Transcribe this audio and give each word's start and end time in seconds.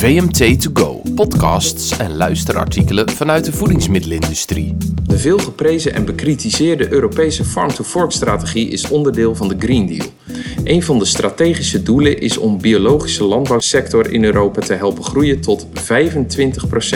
VMT 0.00 0.60
To 0.60 0.70
Go, 0.72 1.02
podcasts 1.14 1.96
en 1.98 2.16
luisterartikelen 2.16 3.10
vanuit 3.10 3.44
de 3.44 3.52
voedingsmiddelenindustrie. 3.52 4.76
De 5.04 5.18
veel 5.18 5.38
geprezen 5.38 5.94
en 5.94 6.04
bekritiseerde 6.04 6.92
Europese 6.92 7.44
Farm-to-Fork-strategie 7.44 8.68
is 8.68 8.88
onderdeel 8.88 9.34
van 9.34 9.48
de 9.48 9.54
Green 9.58 9.86
Deal. 9.86 10.06
Een 10.64 10.82
van 10.82 10.98
de 10.98 11.04
strategische 11.04 11.82
doelen 11.82 12.20
is 12.20 12.38
om 12.38 12.60
biologische 12.60 13.24
landbouwsector 13.24 14.12
in 14.12 14.24
Europa 14.24 14.60
te 14.60 14.74
helpen 14.74 15.04
groeien 15.04 15.40
tot 15.40 15.66
25% 15.66 15.70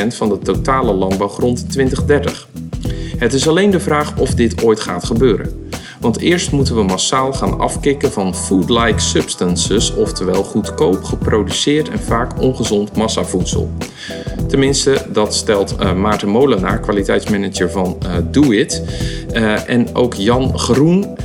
van 0.07 0.29
de 0.29 0.39
totale 0.39 0.93
landbouwgrond 0.93 1.61
in 1.61 1.69
2030. 1.69 2.49
Het 3.17 3.33
is 3.33 3.49
alleen 3.49 3.71
de 3.71 3.81
vraag 3.81 4.19
of 4.19 4.35
dit 4.35 4.63
ooit 4.63 4.81
gaat 4.81 5.05
gebeuren. 5.05 5.69
Want 6.05 6.21
eerst 6.21 6.53
moeten 6.53 6.75
we 6.75 6.83
massaal 6.83 7.33
gaan 7.33 7.59
afkicken 7.59 8.13
van 8.13 8.35
food-like 8.35 9.01
substances, 9.01 9.95
oftewel 9.95 10.43
goedkoop 10.43 11.05
geproduceerd 11.05 11.89
en 11.89 11.99
vaak 11.99 12.41
ongezond 12.41 12.97
massavoedsel. 12.97 13.71
Tenminste, 14.49 15.07
dat 15.13 15.35
stelt 15.35 15.75
uh, 15.81 15.95
Maarten 15.95 16.29
Molenaar, 16.29 16.81
kwaliteitsmanager 16.81 17.71
van 17.71 17.97
uh, 18.03 18.17
Do 18.31 18.51
It. 18.51 18.83
Uh, 19.33 19.69
en 19.69 19.95
ook 19.95 20.15
Jan 20.15 20.59
Groen, 20.59 21.17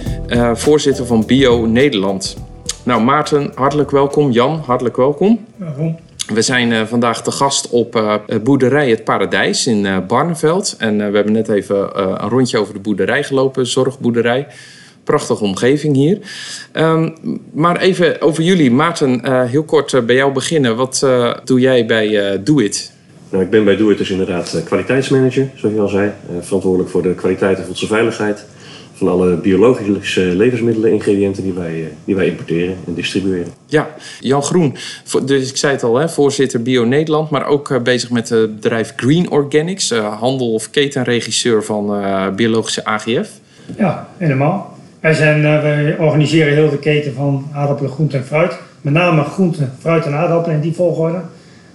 voorzitter 0.53 1.05
van 1.05 1.25
Bio 1.25 1.65
Nederland. 1.65 2.37
Nou, 2.83 3.01
Maarten, 3.01 3.51
hartelijk 3.55 3.91
welkom. 3.91 4.31
Jan, 4.31 4.61
hartelijk 4.65 4.95
welkom. 4.97 5.45
Waarom? 5.55 5.97
We 6.33 6.41
zijn 6.41 6.71
uh, 6.71 6.85
vandaag 6.85 7.23
te 7.23 7.31
gast 7.31 7.69
op 7.69 7.95
uh, 7.95 8.15
boerderij 8.43 8.89
Het 8.89 9.03
Paradijs 9.03 9.67
in 9.67 9.85
uh, 9.85 9.97
Barneveld. 10.07 10.75
En 10.77 10.97
we 10.97 11.15
hebben 11.15 11.33
net 11.33 11.49
even 11.49 12.01
een 12.23 12.29
rondje 12.29 12.57
over 12.57 12.73
de 12.73 12.79
boerderij 12.79 13.23
gelopen, 13.23 13.67
zorgboerderij. 13.67 14.47
Prachtige 15.03 15.43
omgeving 15.43 15.95
hier. 15.95 16.19
Um, 16.73 17.13
maar 17.53 17.77
even 17.77 18.21
over 18.21 18.43
jullie. 18.43 18.71
Maarten, 18.71 19.45
heel 19.47 19.63
kort 19.63 20.05
bij 20.05 20.15
jou 20.15 20.33
beginnen. 20.33 20.75
Wat 20.75 21.07
doe 21.43 21.59
jij 21.59 21.85
bij 21.85 22.41
Do 22.43 22.59
It? 22.59 22.91
Nou, 23.29 23.43
ik 23.43 23.49
ben 23.49 23.63
bij 23.63 23.75
Do 23.75 23.89
It 23.89 23.97
dus 23.97 24.09
inderdaad 24.09 24.61
kwaliteitsmanager, 24.65 25.49
zoals 25.55 25.75
je 25.75 25.81
al 25.81 25.87
zei. 25.87 26.11
verantwoordelijk 26.41 26.89
voor 26.91 27.01
de 27.01 27.15
kwaliteit 27.15 27.57
en 27.57 27.65
voedselveiligheid 27.65 28.45
van 28.99 29.07
alle 29.07 29.35
biologische 29.35 30.21
levensmiddelen, 30.21 30.91
ingrediënten 30.91 31.43
die 31.43 31.53
wij, 31.53 31.91
die 32.05 32.15
wij 32.15 32.27
importeren 32.27 32.75
en 32.87 32.93
distribueren. 32.93 33.53
Ja, 33.65 33.89
Jan 34.19 34.43
Groen, 34.43 34.75
dus 35.25 35.49
ik 35.49 35.57
zei 35.57 35.73
het 35.73 35.83
al, 35.83 35.97
hè, 35.97 36.09
voorzitter 36.09 36.61
Bio 36.61 36.85
Nederland, 36.85 37.29
maar 37.29 37.45
ook 37.45 37.83
bezig 37.83 38.09
met 38.09 38.29
het 38.29 38.55
bedrijf 38.55 38.93
Green 38.95 39.31
Organics, 39.31 39.93
handel- 39.93 40.53
of 40.53 40.69
ketenregisseur 40.69 41.63
van 41.63 41.95
uh, 41.95 42.29
biologische 42.29 42.85
AGF. 42.85 43.29
Ja, 43.77 44.07
helemaal. 44.17 44.77
Wij, 44.99 45.13
zijn, 45.13 45.41
uh, 45.41 45.61
wij 45.61 45.97
organiseren 45.97 46.53
heel 46.53 46.69
de 46.69 46.79
keten 46.79 47.13
van 47.13 47.47
aardappelen, 47.53 47.91
groente 47.91 48.17
en 48.17 48.25
fruit. 48.25 48.57
Met 48.81 48.93
name 48.93 49.23
groente, 49.23 49.69
fruit 49.79 50.05
en 50.05 50.13
aardappelen 50.13 50.55
in 50.55 50.61
die 50.61 50.73
volgorde. 50.73 51.21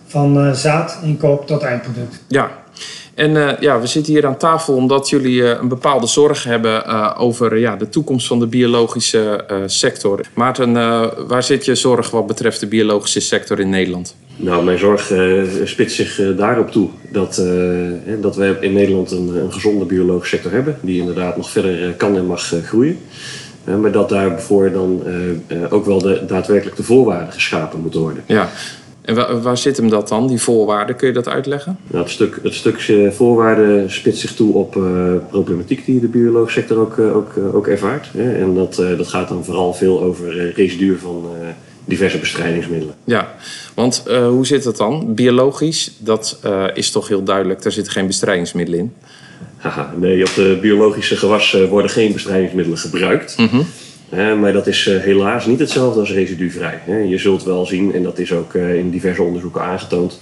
Van 0.07 0.47
uh, 0.47 0.53
zaad, 0.53 0.99
inkoop 1.03 1.47
tot 1.47 1.63
eindproduct. 1.63 2.23
Ja, 2.29 2.51
en 3.15 3.31
uh, 3.31 3.51
ja, 3.61 3.81
we 3.81 3.87
zitten 3.87 4.13
hier 4.13 4.27
aan 4.27 4.37
tafel 4.37 4.75
omdat 4.75 5.09
jullie 5.09 5.41
uh, 5.41 5.49
een 5.61 5.69
bepaalde 5.69 6.07
zorg 6.07 6.45
hebben 6.45 6.83
uh, 6.87 7.15
over 7.19 7.59
ja, 7.59 7.77
de 7.77 7.89
toekomst 7.89 8.27
van 8.27 8.39
de 8.39 8.47
biologische 8.47 9.45
sector. 9.67 10.21
Maarten, 10.35 10.73
waar 11.29 11.43
zit 11.43 11.65
je 11.65 11.75
zorg 11.75 12.11
wat 12.11 12.27
betreft 12.27 12.61
de 12.61 12.67
biologische 12.67 13.21
sector 13.21 13.61
in 13.61 13.69
Nederland? 13.69 14.17
Nou, 14.37 14.65
mijn 14.65 14.79
zorg 14.79 15.13
spitst 15.65 15.97
zich 15.97 16.37
daarop 16.37 16.71
toe 16.71 16.89
dat, 17.11 17.43
dat 18.21 18.37
we 18.37 18.57
in 18.61 18.73
Nederland 18.73 19.11
een, 19.11 19.37
een, 19.37 19.53
gezonde 19.53 19.85
biologische 19.85 20.35
sector 20.35 20.53
hebben, 20.53 20.79
die 20.81 21.01
inderdaad 21.01 21.37
nog 21.37 21.51
verder 21.51 21.93
kan 21.93 22.17
en 22.17 22.27
mag 22.27 22.55
groeien. 22.65 22.99
maar 23.81 23.93
dat 23.93 24.09
daarvoor 24.09 24.73
dan 24.73 25.03
ook 25.71 25.85
wel 25.85 25.99
de, 25.99 26.23
daadwerkelijk 26.27 26.77
de 26.77 26.83
voorwaarden 26.83 27.33
geschapen 27.33 27.81
moeten 27.81 28.01
worden. 28.01 28.23
Ja. 28.27 28.51
En 29.05 29.15
waar, 29.15 29.43
waar, 29.43 29.59
zit 29.59 29.77
hem 29.77 29.89
dat 29.89 30.09
dan, 30.09 30.27
die 30.27 30.41
voorwaarden? 30.41 30.97
Kun 30.97 31.09
je 31.09 31.15
dat 31.15 31.29
uitleggen? 31.29 31.79
Nou, 31.87 32.03
het, 32.03 32.13
stuk, 32.13 32.39
het 32.43 32.55
stukje 32.55 33.13
voorwaarden 33.13 33.91
spitst 33.91 34.21
zich 34.21 34.35
toe 34.35 34.55
op 34.55 34.77
uh, 34.77 35.13
problematiek 35.31 35.85
die 35.85 36.01
de 36.01 36.09
biologische 36.09 36.61
sector 36.61 36.79
ook, 36.79 36.97
uh, 36.97 37.17
ook, 37.17 37.33
uh, 37.39 37.55
ook 37.55 37.67
ervaart. 37.67 38.09
Hè? 38.13 38.35
En 38.35 38.55
dat, 38.55 38.75
dat 38.75 39.09
gaat 39.09 39.29
dan 39.29 39.45
vooral 39.45 39.75
veel 39.75 40.03
over 40.03 40.53
residu 40.53 40.99
van 40.99 41.27
diverse 41.85 42.19
bestrijdingsmiddelen. 42.19 42.95
Ja, 43.05 43.35
want 43.75 44.05
hoe 44.09 44.47
zit 44.47 44.65
het 44.65 44.77
dan? 44.77 45.15
Biologisch, 45.15 45.97
dat 45.99 46.41
is 46.75 46.91
toch 46.91 47.09
heel 47.09 47.23
duidelijk, 47.23 47.63
daar 47.63 47.73
zitten 47.73 47.93
geen 47.93 48.07
bestrijdingsmiddelen 48.07 48.81
in. 48.81 48.93
Haha, 49.57 49.95
nee, 49.97 50.23
op 50.23 50.35
de 50.35 50.59
biologische 50.61 51.17
gewassen 51.17 51.69
worden 51.69 51.91
geen 51.91 52.13
bestrijdingsmiddelen 52.13 52.79
gebruikt. 52.79 53.39
Mm 53.39 53.47
-hmm. 53.47 53.67
Maar 54.15 54.53
dat 54.53 54.67
is 54.67 54.87
uh, 54.87 55.01
helaas 55.01 55.47
niet 55.47 55.59
hetzelfde 55.59 56.01
als 56.01 56.13
residuvrij. 56.13 56.81
Je 57.09 57.19
zult 57.19 57.45
wel 57.45 57.67
zien, 57.67 57.95
en 57.95 58.03
dat 58.03 58.19
is 58.19 58.33
ook 58.33 58.55
in 58.55 58.91
diverse 58.91 59.23
onderzoeken 59.23 59.63
aangetoond, 59.63 60.21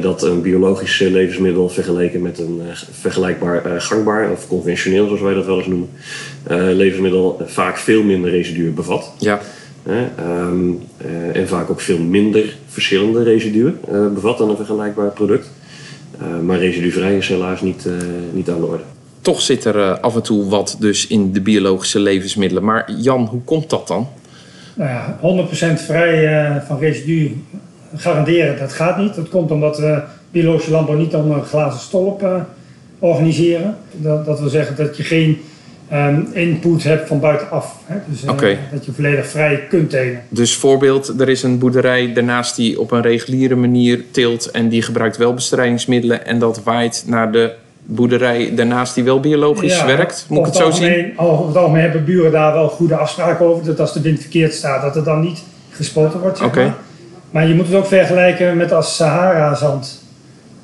dat 0.00 0.22
een 0.22 0.42
biologisch 0.42 0.98
levensmiddel 0.98 1.68
vergeleken 1.68 2.22
met 2.22 2.38
een 2.38 2.60
vergelijkbaar 2.90 3.80
gangbaar 3.80 4.30
of 4.30 4.48
conventioneel, 4.48 5.06
zoals 5.06 5.20
wij 5.20 5.34
dat 5.34 5.46
wel 5.46 5.56
eens 5.56 5.66
noemen, 5.66 5.88
levensmiddel 6.76 7.42
vaak 7.44 7.76
veel 7.76 8.02
minder 8.02 8.30
residuen 8.30 8.74
bevat. 8.74 9.12
Ja. 9.18 9.40
Um, 10.46 10.80
en 11.32 11.48
vaak 11.48 11.70
ook 11.70 11.80
veel 11.80 11.98
minder 11.98 12.56
verschillende 12.66 13.22
residuen 13.22 13.80
bevat 14.14 14.38
dan 14.38 14.50
een 14.50 14.56
vergelijkbaar 14.56 15.10
product. 15.10 15.50
maar 16.44 16.58
residuvrij 16.58 17.16
is 17.16 17.28
helaas 17.28 17.60
niet, 17.60 17.86
niet 18.32 18.50
aan 18.50 18.60
de 18.60 18.66
orde 18.66 18.82
toch 19.20 19.40
zit 19.40 19.64
er 19.64 19.76
uh, 19.76 19.98
af 20.00 20.14
en 20.14 20.22
toe 20.22 20.48
wat 20.48 20.76
dus 20.78 21.06
in 21.06 21.32
de 21.32 21.40
biologische 21.40 22.00
levensmiddelen. 22.00 22.64
Maar 22.64 22.92
Jan, 22.92 23.26
hoe 23.26 23.42
komt 23.42 23.70
dat 23.70 23.88
dan? 23.88 24.08
Nou 24.74 24.90
ja, 24.90 25.18
100% 25.78 25.84
vrij 25.84 26.44
uh, 26.50 26.62
van 26.66 26.78
residu 26.78 27.44
garanderen, 27.96 28.58
dat 28.58 28.72
gaat 28.72 28.98
niet. 28.98 29.14
Dat 29.14 29.28
komt 29.28 29.50
omdat 29.50 29.78
we 29.78 30.02
biologische 30.30 30.70
landbouw 30.70 30.96
niet 30.96 31.14
onder 31.14 31.36
een 31.36 31.44
glazen 31.44 31.80
stolp 31.80 32.22
uh, 32.22 32.34
organiseren. 32.98 33.76
Dat, 33.92 34.26
dat 34.26 34.40
wil 34.40 34.48
zeggen 34.48 34.76
dat 34.76 34.96
je 34.96 35.02
geen 35.02 35.40
um, 35.92 36.28
input 36.32 36.82
hebt 36.82 37.08
van 37.08 37.20
buitenaf. 37.20 37.76
Hè? 37.84 37.96
Dus 38.06 38.22
okay. 38.22 38.58
dat 38.72 38.84
je 38.84 38.92
volledig 38.92 39.26
vrij 39.26 39.66
kunt 39.68 39.90
telen. 39.90 40.22
Dus 40.28 40.56
voorbeeld, 40.56 41.20
er 41.20 41.28
is 41.28 41.42
een 41.42 41.58
boerderij 41.58 42.12
daarnaast 42.12 42.56
die 42.56 42.80
op 42.80 42.90
een 42.90 43.02
reguliere 43.02 43.56
manier 43.56 44.04
teelt... 44.10 44.50
en 44.50 44.68
die 44.68 44.82
gebruikt 44.82 45.16
wel 45.16 45.34
bestrijdingsmiddelen 45.34 46.26
en 46.26 46.38
dat 46.38 46.62
waait 46.62 47.04
naar 47.06 47.32
de 47.32 47.52
boerderij 47.84 48.54
daarnaast 48.54 48.94
die 48.94 49.04
wel 49.04 49.20
biologisch 49.20 49.78
ja, 49.78 49.86
werkt? 49.86 50.26
Moet 50.28 50.38
ik 50.38 50.44
het 50.44 50.56
zo 50.56 50.64
algemeen, 50.64 50.92
zien? 50.92 51.18
Over 51.18 51.46
het 51.46 51.56
algemeen 51.56 51.82
hebben 51.82 52.04
buren 52.04 52.32
daar 52.32 52.52
wel 52.52 52.68
goede 52.68 52.96
afspraken 52.96 53.46
over. 53.46 53.64
Dat 53.64 53.80
als 53.80 53.92
de 53.92 54.00
wind 54.00 54.20
verkeerd 54.20 54.54
staat, 54.54 54.82
dat 54.82 54.94
het 54.94 55.04
dan 55.04 55.20
niet 55.20 55.42
gespoten 55.70 56.20
wordt. 56.20 56.38
Zeg 56.38 56.46
Oké. 56.46 56.62
maar. 56.62 56.74
maar 57.30 57.48
je 57.48 57.54
moet 57.54 57.66
het 57.66 57.76
ook 57.76 57.86
vergelijken 57.86 58.56
met 58.56 58.72
als 58.72 58.96
Sahara-zand 58.96 60.02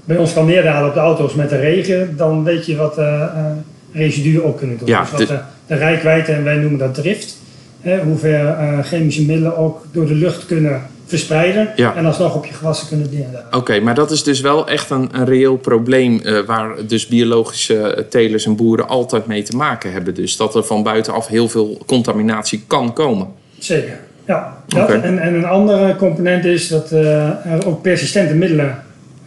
bij 0.07 0.17
ons 0.17 0.33
kan 0.33 0.47
neerdalen 0.47 0.89
op 0.89 0.95
de 0.95 1.01
auto's 1.01 1.35
met 1.35 1.49
de 1.49 1.57
regen. 1.57 2.17
Dan 2.17 2.45
weet 2.45 2.67
je 2.67 2.77
wat 2.77 2.99
uh, 2.99 3.05
uh, 3.05 3.45
residuen 3.93 4.45
ook 4.45 4.59
kunnen 4.59 4.79
doen. 4.79 4.89
Ja, 4.89 5.01
dus 5.01 5.11
wat 5.11 5.29
de, 5.29 5.39
de 5.67 5.75
rijkwijde, 5.75 6.33
en 6.33 6.45
wij 6.45 6.57
noemen 6.57 6.79
dat 6.79 6.95
drift. 6.95 7.37
Hè, 7.81 8.03
hoe 8.03 8.17
ver 8.17 8.41
uh, 8.41 8.79
chemische 8.83 9.25
middelen 9.25 9.57
ook 9.57 9.87
door 9.93 10.07
de 10.07 10.15
lucht 10.15 10.47
kunnen 10.47 10.83
verspreiden 11.07 11.73
Ja. 11.77 11.95
en 11.95 12.07
alsnog 12.07 12.35
op 12.35 12.47
je 12.47 12.53
gewassen 12.55 12.89
kunnen 12.89 13.09
neerdalen. 13.11 13.55
Oké, 13.55 13.81
maar 13.81 13.95
dat 13.95 14.11
is 14.11 14.23
dus 14.23 14.41
wel 14.41 14.69
echt 14.69 14.91
een, 14.91 15.09
een 15.13 15.25
reëel 15.25 15.57
probleem 15.57 16.21
uh, 16.25 16.41
waar 16.41 16.87
dus 16.87 17.07
biologische 17.07 18.07
telers 18.09 18.47
en 18.47 18.57
boeren 18.57 18.89
altijd 18.89 19.27
mee 19.27 19.43
te 19.43 19.57
maken 19.57 19.93
hebben. 19.93 20.15
Dus 20.15 20.37
dat 20.37 20.55
er 20.55 20.65
van 20.65 20.83
buitenaf 20.83 21.27
heel 21.27 21.49
veel 21.49 21.79
contaminatie 21.87 22.65
kan 22.67 22.93
komen. 22.93 23.29
Zeker, 23.59 23.99
ja. 24.27 24.63
Dat. 24.67 24.89
En, 24.89 25.19
en 25.19 25.35
een 25.35 25.45
andere 25.47 25.97
component 25.97 26.45
is 26.45 26.69
dat 26.69 26.93
uh, 26.93 27.47
er 27.47 27.67
ook 27.67 27.83
persistente 27.83 28.35
middelen 28.35 28.83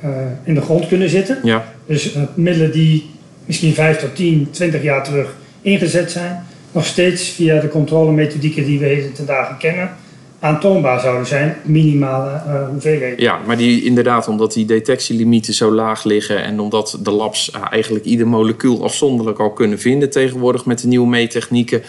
uh, 0.05 0.09
in 0.43 0.53
de 0.53 0.61
grond 0.61 0.87
kunnen 0.87 1.09
zitten. 1.09 1.39
Ja, 1.43 1.65
Dus 1.85 2.15
middelen 2.33 2.71
die 2.71 3.09
misschien 3.45 3.73
5 3.73 3.97
tot 3.97 4.15
10, 4.15 4.47
20 4.51 4.83
jaar 4.83 5.03
terug 5.03 5.35
ingezet 5.61 6.11
zijn, 6.11 6.43
nog 6.71 6.85
steeds 6.85 7.29
via 7.29 7.59
de 7.59 7.67
controlemethodieken 7.67 8.65
die 8.65 8.79
we 8.79 8.85
heden 8.85 9.13
ten 9.13 9.25
dagen 9.25 9.57
kennen, 9.57 9.89
aantoonbaar 10.39 10.99
zouden 10.99 11.25
zijn, 11.27 11.55
minimale 11.63 12.29
uh, 12.47 12.67
hoeveelheden. 12.69 13.21
ja, 13.21 13.39
maar 13.45 13.57
die 13.57 13.83
inderdaad, 13.83 14.27
omdat 14.27 14.53
die 14.53 14.65
detectielimieten 14.65 15.53
zo 15.53 15.71
laag 15.71 16.03
liggen 16.03 16.43
en 16.43 16.59
omdat 16.59 16.99
de 17.03 17.11
labs 17.11 17.51
uh, 17.55 17.61
eigenlijk 17.69 18.05
ieder 18.05 18.27
molecuul 18.27 18.83
afzonderlijk 18.83 19.39
al 19.39 19.51
kunnen 19.51 19.79
vinden 19.79 20.09
tegenwoordig 20.09 20.65
met 20.65 20.79
de 20.81 20.87
nieuwe 20.87 21.07
meettechnieken, 21.07 21.81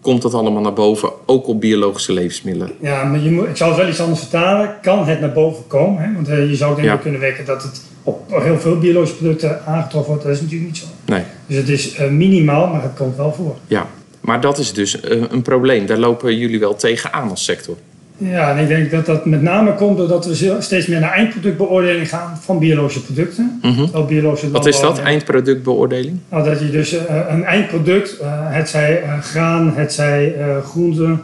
komt 0.00 0.22
dat 0.22 0.34
allemaal 0.34 0.62
naar 0.62 0.72
boven, 0.72 1.10
ook 1.26 1.46
op 1.46 1.60
biologische 1.60 2.12
levensmiddelen. 2.12 2.70
Ja, 2.80 3.04
maar 3.04 3.20
je 3.20 3.30
moet, 3.30 3.46
ik 3.48 3.56
zal 3.56 3.68
het 3.68 3.76
wel 3.76 3.88
iets 3.88 4.00
anders 4.00 4.20
vertalen. 4.20 4.74
Kan 4.82 5.06
het 5.06 5.20
naar 5.20 5.32
boven 5.32 5.66
komen? 5.66 6.02
Hè? 6.02 6.12
Want 6.14 6.28
uh, 6.28 6.48
je 6.50 6.56
zou 6.56 6.74
denk 6.74 6.86
ik 6.86 6.92
Ja. 6.94 6.98
kunnen 7.00 7.20
wekken 7.20 7.44
dat 7.44 7.62
het 7.62 7.82
op 8.02 8.40
heel 8.42 8.58
veel 8.58 8.78
biologische 8.78 9.16
producten 9.16 9.66
aangetroffen 9.66 10.10
wordt. 10.12 10.26
Dat 10.26 10.34
is 10.34 10.40
natuurlijk 10.40 10.70
niet 10.70 10.78
zo. 10.78 10.86
Nee, 11.06 11.22
Dus 11.46 11.56
het 11.56 11.68
is 11.68 11.96
minimaal, 12.10 12.66
maar 12.66 12.82
het 12.82 12.94
komt 12.96 13.16
wel 13.16 13.32
voor. 13.32 13.56
ja. 13.66 13.86
Maar 14.20 14.40
dat 14.40 14.58
is 14.58 14.72
dus 14.72 14.98
een 15.02 15.42
probleem. 15.42 15.86
Daar 15.86 15.98
lopen 15.98 16.36
jullie 16.38 16.58
wel 16.60 16.74
tegenaan 16.76 17.30
als 17.30 17.44
sector. 17.44 17.76
Ja, 18.18 18.56
en 18.56 18.62
ik 18.62 18.68
denk 18.68 18.90
dat 18.90 19.06
dat 19.06 19.24
met 19.24 19.42
name 19.42 19.74
komt 19.74 19.96
doordat 19.96 20.26
we 20.26 20.56
steeds 20.58 20.86
meer 20.86 21.00
naar 21.00 21.12
eindproductbeoordeling 21.12 22.08
gaan 22.08 22.36
van 22.40 22.58
biologische 22.58 23.04
producten. 23.04 23.60
Mhm. 23.62 24.06
Biologische 24.06 24.50
Wat 24.50 24.66
is 24.66 24.80
dat, 24.80 24.98
eindproductbeoordeling? 24.98 26.18
Nou, 26.28 26.44
dat 26.44 26.60
je 26.60 26.70
dus 26.70 26.94
uh, 26.94 27.00
een 27.28 27.44
eindproduct, 27.44 28.18
uh, 28.20 28.26
het 28.30 28.68
zij 28.68 29.02
uh, 29.02 29.18
graan, 29.18 29.72
het 29.76 29.92
zij 29.92 30.34
groente, 30.64 31.16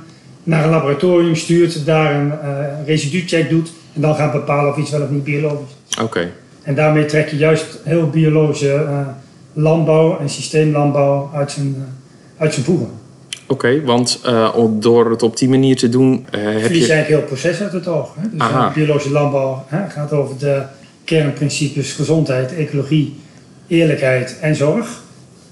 naar 0.43 0.65
een 0.65 0.71
laboratorium 0.71 1.37
stuurt, 1.37 1.87
daar 1.87 2.15
een 2.15 2.33
residucheck 2.87 3.51
doet 3.51 3.73
En 3.95 4.01
dan 4.01 4.15
gaan 4.15 4.33
bepalen 4.33 4.71
of 4.71 4.79
iets 4.79 4.91
wel 4.91 5.03
of 5.03 5.11
niet 5.11 5.25
biologisch 5.25 5.77
is. 5.89 6.03
Oké. 6.03 6.31
En 6.63 6.75
daarmee 6.75 7.05
trek 7.05 7.29
je 7.29 7.37
juist 7.37 7.79
heel 7.85 8.09
biologische 8.09 8.87
landbouw 9.53 10.19
en 10.19 10.29
systeemlandbouw 10.29 11.31
uit 11.35 11.51
zijn, 11.51 11.75
uit 12.37 12.53
zijn 12.55 12.67
voegen. 12.67 13.00
Oké, 13.51 13.83
want 13.85 14.21
uh, 14.27 14.55
door 14.79 15.11
het 15.11 15.23
op 15.23 15.37
die 15.37 15.49
manier 15.49 15.77
te 15.77 15.89
doen. 15.89 16.27
Uh, 16.35 16.43
heb 16.45 16.71
je. 16.73 16.79
eigenlijk 16.79 17.07
heel 17.07 17.23
proces 17.23 17.61
uit 17.61 17.73
het 17.73 17.89
oog. 17.89 18.15
Hè? 18.19 18.29
Dus 18.31 18.41
uh, 18.49 18.73
biologische 18.73 19.11
landbouw 19.11 19.65
hè, 19.69 19.91
gaat 19.91 20.13
over 20.13 20.39
de 20.39 20.63
kernprincipes 21.05 21.93
gezondheid, 21.93 22.55
ecologie, 22.55 23.17
eerlijkheid 23.67 24.37
en 24.41 24.57
zorg. 24.57 25.03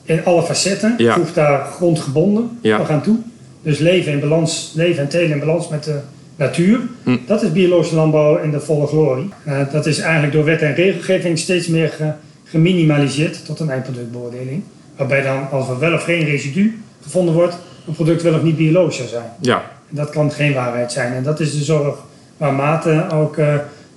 In 0.04 0.24
alle 0.24 0.42
facetten. 0.42 0.94
Ja. 0.98 1.18
Daar 1.34 1.64
grondgebonden 1.64 2.58
ja. 2.62 2.84
gaan 2.84 3.02
toe. 3.02 3.16
Dus 3.62 3.78
leven 3.78 4.12
in 4.12 4.20
balans, 4.20 4.72
leven 4.74 5.02
en 5.02 5.08
telen 5.08 5.30
in 5.30 5.38
balans 5.38 5.68
met 5.68 5.84
de 5.84 5.98
natuur. 6.36 6.80
Hm. 7.02 7.16
Dat 7.26 7.42
is 7.42 7.52
biologische 7.52 7.94
landbouw 7.94 8.36
in 8.36 8.50
de 8.50 8.60
volle 8.60 8.86
glorie. 8.86 9.28
dat 9.72 9.86
is 9.86 9.98
eigenlijk 9.98 10.32
door 10.32 10.44
wet 10.44 10.62
en 10.62 10.74
regelgeving 10.74 11.38
steeds 11.38 11.66
meer 11.66 12.16
geminimaliseerd 12.44 13.44
tot 13.44 13.60
een 13.60 13.70
eindproductbeoordeling. 13.70 14.62
Waarbij 14.96 15.22
dan, 15.22 15.50
als 15.50 15.68
er 15.68 15.78
wel 15.78 15.94
of 15.94 16.04
geen 16.04 16.24
residu 16.24 16.82
gevonden 17.02 17.34
wordt, 17.34 17.56
een 17.88 17.94
product 17.94 18.22
wel 18.22 18.34
of 18.34 18.42
niet 18.42 18.56
biologisch 18.56 18.96
zou 18.96 19.08
zijn. 19.08 19.30
Ja. 19.40 19.62
Dat 19.88 20.10
kan 20.10 20.32
geen 20.32 20.54
waarheid 20.54 20.92
zijn. 20.92 21.12
En 21.12 21.22
dat 21.22 21.40
is 21.40 21.52
de 21.52 21.64
zorg 21.64 21.96
waar 22.36 22.52
Maarten 22.52 23.10
ook 23.10 23.36
uh, 23.36 23.54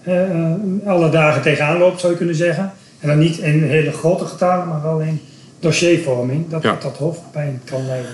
uh, 0.08 0.52
alle 0.86 1.10
dagen 1.10 1.42
tegenaan 1.42 1.78
loopt, 1.78 2.00
zou 2.00 2.12
je 2.12 2.18
kunnen 2.18 2.36
zeggen. 2.36 2.72
En 3.00 3.08
dan 3.08 3.18
niet 3.18 3.38
in 3.38 3.64
hele 3.64 3.92
grote 3.92 4.26
getalen, 4.26 4.68
maar 4.68 4.82
wel 4.82 5.00
in 5.00 5.20
dossiervorming, 5.60 6.50
dat 6.50 6.64
ja. 6.64 6.78
dat 6.82 6.98
hoofdpijn 6.98 7.62
kan 7.66 7.86
leiden. 7.86 8.12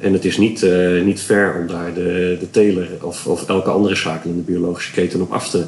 en 0.00 0.12
het 0.12 0.24
is 0.24 0.36
niet, 0.36 0.62
uh, 0.62 1.04
niet 1.04 1.20
ver 1.20 1.54
om 1.60 1.66
daar 1.66 1.94
de, 1.94 2.36
de 2.40 2.50
teler 2.50 2.88
of, 3.00 3.26
of 3.26 3.48
elke 3.48 3.70
andere 3.70 3.94
schakel 3.94 4.30
in 4.30 4.36
de 4.36 4.42
biologische 4.42 4.92
keten 4.92 5.20
op 5.20 5.32
af 5.32 5.50
te 5.50 5.64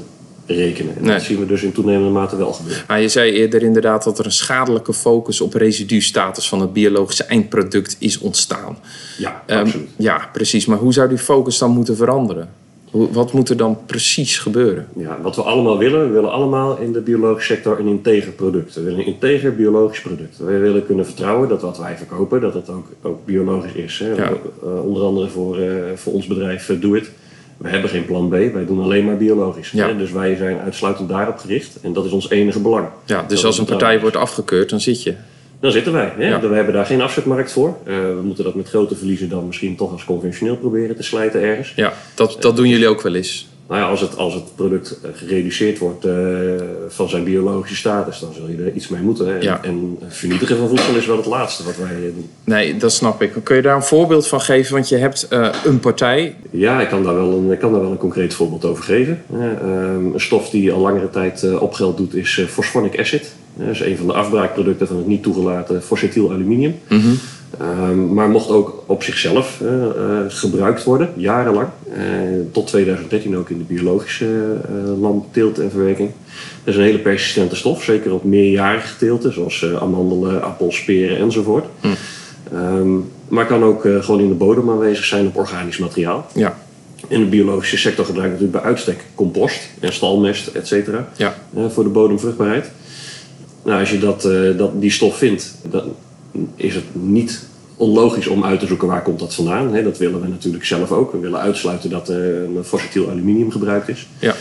rekenen. 0.55 0.97
En 0.97 1.05
dat 1.05 1.23
zien 1.23 1.39
we 1.39 1.47
dus 1.47 1.63
in 1.63 1.73
toenemende 1.73 2.11
mate 2.11 2.37
wel 2.37 2.53
gebeuren. 2.53 2.85
Maar 2.89 3.01
je 3.01 3.09
zei 3.09 3.33
eerder 3.33 3.63
inderdaad 3.63 4.05
dat 4.05 4.19
er 4.19 4.25
een 4.25 4.33
schadelijke 4.33 4.93
focus 4.93 5.41
op 5.41 5.55
residustatus 5.55 6.49
van 6.49 6.61
het 6.61 6.73
biologische 6.73 7.25
eindproduct 7.25 7.97
is 7.99 8.19
ontstaan. 8.19 8.79
Ja, 9.19 9.43
um, 9.47 9.59
absoluut. 9.59 9.89
Ja, 9.97 10.29
precies. 10.33 10.67
Maar 10.67 10.79
hoe 10.79 10.93
zou 10.93 11.09
die 11.09 11.19
focus 11.19 11.59
dan 11.59 11.71
moeten 11.71 11.97
veranderen? 11.97 12.49
Wat 12.91 13.33
moet 13.33 13.49
er 13.49 13.57
dan 13.57 13.79
precies 13.87 14.39
gebeuren? 14.39 14.89
Ja, 14.97 15.19
wat 15.23 15.37
we 15.37 15.43
allemaal 15.43 15.79
willen, 15.79 16.07
we 16.07 16.13
willen 16.13 16.33
allemaal 16.33 16.79
in 16.79 16.93
de 16.93 17.01
biologische 17.01 17.55
sector 17.55 17.79
een 17.79 17.87
integer 17.87 18.33
product. 18.33 18.75
We 18.75 18.83
willen 18.83 18.99
een 18.99 19.07
integer 19.07 19.55
biologisch 19.55 20.01
product. 20.01 20.39
We 20.39 20.59
willen 20.59 20.87
kunnen 20.87 21.07
vertrouwen 21.07 21.49
dat 21.49 21.63
wat 21.63 21.79
wij 21.79 21.97
verkopen, 21.97 22.41
dat 22.41 22.55
het 22.55 22.69
ook, 22.69 22.87
ook 23.03 23.25
biologisch 23.25 23.73
is. 23.73 23.99
Hè? 23.99 24.13
Ja. 24.13 24.33
Uh, 24.65 24.85
onder 24.85 25.03
andere 25.03 25.29
voor, 25.29 25.59
uh, 25.59 25.75
voor 25.95 26.13
ons 26.13 26.27
bedrijf 26.27 26.69
uh, 26.69 26.81
Do 26.81 26.95
It 26.95 27.11
we 27.61 27.69
hebben 27.69 27.91
geen 27.91 28.05
plan 28.05 28.29
B, 28.29 28.31
wij 28.31 28.65
doen 28.67 28.83
alleen 28.83 29.05
maar 29.05 29.17
biologisch. 29.17 29.71
Ja. 29.71 29.93
Dus 29.93 30.13
wij 30.13 30.37
zijn 30.37 30.59
uitsluitend 30.59 31.09
daarop 31.09 31.39
gericht 31.39 31.81
en 31.83 31.93
dat 31.93 32.05
is 32.05 32.13
ons 32.13 32.31
enige 32.31 32.61
belang. 32.61 32.89
Ja, 33.05 33.25
dus 33.29 33.45
als 33.45 33.59
een 33.59 33.65
partij 33.65 34.01
wordt 34.01 34.17
afgekeurd, 34.17 34.71
dan 34.71 34.81
zit 34.81 35.03
je. 35.03 35.15
Dan 35.61 35.73
zitten 35.73 35.93
wij. 35.93 36.13
Hè? 36.17 36.49
We 36.49 36.55
hebben 36.55 36.75
daar 36.75 36.87
geen 36.87 37.01
afzetmarkt 37.01 37.53
voor. 37.53 37.77
Uh, 37.87 37.95
we 37.97 38.21
moeten 38.23 38.45
dat 38.45 38.55
met 38.55 38.69
grote 38.69 38.97
verliezen 38.97 39.29
dan 39.29 39.47
misschien 39.47 39.77
toch 39.77 39.93
als 39.93 40.05
conventioneel 40.05 40.57
proberen 40.57 40.97
te 40.97 41.03
slijten 41.03 41.41
ergens. 41.41 41.73
Ja, 41.77 41.93
dat, 42.15 42.37
dat 42.41 42.57
doen 42.57 42.69
jullie 42.69 42.89
ook 42.89 43.03
wel 43.03 43.15
eens. 43.15 43.49
Nou 43.71 43.83
ja, 43.83 43.89
als 43.89 44.01
het, 44.01 44.17
als 44.17 44.35
het 44.35 44.55
product 44.55 44.99
eh, 45.03 45.11
gereduceerd 45.15 45.79
wordt 45.79 46.07
uh, 46.07 46.15
van 46.89 47.09
zijn 47.09 47.25
biologische 47.25 47.77
status, 47.77 48.19
dan 48.19 48.33
zul 48.33 48.49
je 48.49 48.57
er 48.57 48.73
iets 48.73 48.89
mee 48.89 49.03
moeten. 49.03 49.43
Ja. 49.43 49.61
En, 49.63 49.99
vernietigen 50.09 50.57
van 50.57 50.69
voedsel 50.69 50.95
is 50.95 51.07
wel 51.07 51.17
het 51.17 51.27
laatste 51.27 51.65
wat 51.65 51.77
wij 51.77 52.13
doen. 52.15 52.29
Nee, 52.45 52.77
dat 52.77 52.93
snap 52.93 53.23
ik. 53.23 53.33
Kun 53.43 53.57
je 53.57 53.63
daar 53.63 53.77
een 53.77 53.83
voorbeeld 53.83 54.27
van 54.27 54.41
geven? 54.41 54.73
Want 54.73 54.89
je 54.89 54.97
hebt 54.97 55.27
uh, 55.33 55.49
een 55.65 55.81
partij. 55.81 56.37
Ja, 56.51 56.81
ik 56.81 56.89
kan 56.89 57.03
daar 57.03 57.15
wel 57.15 57.33
een, 57.33 57.53
ik 57.53 57.59
kan 57.59 57.73
daar 57.73 57.81
wel 57.81 57.91
een 57.91 57.97
concreet 57.97 58.35
voorbeeld 58.35 58.65
over 58.65 58.85
geven. 58.85 59.23
Uh, 59.35 59.43
een 60.13 60.13
stof 60.17 60.51
die 60.51 60.73
al 60.73 60.81
langere 60.81 61.11
tijd 61.11 61.59
opgeld 61.59 61.97
doet 61.97 62.15
is 62.15 62.45
fosfonic 62.49 62.99
acid. 62.99 63.35
Dat 63.55 63.69
is 63.69 63.81
een 63.81 63.97
van 63.97 64.07
de 64.07 64.13
afbraakproducten 64.13 64.87
van 64.87 64.97
het 64.97 65.07
niet 65.07 65.23
toegelaten 65.23 65.83
fossil 65.83 66.33
aluminium. 66.33 66.75
Mm 66.89 67.01
-hmm. 67.01 67.19
Um, 67.59 68.15
maar 68.15 68.29
mocht 68.29 68.49
ook 68.49 68.83
op 68.87 69.03
zichzelf 69.03 69.61
uh, 69.63 69.73
uh, 69.73 70.21
gebruikt 70.29 70.85
worden, 70.85 71.09
jarenlang. 71.17 71.69
Uh, 71.97 72.03
tot 72.53 72.67
2013 72.67 73.37
ook 73.37 73.51
in 73.51 73.59
de 73.59 73.65
biologische 73.65 74.57
landteelt 75.01 75.59
en 75.59 75.71
verwerking. 75.71 76.11
Dat 76.65 76.75
is 76.75 76.77
een 76.77 76.87
hele 76.87 76.99
persistente 76.99 77.57
stof, 77.57 77.83
zeker 77.83 78.13
op 78.13 78.25
meerjarige 78.25 78.97
teelten, 78.97 79.33
zoals 79.33 79.67
amandelen, 79.81 80.43
appels, 80.43 80.85
peren 80.85 81.17
enzovoort. 81.19 81.65
Mm. 81.81 81.95
Um, 82.55 83.11
maar 83.29 83.47
kan 83.47 83.65
ook 83.65 83.83
gewoon 83.83 84.21
in 84.21 84.29
de 84.29 84.35
bodem 84.35 84.71
aanwezig 84.71 85.05
zijn 85.05 85.27
op 85.27 85.37
organisch 85.37 85.79
materiaal. 85.79 86.27
Ja. 86.35 86.59
In 87.09 87.21
de 87.21 87.27
biologische 87.27 87.79
sector 87.79 88.05
gebruiken 88.05 88.39
we 88.39 88.43
natuurlijk 88.45 88.65
bij 88.65 88.75
uitstek 88.75 89.05
compost 89.15 89.71
en 89.81 89.93
stalmest, 89.93 90.47
et 90.47 90.67
cetera, 90.67 91.09
ja. 91.17 91.35
voor 91.69 91.85
de 91.85 91.91
bodemvruchtbaarheid. 91.91 92.71
Nou, 93.65 93.81
als 93.81 93.91
je 93.91 93.99
dat, 93.99 94.23
dat, 94.59 94.81
die 94.81 94.91
stof 94.91 95.17
vindt, 95.17 95.55
dan 95.71 95.95
is 96.57 96.75
het 96.75 96.85
niet 96.93 97.49
onlogisch 97.77 98.27
om 98.27 98.45
uit 98.45 98.61
te 98.61 98.67
zoeken 98.67 98.89
waar 98.89 99.03
komt 99.03 99.19
dat 99.19 99.35
vandaan. 99.35 99.85
dat 99.85 99.99
willen 99.99 100.21
we 100.21 100.29
natuurlijk 100.29 100.65
zelf 100.65 100.93
ook. 100.93 101.13
We 101.13 101.19
willen 101.19 101.41
uitsluiten 101.41 101.91
dat 101.91 102.09
er 102.09 102.45
een 102.45 102.65
fossitiel 102.65 103.11
aluminium 103.11 103.51
gebruikt 103.51 103.89
is. 103.89 104.09
Ja. 104.19 104.35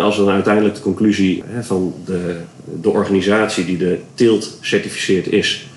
als 0.00 0.16
dan 0.16 0.28
uiteindelijk 0.28 0.74
de 0.74 0.80
conclusie 0.80 1.42
van 1.60 1.94
de, 2.04 2.36
de 2.80 2.90
organisatie 2.90 3.64
die 3.64 3.76
de 3.76 3.98
teelt 4.14 4.58
certificeert 4.60 5.32
is, 5.32 5.68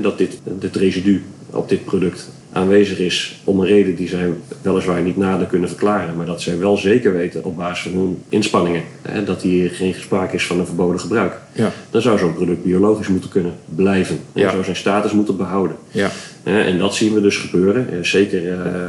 dat 0.00 0.18
dit, 0.18 0.40
dit 0.44 0.76
residu 0.76 1.22
op 1.50 1.68
dit 1.68 1.84
product 1.84 2.28
aanwezig 2.52 2.98
is 2.98 3.40
om 3.44 3.60
een 3.60 3.66
reden 3.66 3.94
die 3.94 4.08
zij 4.08 4.30
weliswaar 4.62 5.02
niet 5.02 5.16
nader 5.16 5.46
kunnen 5.46 5.68
verklaren, 5.68 6.16
maar 6.16 6.26
dat 6.26 6.42
zij 6.42 6.58
wel 6.58 6.76
zeker 6.76 7.12
weten 7.12 7.44
op 7.44 7.56
basis 7.56 7.82
van 7.90 8.00
hun 8.00 8.22
inspanningen 8.28 8.82
hè, 9.02 9.24
dat 9.24 9.42
hier 9.42 9.70
geen 9.70 9.94
sprake 9.94 10.34
is 10.34 10.46
van 10.46 10.58
een 10.58 10.66
verboden 10.66 11.00
gebruik. 11.00 11.38
Ja. 11.52 11.72
Dan 11.90 12.02
zou 12.02 12.18
zo'n 12.18 12.34
product 12.34 12.62
biologisch 12.62 13.08
moeten 13.08 13.30
kunnen 13.30 13.52
blijven. 13.74 14.18
En 14.32 14.40
ja. 14.40 14.50
zou 14.50 14.64
zijn 14.64 14.76
status 14.76 15.12
moeten 15.12 15.36
behouden. 15.36 15.76
Ja. 15.90 16.10
En 16.42 16.78
dat 16.78 16.94
zien 16.94 17.14
we 17.14 17.20
dus 17.20 17.36
gebeuren. 17.36 18.06
Zeker 18.06 18.52
eh, 18.52 18.82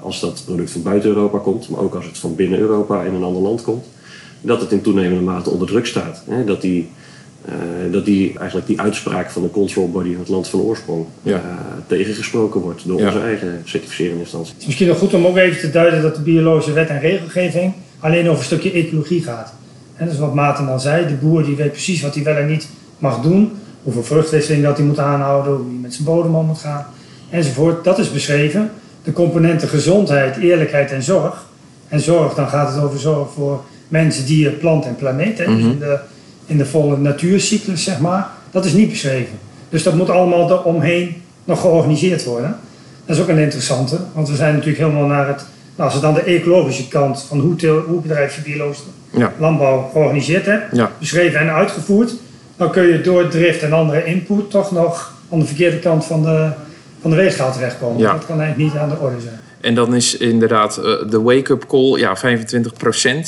als 0.00 0.20
dat 0.20 0.42
product 0.44 0.70
van 0.70 0.82
buiten 0.82 1.08
Europa 1.08 1.38
komt, 1.38 1.68
maar 1.68 1.80
ook 1.80 1.94
als 1.94 2.06
het 2.06 2.18
van 2.18 2.34
binnen 2.34 2.58
Europa 2.58 3.02
in 3.02 3.14
een 3.14 3.22
ander 3.22 3.42
land 3.42 3.62
komt. 3.62 3.84
Dat 4.40 4.60
het 4.60 4.72
in 4.72 4.80
toenemende 4.80 5.22
mate 5.22 5.50
onder 5.50 5.66
druk 5.68 5.86
staat. 5.86 6.24
Dat 6.46 6.60
die 6.60 6.90
uh, 7.48 7.92
dat 7.92 8.04
die, 8.04 8.38
eigenlijk 8.38 8.66
die 8.66 8.80
uitspraak 8.80 9.30
van 9.30 9.42
de 9.42 9.50
control 9.50 9.90
body 9.90 10.08
in 10.08 10.18
het 10.18 10.28
land 10.28 10.48
van 10.48 10.60
oorsprong 10.60 11.06
ja. 11.22 11.36
uh, 11.36 11.40
tegengesproken 11.86 12.60
wordt 12.60 12.86
door 12.86 13.00
onze 13.00 13.20
eigen 13.20 13.62
certificerende 13.64 14.20
instantie. 14.20 14.52
Het 14.52 14.60
is 14.60 14.66
misschien 14.66 14.88
nog 14.88 14.98
goed 14.98 15.14
om 15.14 15.26
ook 15.26 15.36
even 15.36 15.60
te 15.60 15.70
duiden 15.70 16.02
dat 16.02 16.14
de 16.14 16.22
biologische 16.22 16.72
wet 16.72 16.88
en 16.88 17.00
regelgeving 17.00 17.72
alleen 17.98 18.28
over 18.28 18.38
een 18.38 18.44
stukje 18.44 18.72
ecologie 18.72 19.22
gaat. 19.22 19.52
En 19.96 20.04
dat 20.04 20.14
is 20.14 20.20
wat 20.20 20.34
Maarten 20.34 20.66
dan 20.66 20.80
zei, 20.80 21.06
de 21.06 21.14
boer 21.14 21.44
die 21.44 21.56
weet 21.56 21.72
precies 21.72 22.02
wat 22.02 22.14
hij 22.14 22.24
wel 22.24 22.36
en 22.36 22.46
niet 22.46 22.68
mag 22.98 23.20
doen, 23.20 23.52
hoeveel 23.82 24.04
vruchtwisseling 24.04 24.64
dat 24.64 24.76
hij 24.76 24.86
moet 24.86 24.98
aanhouden, 24.98 25.52
hoe 25.52 25.66
hij 25.66 25.78
met 25.80 25.94
zijn 25.94 26.04
bodem 26.04 26.34
om 26.34 26.46
moet 26.46 26.58
gaan, 26.58 26.86
enzovoort. 27.30 27.84
Dat 27.84 27.98
is 27.98 28.12
beschreven. 28.12 28.70
De 29.04 29.12
componenten 29.12 29.68
gezondheid, 29.68 30.36
eerlijkheid 30.36 30.90
en 30.90 31.02
zorg. 31.02 31.46
En 31.88 32.00
zorg, 32.00 32.34
dan 32.34 32.48
gaat 32.48 32.74
het 32.74 32.84
over 32.84 32.98
zorg 32.98 33.30
voor 33.32 33.64
mensen, 33.88 34.26
dieren, 34.26 34.58
plant 34.58 34.84
en 34.84 34.96
planeet. 34.96 35.46
Mm 35.46 35.60
-hmm. 35.60 35.70
dus 35.70 35.78
de, 35.78 35.98
in 36.52 36.58
de 36.58 36.66
volle 36.66 36.96
natuurcyclus, 36.96 37.84
zeg 37.84 38.00
maar, 38.00 38.26
dat 38.50 38.64
is 38.64 38.72
niet 38.72 38.90
beschreven. 38.90 39.38
Dus 39.68 39.82
dat 39.82 39.94
moet 39.94 40.10
allemaal 40.10 40.50
eromheen 40.50 41.22
nog 41.44 41.60
georganiseerd 41.60 42.24
worden. 42.24 42.56
Dat 43.04 43.16
is 43.16 43.22
ook 43.22 43.28
een 43.28 43.38
interessante, 43.38 43.98
want 44.12 44.28
we 44.28 44.36
zijn 44.36 44.52
natuurlijk 44.52 44.78
helemaal 44.78 45.06
naar 45.06 45.28
het, 45.28 45.44
nou, 45.76 45.90
als 45.90 45.94
we 45.94 46.06
dan 46.06 46.14
de 46.14 46.22
ecologische 46.22 46.88
kant 46.88 47.22
van 47.22 47.38
hoe, 47.38 47.56
teel, 47.56 47.80
hoe 47.80 48.00
bedrijf 48.00 48.34
je 48.34 48.42
biologische 48.42 48.84
ja. 49.10 49.32
landbouw 49.38 49.88
georganiseerd 49.92 50.46
hebt, 50.46 50.76
ja. 50.76 50.90
beschreven 50.98 51.40
en 51.40 51.50
uitgevoerd, 51.50 52.14
dan 52.56 52.70
kun 52.70 52.82
je 52.82 53.00
door 53.00 53.28
drift 53.28 53.62
en 53.62 53.72
andere 53.72 54.04
input 54.04 54.50
toch 54.50 54.72
nog 54.72 55.12
aan 55.30 55.38
de 55.38 55.46
verkeerde 55.46 55.78
kant 55.78 56.04
van 56.04 56.22
de, 56.22 56.48
van 57.00 57.10
de 57.10 57.16
weegschaal 57.16 57.52
terechtkomen. 57.52 57.98
Ja. 57.98 58.12
Dat 58.12 58.26
kan 58.26 58.40
eigenlijk 58.40 58.72
niet 58.72 58.82
aan 58.82 58.88
de 58.88 58.98
orde 58.98 59.20
zijn. 59.20 59.40
En 59.62 59.74
dan 59.74 59.94
is 59.94 60.16
inderdaad 60.16 60.78
uh, 60.78 61.10
de 61.10 61.20
wake-up 61.20 61.66
call 61.66 61.98
ja, 61.98 62.16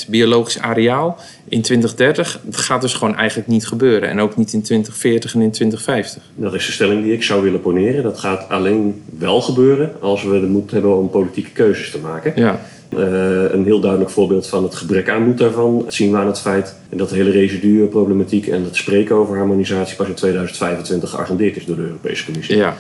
25% 0.07 0.09
biologisch 0.09 0.59
areaal 0.59 1.19
in 1.49 1.63
2030. 1.63 2.41
Dat 2.43 2.57
gaat 2.57 2.81
dus 2.81 2.95
gewoon 2.95 3.17
eigenlijk 3.17 3.49
niet 3.49 3.67
gebeuren. 3.67 4.09
En 4.09 4.21
ook 4.21 4.37
niet 4.37 4.53
in 4.53 4.63
2040 4.63 5.35
en 5.35 5.41
in 5.41 5.51
2050. 5.51 6.23
Dat 6.35 6.55
is 6.55 6.67
de 6.67 6.73
stelling 6.73 7.03
die 7.03 7.13
ik 7.13 7.23
zou 7.23 7.43
willen 7.43 7.61
poneren. 7.61 8.03
Dat 8.03 8.19
gaat 8.19 8.49
alleen 8.49 9.03
wel 9.19 9.41
gebeuren 9.41 9.93
als 10.01 10.25
we 10.25 10.41
de 10.41 10.47
moed 10.47 10.71
hebben 10.71 10.97
om 10.97 11.11
politieke 11.11 11.51
keuzes 11.51 11.91
te 11.91 11.99
maken. 11.99 12.33
Ja. 12.37 12.61
Uh, 12.99 13.53
een 13.53 13.65
heel 13.65 13.81
duidelijk 13.81 14.11
voorbeeld 14.11 14.47
van 14.47 14.63
het 14.63 14.75
gebrek 14.75 15.09
aan 15.09 15.23
moed 15.23 15.39
daarvan 15.39 15.85
zien 15.89 16.11
we 16.11 16.17
aan 16.17 16.27
het 16.27 16.41
feit 16.41 16.75
dat 16.91 17.09
de 17.09 17.15
hele 17.15 17.31
residuproblematiek 17.31 18.47
en 18.47 18.65
het 18.65 18.77
spreken 18.77 19.17
over 19.17 19.37
harmonisatie 19.37 19.97
pas 19.97 20.09
in 20.09 20.15
2025 20.15 21.11
geagendeerd 21.11 21.57
is 21.57 21.65
door 21.65 21.77
de 21.77 21.83
Europese 21.83 22.25
Commissie. 22.25 22.57
Ja. 22.57 22.77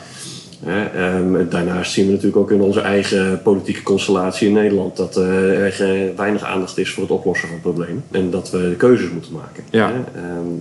Um, 0.66 1.48
daarnaast 1.50 1.92
zien 1.92 2.06
we 2.06 2.10
natuurlijk 2.10 2.36
ook 2.36 2.50
in 2.50 2.60
onze 2.60 2.80
eigen 2.80 3.42
politieke 3.42 3.82
constellatie 3.82 4.48
in 4.48 4.54
Nederland 4.54 4.96
dat 4.96 5.16
uh, 5.16 5.80
er 5.80 6.12
weinig 6.16 6.42
aandacht 6.42 6.78
is 6.78 6.90
voor 6.90 7.02
het 7.02 7.12
oplossen 7.12 7.48
van 7.48 7.60
problemen 7.60 8.04
en 8.10 8.30
dat 8.30 8.50
we 8.50 8.74
keuzes 8.76 9.10
moeten 9.10 9.32
maken. 9.32 9.64
Ja. 9.70 9.92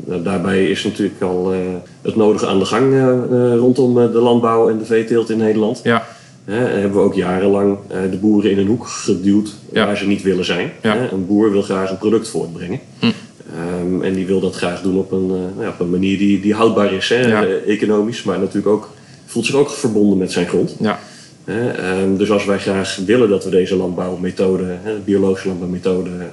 Um, 0.08 0.24
daarbij 0.24 0.70
is 0.70 0.84
natuurlijk 0.84 1.22
al 1.22 1.54
uh, 1.54 1.60
het 2.02 2.16
nodige 2.16 2.48
aan 2.48 2.60
de 2.60 2.66
gang 2.66 2.94
uh, 2.94 3.56
rondom 3.56 3.94
de 3.94 4.20
landbouw 4.20 4.70
en 4.70 4.78
de 4.78 4.86
veeteelt 4.86 5.30
in 5.30 5.38
Nederland. 5.38 5.82
Ja. 5.84 6.06
hebben 6.46 6.94
we 6.94 7.00
ook 7.00 7.14
jarenlang 7.14 7.78
de 8.12 8.18
boeren 8.18 8.52
in 8.52 8.58
een 8.58 8.68
hoek 8.68 8.88
geduwd 8.88 9.56
waar 9.74 9.98
ze 9.98 10.08
niet 10.08 10.22
willen 10.22 10.46
zijn. 10.46 10.72
Een 11.12 11.26
boer 11.26 11.52
wil 11.52 11.62
graag 11.62 11.90
een 11.90 11.98
product 11.98 12.30
voortbrengen. 12.30 12.80
Hm. 13.00 13.06
Ehm, 13.06 14.02
en 14.02 14.14
die 14.14 14.26
wil 14.26 14.40
dat 14.40 14.56
graag 14.56 14.82
doen 14.82 14.98
op 14.98 15.12
een, 15.12 15.54
uh, 15.60 15.68
op 15.68 15.80
een 15.80 15.90
manier 15.90 16.18
die, 16.18 16.42
die 16.42 16.54
houdbaar 16.54 16.94
is, 16.94 17.10
hè, 17.10 17.58
economisch, 17.60 18.24
maar 18.24 18.40
natuurlijk 18.40 18.68
ook 18.68 18.90
voelt 19.26 19.46
zich 19.46 19.56
ook 19.56 19.70
verbonden 19.70 20.18
met 20.18 20.32
zijn 20.32 20.48
grond. 20.48 20.76
Ja. 20.80 21.00
Ehm, 21.46 22.16
dus 22.18 22.32
als 22.32 22.46
wij 22.46 22.60
graag 22.60 23.00
willen 23.06 23.30
dat 23.30 23.44
we 23.44 23.50
deze 23.50 23.76
landbouwmethode, 23.76 24.64
de 24.84 25.00
biologische 25.06 25.48
landbouwmethode, 25.48 26.10
uh, 26.10 26.24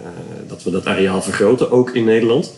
dat 0.49 0.63
we 0.63 0.71
dat 0.71 0.87
areaal 0.87 1.23
vergroten, 1.23 1.71
ook 1.71 1.91
in 1.91 2.05
Nederland, 2.05 2.53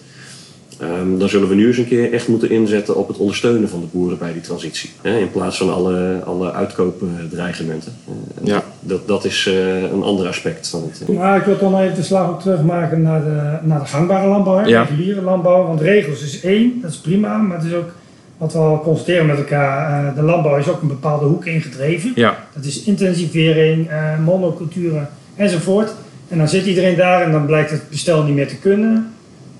um, 0.82 1.18
dan 1.18 1.28
zullen 1.28 1.48
we 1.48 1.54
nu 1.54 1.66
eens 1.66 1.76
een 1.76 1.88
keer 1.88 2.12
echt 2.12 2.28
moeten 2.28 2.50
inzetten 2.50 2.96
op 2.96 3.08
het 3.08 3.16
ondersteunen 3.16 3.68
van 3.68 3.80
de 3.80 3.86
boeren 3.92 4.18
bij 4.18 4.32
die 4.32 4.42
transitie. 4.42 4.90
Hè, 5.02 5.18
in 5.18 5.30
plaats 5.30 5.56
van 5.56 5.72
alle, 5.72 6.20
alle 6.24 6.52
uitkoopdreigementen. 6.52 7.92
Uh, 8.08 8.46
ja. 8.46 8.62
dat, 8.80 9.08
dat 9.08 9.24
is 9.24 9.46
uh, 9.46 9.82
een 9.82 10.02
ander 10.02 10.26
aspect 10.26 10.68
van 10.68 10.90
het. 10.90 11.08
Maar 11.08 11.36
ik 11.36 11.44
wil 11.44 11.58
toch 11.58 11.70
nog 11.70 11.80
even 11.80 11.96
de 11.96 12.02
slag 12.02 12.30
ook 12.30 12.40
terugmaken 12.40 13.02
naar 13.02 13.24
de, 13.24 13.66
naar 13.66 13.80
de 13.80 13.86
gangbare 13.86 14.28
landbouw, 14.28 14.62
de 14.62 14.70
reguliere 14.70 15.22
landbouw. 15.22 15.66
Want 15.66 15.80
regels 15.80 16.22
is 16.22 16.40
één, 16.40 16.78
dat 16.82 16.90
is 16.90 16.96
prima, 16.96 17.36
maar 17.36 17.56
het 17.56 17.66
is 17.66 17.74
ook 17.74 17.90
wat 18.38 18.52
we 18.52 18.58
al 18.58 18.80
constateren 18.80 19.26
met 19.26 19.38
elkaar, 19.38 20.04
uh, 20.04 20.14
de 20.14 20.22
landbouw 20.22 20.56
is 20.56 20.68
ook 20.68 20.82
een 20.82 20.88
bepaalde 20.88 21.26
hoek 21.26 21.46
ingedreven. 21.46 22.12
Ja. 22.14 22.36
Dat 22.54 22.64
is 22.64 22.82
intensivering, 22.82 23.90
uh, 23.90 24.18
monoculturen 24.24 25.08
enzovoort. 25.36 25.94
En 26.28 26.38
dan 26.38 26.48
zit 26.48 26.66
iedereen 26.66 26.96
daar 26.96 27.22
en 27.22 27.32
dan 27.32 27.46
blijkt 27.46 27.70
het 27.70 27.88
bestel 27.90 28.22
niet 28.22 28.34
meer 28.34 28.48
te 28.48 28.56
kunnen. 28.56 29.12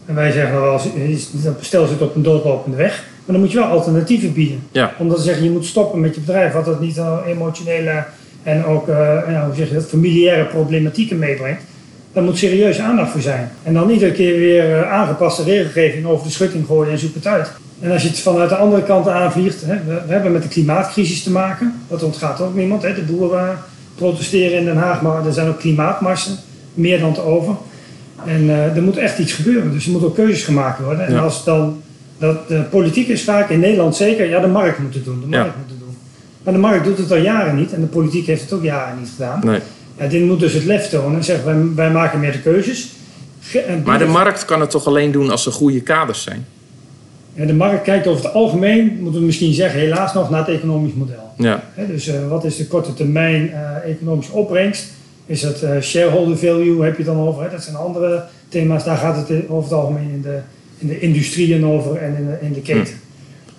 En 0.07 0.15
wij 0.15 0.31
zeggen 0.31 0.61
wel, 0.61 0.81
dat 1.43 1.59
bestel 1.59 1.87
zit 1.87 2.01
op 2.03 2.15
een 2.15 2.23
doodlopende 2.23 2.77
weg. 2.77 3.05
Maar 3.25 3.35
dan 3.35 3.41
moet 3.41 3.53
je 3.53 3.59
wel 3.59 3.69
alternatieven 3.69 4.33
bieden. 4.33 4.63
Ja. 4.71 4.93
Omdat 4.99 5.19
ze 5.19 5.25
zeggen, 5.25 5.45
je 5.45 5.51
moet 5.51 5.65
stoppen 5.67 6.01
met 6.01 6.15
je 6.15 6.21
bedrijf, 6.21 6.53
wat 6.53 6.65
dat 6.65 6.81
niet 6.81 6.99
al 6.99 7.25
emotionele 7.25 8.05
en 8.43 8.65
ook 8.65 8.87
ja, 8.87 9.45
hoe 9.47 9.55
zeg 9.55 9.69
je 9.69 9.75
dat, 9.75 9.87
familiaire 9.87 10.45
problematieken 10.45 11.19
meebrengt. 11.19 11.63
Daar 12.13 12.23
moet 12.23 12.39
serieus 12.39 12.79
aandacht 12.79 13.11
voor 13.11 13.21
zijn. 13.21 13.51
En 13.63 13.75
dan 13.75 13.91
iedere 13.91 14.13
keer 14.13 14.39
weer 14.39 14.87
aangepaste 14.87 15.43
regelgeving 15.43 16.07
over 16.07 16.27
de 16.27 16.33
schutting 16.33 16.67
gooien 16.67 16.93
en 16.93 16.99
zoek 16.99 17.15
het 17.15 17.27
uit. 17.27 17.51
En 17.83 17.91
als 17.91 18.03
je 18.03 18.09
het 18.09 18.21
vanuit 18.21 18.49
de 18.49 18.57
andere 18.57 18.83
kant 18.83 19.09
aanvliegt, 19.09 19.63
hè, 19.65 19.75
we, 19.87 20.03
we, 20.07 20.13
hebben 20.13 20.33
met 20.33 20.43
de 20.43 20.49
klimaatcrisis 20.49 21.23
te 21.23 21.31
maken. 21.31 21.75
Dat 21.89 22.03
ontgaat 22.03 22.41
ook 22.41 22.55
niemand. 22.55 22.83
Hè. 22.83 22.95
De 22.95 23.03
boeren 23.03 23.59
protesteren 23.95 24.59
in 24.59 24.65
Den 24.65 24.77
Haag, 24.77 25.03
maar 25.03 25.27
er 25.27 25.33
zijn 25.33 25.49
ook 25.49 25.59
klimaatmarsen, 25.59 26.37
meer 26.75 27.01
dan 27.01 27.15
te 27.15 27.21
over. 27.21 27.55
En 28.27 28.43
uh, 28.43 28.77
er 28.77 28.83
moet 28.83 28.97
echt 28.97 29.19
iets 29.19 29.33
gebeuren. 29.33 29.73
Dus 29.73 29.85
er 29.85 29.91
moeten 29.91 30.09
ook 30.09 30.15
keuzes 30.15 30.45
gemaakt 30.45 30.81
worden. 30.81 31.07
En 31.07 31.19
als 31.19 31.45
dan, 31.45 31.83
dat, 32.19 32.49
de 32.49 32.63
politiek 32.71 33.09
is 33.09 33.25
vaak 33.25 33.51
in 33.51 33.61
Nederland 33.61 33.97
zeker, 33.97 34.29
ja, 34.29 34.41
de 34.41 34.47
markt 34.47 34.79
moet 34.79 34.95
het 34.95 35.05
doen. 35.05 35.21
De 35.21 35.27
markt 35.27 35.57
moet 35.57 35.71
het 35.71 35.79
doen. 35.79 35.97
Maar 36.43 36.53
de 36.53 36.59
markt 36.59 36.85
doet 36.85 36.99
het 36.99 37.11
al 37.11 37.17
jaren 37.17 37.57
niet 37.57 37.73
en 37.73 37.81
de 37.81 37.87
politiek 37.87 38.27
heeft 38.27 38.43
het 38.43 38.53
ook 38.53 38.63
jaren 38.63 38.99
niet 38.99 39.11
gedaan. 39.17 39.41
Nee. 39.45 39.61
Ja, 39.99 40.07
dit 40.07 40.25
moet 40.25 40.41
dus 40.41 40.53
het 40.53 40.65
lef 40.65 40.89
tonen 40.89 41.17
en 41.17 41.25
zeggen 41.25 41.45
wij, 41.45 41.75
wij 41.75 41.91
maken 41.91 42.21
meer 42.21 42.33
de 42.33 42.41
keuzes. 42.41 42.89
maar 43.85 43.99
de 43.99 44.05
markt 44.05 44.45
kan 44.45 44.61
het 44.61 44.71
toch 44.71 44.87
alleen 44.87 45.13
doen 45.13 45.31
als 45.31 45.47
er 45.47 45.53
goede 45.53 45.81
kaders 45.81 46.23
zijn? 46.23 46.47
De 47.35 47.55
markt 47.55 47.83
kijkt 47.83 48.07
over 48.07 48.25
het 48.25 48.35
algemeen, 48.35 48.99
moeten 49.01 49.21
we 49.21 49.27
misschien 49.27 49.53
zeggen, 49.53 49.81
helaas 49.81 50.15
nog 50.15 50.31
naar 50.31 50.47
het 50.47 50.57
economisch 50.57 50.93
model. 50.93 51.33
Ja. 51.37 51.65
dus 51.89 52.09
uh, 52.09 52.29
wat 52.29 52.45
is 52.45 52.57
de 52.57 52.67
korte 52.67 52.95
termijn 52.95 53.49
uh, 53.49 53.91
economische 53.91 54.33
opbrengst? 54.33 54.87
Is 55.27 55.43
het 55.43 55.63
uh, 55.63 55.81
shareholder 55.81 56.39
value, 56.39 56.83
heb 56.83 56.97
je 56.97 57.03
het 57.03 57.13
dan 57.13 57.27
over? 57.27 57.43
Hè? 57.43 57.51
Dat 57.51 57.63
zijn 57.63 57.77
andere 57.77 58.25
thema's, 58.49 58.85
daar 58.85 58.97
gaat 58.97 59.29
het 59.29 59.49
over 59.49 59.71
het 59.71 59.81
algemeen 59.81 60.11
in 60.11 60.23
de, 60.23 60.39
in 60.79 60.87
de 60.87 61.01
industrieën 61.01 61.67
over 61.67 61.97
en 61.97 62.17
in 62.17 62.27
de, 62.27 62.39
in 62.41 62.53
de 62.53 62.61
keten. 62.61 62.95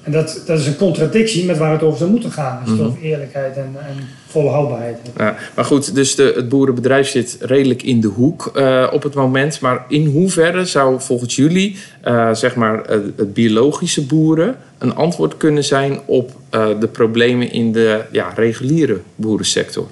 En 0.03 0.11
dat, 0.11 0.41
dat 0.45 0.59
is 0.59 0.67
een 0.67 0.75
contradictie 0.75 1.45
met 1.45 1.57
waar 1.57 1.71
het 1.71 1.83
over 1.83 1.97
zou 1.97 2.09
moeten 2.09 2.31
gaan. 2.31 2.59
Als 2.59 2.69
het 2.69 2.79
mm 2.79 2.85
over 2.85 3.01
eerlijkheid 3.01 3.55
en, 3.55 3.75
en 3.87 3.95
volhoudbaarheid 4.27 4.97
Ja, 5.17 5.35
maar 5.55 5.65
goed, 5.65 5.95
dus 5.95 6.15
de, 6.15 6.33
het 6.35 6.49
boerenbedrijf 6.49 7.07
zit 7.07 7.37
redelijk 7.39 7.83
in 7.83 8.01
de 8.01 8.07
hoek 8.07 8.51
uh, 8.55 8.87
op 8.91 9.03
het 9.03 9.13
moment. 9.13 9.59
Maar 9.59 9.85
in 9.87 10.05
hoeverre 10.05 10.65
zou 10.65 11.01
volgens 11.01 11.35
jullie, 11.35 11.77
uh, 12.07 12.33
zeg 12.33 12.55
maar, 12.55 12.75
uh, 12.75 12.97
het 13.15 13.33
biologische 13.33 14.05
boeren 14.05 14.55
een 14.77 14.95
antwoord 14.95 15.37
kunnen 15.37 15.63
zijn 15.63 15.99
op 16.05 16.31
de 16.79 16.89
problemen 16.91 17.51
in 17.51 17.71
de 17.71 18.01
ja, 18.11 18.31
reguliere 18.35 18.99
boerensector? 19.15 19.87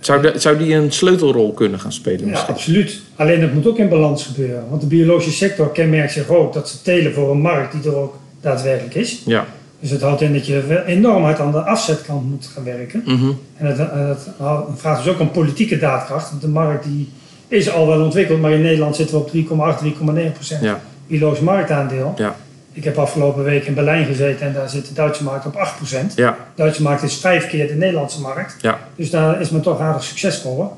Zou, 0.00 0.22
de, 0.22 0.32
zou 0.36 0.58
die 0.58 0.74
een 0.74 0.92
sleutelrol 0.92 1.52
kunnen 1.52 1.80
gaan 1.80 1.92
spelen? 1.92 2.28
Ja, 2.28 2.38
absoluut. 2.38 3.00
Alleen 3.16 3.40
dat 3.40 3.52
moet 3.52 3.66
ook 3.66 3.78
in 3.78 3.88
balans 3.88 4.24
gebeuren. 4.24 4.64
Want 4.68 4.80
de 4.80 4.86
biologische 4.86 5.32
sector 5.32 5.72
kenmerkt 5.72 6.12
zich 6.12 6.28
ook 6.28 6.52
dat 6.52 6.68
ze 6.68 6.82
telen 6.82 7.12
voor 7.12 7.30
een 7.30 7.40
markt 7.40 7.72
die 7.72 7.90
er 7.90 7.96
ook 7.96 8.14
daadwerkelijk 8.40 8.94
is. 8.94 9.22
Ja. 9.26 9.46
Dus 9.80 9.90
het 9.90 10.02
houdt 10.02 10.20
in 10.20 10.32
dat 10.32 10.46
je 10.46 10.82
enorm 10.86 11.22
hard 11.22 11.40
aan 11.40 11.52
de 11.52 11.62
afzetkant 11.62 12.30
moet 12.30 12.50
gaan 12.54 12.64
werken. 12.64 13.02
Mhm. 13.04 13.30
En 13.56 13.66
het, 13.66 13.78
het, 13.78 14.28
vraagt 14.76 15.04
dus 15.04 15.12
ook 15.12 15.20
om 15.20 15.30
politieke 15.30 15.78
daadkracht. 15.78 16.30
Want 16.30 16.42
de 16.42 16.48
markt 16.48 16.84
die 16.84 17.08
is 17.48 17.70
al 17.70 17.86
wel 17.86 18.02
ontwikkeld, 18.02 18.40
maar 18.40 18.52
in 18.52 18.62
Nederland 18.62 18.96
zitten 18.96 19.16
we 19.16 19.22
op 19.22 19.78
3,8, 19.80 19.84
3,9 19.84 20.32
procent 20.32 20.62
ja. 20.62 20.80
biologisch 21.06 21.40
marktaandeel. 21.40 22.14
Ja. 22.16 22.36
Ik 22.72 22.84
heb 22.84 22.98
afgelopen 22.98 23.44
week 23.44 23.64
in 23.64 23.74
Berlijn 23.74 24.06
gezeten 24.06 24.46
en 24.46 24.52
daar 24.52 24.68
zit 24.68 24.86
de 24.86 24.94
Duitse 24.94 25.24
markt 25.24 25.46
op 25.46 25.56
8 25.56 25.76
procent. 25.76 26.12
Ja. 26.16 26.30
De 26.30 26.62
Duitse 26.62 26.82
markt 26.82 27.02
is 27.02 27.16
vijf 27.16 27.48
keer 27.48 27.66
de 27.66 27.74
Nederlandse 27.74 28.20
markt. 28.20 28.56
Ja. 28.60 28.78
Dus 28.96 29.10
daar 29.10 29.40
is 29.40 29.50
men 29.50 29.60
toch 29.60 29.80
aardig 29.80 30.02
succesvol. 30.02 30.72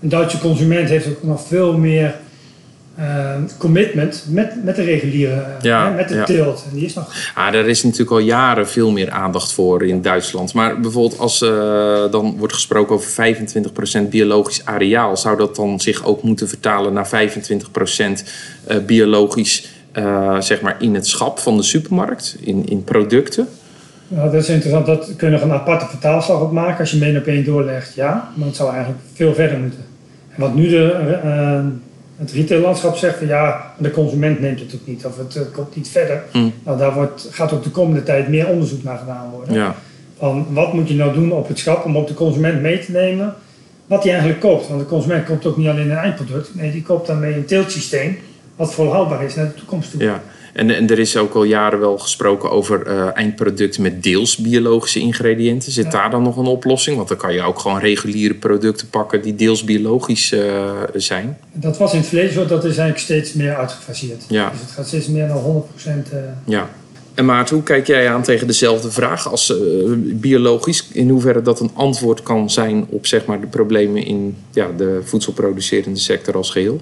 Een 0.00 0.08
Duitse 0.08 0.38
consument 0.38 0.88
heeft 0.88 1.08
ook 1.08 1.22
nog 1.22 1.46
veel 1.46 1.78
meer 1.78 2.14
uh, 2.98 3.34
commitment 3.58 4.24
met, 4.28 4.64
met 4.64 4.76
de 4.76 4.82
reguliere, 4.82 5.44
ja, 5.60 5.88
met 5.88 6.08
de 6.08 6.14
ja. 6.14 6.24
teelt. 6.24 6.64
En 6.70 6.76
die 6.76 6.84
is 6.84 6.94
nog... 6.94 7.14
Ah, 7.34 7.54
er 7.54 7.68
is 7.68 7.82
natuurlijk 7.82 8.10
al 8.10 8.18
jaren 8.18 8.68
veel 8.68 8.90
meer 8.90 9.10
aandacht 9.10 9.52
voor 9.52 9.86
in 9.86 10.02
Duitsland. 10.02 10.54
Maar 10.54 10.80
bijvoorbeeld 10.80 11.18
als 11.18 11.42
uh, 11.42 11.50
dan 12.10 12.36
wordt 12.38 12.54
gesproken 12.54 12.94
over 12.94 13.34
25% 14.06 14.08
biologisch 14.08 14.64
areaal... 14.64 15.16
zou 15.16 15.36
dat 15.36 15.56
dan 15.56 15.80
zich 15.80 16.04
ook 16.04 16.22
moeten 16.22 16.48
vertalen 16.48 16.92
naar 16.92 17.08
25% 17.08 17.10
uh, 17.10 18.14
eh, 18.64 18.84
biologisch... 18.84 19.68
zeg 20.38 20.60
maar 20.60 20.76
in 20.78 20.94
het 20.94 21.06
schap 21.06 21.38
van 21.38 21.56
de 21.56 21.62
supermarkt, 21.62 22.36
in, 22.40 22.66
in 22.68 22.84
producten? 22.84 23.48
Nou, 24.08 24.30
dat 24.30 24.42
is 24.42 24.48
interessant. 24.48 24.86
Dat 24.86 25.16
kun 25.16 25.28
je 25.28 25.34
nog 25.34 25.42
een 25.42 25.52
aparte 25.52 25.86
vertaalslag 25.86 26.40
op 26.40 26.52
maken. 26.52 26.78
Als 26.78 26.90
je 26.90 26.98
mee 26.98 27.18
op 27.18 27.26
één 27.26 27.44
doorlegt, 27.44 27.94
ja. 27.94 28.32
Maar 28.34 28.46
het 28.46 28.56
zou 28.56 28.70
eigenlijk 28.70 29.02
veel 29.14 29.34
verder 29.34 29.58
moeten. 29.58 29.84
En 30.28 30.40
wat 30.40 30.54
nu 30.54 30.68
de 30.68 30.96
het 32.16 32.32
retaillandschap 32.32 32.96
zegt 32.96 33.18
van 33.18 33.26
ja, 33.26 33.74
de 33.78 33.90
consument 33.90 34.40
neemt 34.40 34.60
het 34.60 34.74
ook 34.74 34.86
niet 34.86 35.06
of 35.06 35.18
het 35.18 35.34
uh, 35.34 35.42
komt 35.52 35.76
niet 35.76 35.88
verder. 35.88 36.22
Mm. 36.32 36.52
Nou, 36.64 36.78
daar 36.78 36.94
wordt, 36.94 37.28
gaat 37.30 37.52
ook 37.52 37.62
de 37.62 37.70
komende 37.70 38.02
tijd 38.02 38.28
meer 38.28 38.48
onderzoek 38.48 38.82
naar 38.82 38.98
gedaan 38.98 39.30
worden. 39.30 39.54
Ja. 39.54 39.74
Van 40.18 40.46
wat 40.50 40.72
moet 40.72 40.88
je 40.88 40.94
nou 40.94 41.14
doen 41.14 41.32
op 41.32 41.48
het 41.48 41.58
schap 41.58 41.84
om 41.84 41.98
ook 41.98 42.08
de 42.08 42.14
consument 42.14 42.60
mee 42.60 42.78
te 42.78 42.92
nemen 42.92 43.34
wat 43.86 44.02
hij 44.02 44.12
eigenlijk 44.12 44.40
koopt. 44.40 44.68
Want 44.68 44.80
de 44.80 44.86
consument 44.86 45.26
koopt 45.26 45.46
ook 45.46 45.56
niet 45.56 45.68
alleen 45.68 45.90
een 45.90 45.96
eindproduct, 45.96 46.54
nee, 46.54 46.72
die 46.72 46.82
koopt 46.82 47.06
daarmee 47.06 47.34
een 47.34 47.44
teeltsysteem 47.44 48.18
wat 48.56 48.74
volhoudbaar 48.74 49.24
is 49.24 49.34
naar 49.34 49.46
de 49.46 49.54
toekomst 49.54 49.90
toe. 49.90 50.02
Ja. 50.02 50.22
En, 50.54 50.70
en 50.70 50.90
er 50.90 50.98
is 50.98 51.16
ook 51.16 51.34
al 51.34 51.44
jaren 51.44 51.80
wel 51.80 51.98
gesproken 51.98 52.50
over 52.50 52.86
uh, 52.86 53.16
eindproducten 53.16 53.82
met 53.82 54.02
deels 54.02 54.36
biologische 54.36 55.00
ingrediënten. 55.00 55.72
Zit 55.72 55.90
daar 55.90 56.10
dan 56.10 56.22
nog 56.22 56.36
een 56.36 56.46
oplossing? 56.46 56.96
Want 56.96 57.08
dan 57.08 57.16
kan 57.16 57.32
je 57.32 57.42
ook 57.42 57.58
gewoon 57.58 57.78
reguliere 57.78 58.34
producten 58.34 58.88
pakken 58.88 59.22
die 59.22 59.34
deels 59.34 59.64
biologisch 59.64 60.32
uh, 60.32 60.72
zijn. 60.94 61.38
Dat 61.52 61.78
was 61.78 61.92
in 61.92 61.98
het 61.98 62.06
verleden 62.06 62.32
zo, 62.32 62.46
dat 62.46 62.64
is 62.64 62.76
eigenlijk 62.76 62.98
steeds 62.98 63.32
meer 63.32 63.54
uitgefaseerd. 63.54 64.24
Ja. 64.28 64.50
Dus 64.50 64.60
het 64.60 64.70
gaat 64.70 64.86
steeds 64.86 65.06
meer 65.06 65.26
naar 65.26 65.36
100%. 65.36 65.42
Uh... 65.42 66.18
Eh, 66.18 66.24
ja. 66.44 66.70
En 67.14 67.24
Maarten, 67.24 67.54
hoe 67.54 67.64
kijk 67.64 67.86
jij 67.86 68.08
aan 68.08 68.22
tegen 68.22 68.46
dezelfde 68.46 68.90
vraag 68.90 69.28
als 69.30 69.50
uh, 69.50 69.58
biologisch? 69.96 70.88
In 70.92 71.08
hoeverre 71.08 71.42
dat 71.42 71.60
een 71.60 71.70
antwoord 71.74 72.22
kan 72.22 72.50
zijn 72.50 72.86
op 72.88 73.06
zeg 73.06 73.24
maar, 73.24 73.40
de 73.40 73.46
problemen 73.46 74.04
in 74.04 74.36
ja, 74.50 74.68
de 74.76 75.00
voedselproducerende 75.04 75.98
sector 75.98 76.34
als 76.34 76.50
geheel? 76.50 76.80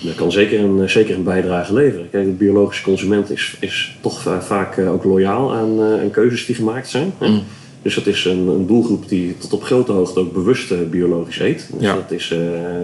Dat 0.00 0.14
kan 0.14 0.32
zeker 0.32 0.60
een, 0.60 0.82
eh, 0.82 0.88
zeker 0.88 1.14
een 1.14 1.22
bijdrage 1.22 1.72
leveren. 1.72 2.10
Kijk, 2.10 2.24
de 2.24 2.30
biologische 2.30 2.82
consument 2.82 3.30
is, 3.30 3.56
is 3.60 3.96
toch 4.00 4.38
vaak 4.40 4.76
eh, 4.76 4.92
ook 4.92 5.04
loyaal 5.04 5.54
aan, 5.54 5.82
eh, 5.82 6.00
aan 6.00 6.10
keuzes 6.10 6.46
die 6.46 6.54
gemaakt 6.54 6.88
zijn. 6.88 7.12
Mm. 7.20 7.42
Dus 7.82 7.94
dat 7.94 8.06
is 8.06 8.24
een, 8.24 8.46
een, 8.48 8.66
doelgroep 8.66 9.08
die 9.08 9.36
tot 9.38 9.52
op 9.52 9.62
grote 9.62 9.92
hoogte 9.92 10.20
ook 10.20 10.32
bewust 10.32 10.90
biologisch 10.90 11.38
eet. 11.38 11.68
Dus 11.72 11.82
ja. 11.82 11.94
dat, 11.94 12.10
is, 12.10 12.34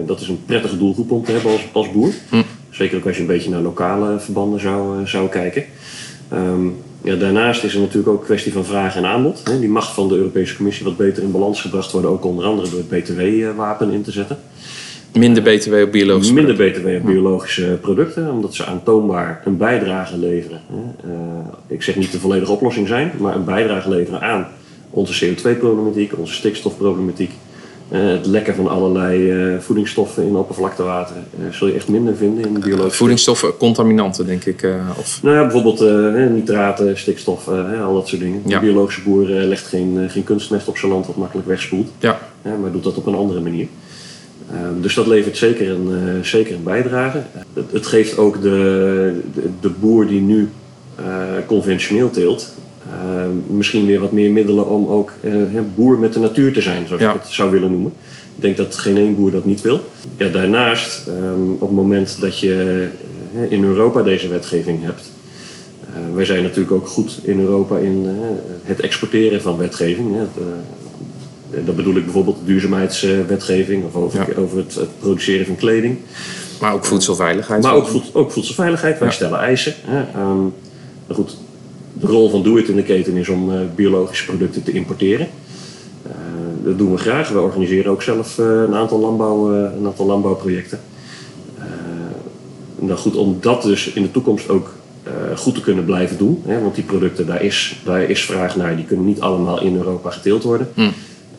dat 0.05 0.21
is 0.21 0.27
een 0.27 0.45
prettige 0.45 0.77
doelgroep 0.77 1.11
om 1.11 1.23
te 1.23 1.31
hebben 1.31 1.51
als, 1.51 1.61
als 1.71 1.91
boer. 1.91 2.11
Mm. 2.31 2.43
Zeker 2.69 2.97
ook 2.97 3.05
als 3.05 3.15
je 3.15 3.21
een 3.21 3.27
beetje 3.27 3.49
naar 3.49 3.61
lokale 3.61 4.19
verbanden 4.19 4.59
zou, 4.59 5.07
zou 5.07 5.29
kijken. 5.29 5.63
Um, 6.33 6.75
ja, 7.01 7.15
daarnaast 7.15 7.63
is 7.63 7.73
er 7.73 7.79
natuurlijk 7.79 8.07
ook 8.07 8.19
een 8.19 8.25
kwestie 8.25 8.53
van 8.53 8.65
vraag 8.65 8.95
en 8.95 9.05
aanbod. 9.05 9.59
Die 9.59 9.69
mag 9.69 9.93
van 9.93 10.07
de 10.07 10.15
Europese 10.15 10.55
Commissie 10.55 10.85
wat 10.85 10.97
beter 10.97 11.23
in 11.23 11.31
balans 11.31 11.61
gebracht 11.61 11.91
worden, 11.91 12.11
ook 12.11 12.25
onder 12.25 12.45
andere 12.45 12.69
door 12.69 12.79
het 12.79 12.89
BTW-wapen 12.89 13.91
in 13.91 14.01
te 14.01 14.11
zetten. 14.11 14.37
Minder 15.17 15.43
BTW 15.43 15.73
op 15.73 15.91
biologische 15.91 16.33
Minder 16.33 16.55
BTW 16.55 16.87
op 16.87 17.05
biologische 17.05 17.77
producten, 17.81 18.31
omdat 18.31 18.55
ze 18.55 18.65
aantoonbaar 18.65 19.41
een 19.45 19.57
bijdrage 19.57 20.17
leveren. 20.17 20.61
Uh, 21.05 21.11
ik 21.67 21.83
zeg 21.83 21.95
niet 21.95 22.11
de 22.11 22.19
volledige 22.19 22.51
oplossing 22.51 22.87
zijn, 22.87 23.11
maar 23.17 23.35
een 23.35 23.45
bijdrage 23.45 23.89
leveren 23.89 24.21
aan 24.21 24.47
onze 24.89 25.25
CO2-problematiek, 25.25 26.17
onze 26.17 26.33
stikstofproblematiek. 26.33 27.31
het 27.89 28.25
lekken 28.25 28.55
van 28.55 28.67
allerlei 28.67 29.33
voedingsstoffen 29.59 30.27
in 30.27 30.35
oppervlaktewater 30.35 31.15
zul 31.51 31.67
je 31.67 31.73
echt 31.73 31.87
minder 31.87 32.15
vinden 32.15 32.45
in 32.45 32.59
biologische... 32.59 32.97
voedingsstoffen, 32.97 33.57
contaminanten 33.57 34.25
denk 34.25 34.45
ik? 34.45 34.67
of... 34.97 35.19
Nou 35.23 35.35
ja, 35.35 35.41
bijvoorbeeld 35.41 35.79
nitraten, 36.31 36.97
stikstof, 36.97 37.47
al 37.83 37.93
dat 37.93 38.07
soort 38.07 38.21
dingen. 38.21 38.41
De 38.45 38.59
biologische 38.59 39.01
boer 39.01 39.27
legt 39.27 39.65
geen, 39.67 40.09
geen 40.09 40.23
kunstmest 40.23 40.67
op 40.67 40.77
zijn 40.77 40.91
land 40.91 41.07
wat 41.07 41.15
makkelijk 41.15 41.47
wegspoelt. 41.47 41.91
Ja. 41.99 42.19
maar 42.61 42.71
doet 42.71 42.83
dat 42.83 42.97
op 42.97 43.05
een 43.05 43.15
andere 43.15 43.39
manier. 43.41 43.67
Ehm, 44.51 44.81
dus 44.81 44.93
dat 44.93 45.07
levert 45.07 45.37
zeker 45.37 45.69
een, 45.69 45.87
uh, 45.89 46.23
zeker 46.23 46.55
een 46.55 46.63
bijdrage. 46.63 47.21
Het, 47.53 47.71
het 47.71 47.85
geeft 47.85 48.17
ook 48.17 48.41
de, 48.41 49.21
de, 49.33 49.49
de, 49.61 49.69
boer 49.69 50.07
die 50.07 50.21
nu 50.21 50.49
uh, 50.99 51.05
conventioneel 51.45 52.09
teelt, 52.09 52.53
ehm, 52.91 53.57
misschien 53.57 53.85
weer 53.85 53.99
wat 53.99 54.11
meer 54.11 54.31
middelen 54.31 54.69
om 54.69 54.87
ook 54.87 55.11
uh, 55.23 55.33
boer 55.75 55.99
met 55.99 56.13
de 56.13 56.19
natuur 56.19 56.53
te 56.53 56.61
zijn, 56.61 56.87
zoals 56.87 57.01
ja. 57.01 57.13
ik 57.13 57.21
het 57.21 57.31
zou 57.31 57.51
willen 57.51 57.71
noemen. 57.71 57.93
Ik 58.35 58.41
denk 58.41 58.57
dat 58.57 58.75
geen 58.75 58.97
één 58.97 59.15
boer 59.15 59.31
dat 59.31 59.45
niet 59.45 59.61
wil. 59.61 59.79
Ja, 60.17 60.27
daarnaast, 60.27 61.07
um, 61.07 61.51
op 61.53 61.67
het 61.67 61.71
moment 61.71 62.21
dat 62.21 62.39
je 62.39 62.87
in 63.49 63.63
Europa 63.63 64.01
deze 64.01 64.27
wetgeving 64.27 64.83
hebt, 64.83 65.11
wij 66.13 66.25
zijn 66.25 66.43
natuurlijk 66.43 66.71
ook 66.71 66.87
goed 66.87 67.19
in 67.23 67.39
Europa 67.39 67.77
in 67.77 68.05
het 68.63 68.79
exporteren 68.79 69.41
van 69.41 69.57
wetgeving. 69.57 70.15
Dat 71.49 71.75
bedoel 71.75 71.95
ik 71.95 72.03
bijvoorbeeld 72.03 72.37
de 72.39 72.45
duurzaamheidswetgeving 72.45 73.85
of 73.85 73.95
over, 73.95 74.37
over 74.37 74.57
het, 74.57 74.75
het, 74.75 74.99
produceren 74.99 75.45
van 75.45 75.55
kleding. 75.55 75.97
Maar 76.59 76.73
ook 76.73 76.85
voedselveiligheid. 76.85 77.63
Maar 77.63 77.73
ook, 77.73 77.89
ook 78.13 78.31
voedselveiligheid. 78.31 78.99
Wij 78.99 79.11
stellen 79.11 79.39
eisen. 79.39 79.73
Hè. 79.81 80.21
Um, 80.21 80.53
goed, 81.11 81.37
de 81.93 82.07
rol 82.07 82.29
van 82.29 82.43
Doe 82.43 82.57
het 82.57 82.67
in 82.67 82.75
de 82.75 82.83
keten 82.83 83.17
is 83.17 83.29
om 83.29 83.51
uh, 83.51 83.59
biologische 83.75 84.25
producten 84.25 84.63
te 84.63 84.71
importeren. 84.71 85.27
Uh, 86.07 86.11
dat 86.65 86.77
doen 86.77 86.91
we 86.91 86.97
graag. 86.97 87.29
We 87.29 87.39
organiseren 87.39 87.91
ook 87.91 88.01
zelf 88.01 88.37
uh, 88.37 88.45
een, 88.45 88.75
aantal 88.75 88.99
landbouw, 88.99 89.53
een 89.53 89.85
aantal 89.85 90.05
landbouwprojecten. 90.05 90.79
nou 92.79 92.99
goed, 92.99 93.15
om 93.15 93.37
dat 93.41 93.61
dus 93.61 93.93
in 93.93 94.01
de 94.01 94.11
toekomst 94.11 94.49
ook 94.49 94.73
goed 95.35 95.55
te 95.55 95.61
kunnen 95.61 95.85
blijven 95.85 96.17
doen. 96.17 96.41
Hè, 96.45 96.61
want 96.61 96.75
die 96.75 96.83
producten, 96.83 97.25
daar 97.25 97.43
is, 97.43 97.81
daar 97.83 98.01
is 98.01 98.25
vraag 98.25 98.55
naar. 98.55 98.75
Die 98.75 98.85
kunnen 98.85 99.05
niet 99.05 99.21
allemaal 99.21 99.61
in 99.61 99.75
Europa 99.75 100.09
geteeld 100.09 100.43
worden. 100.43 100.69
Hm. 100.73 100.89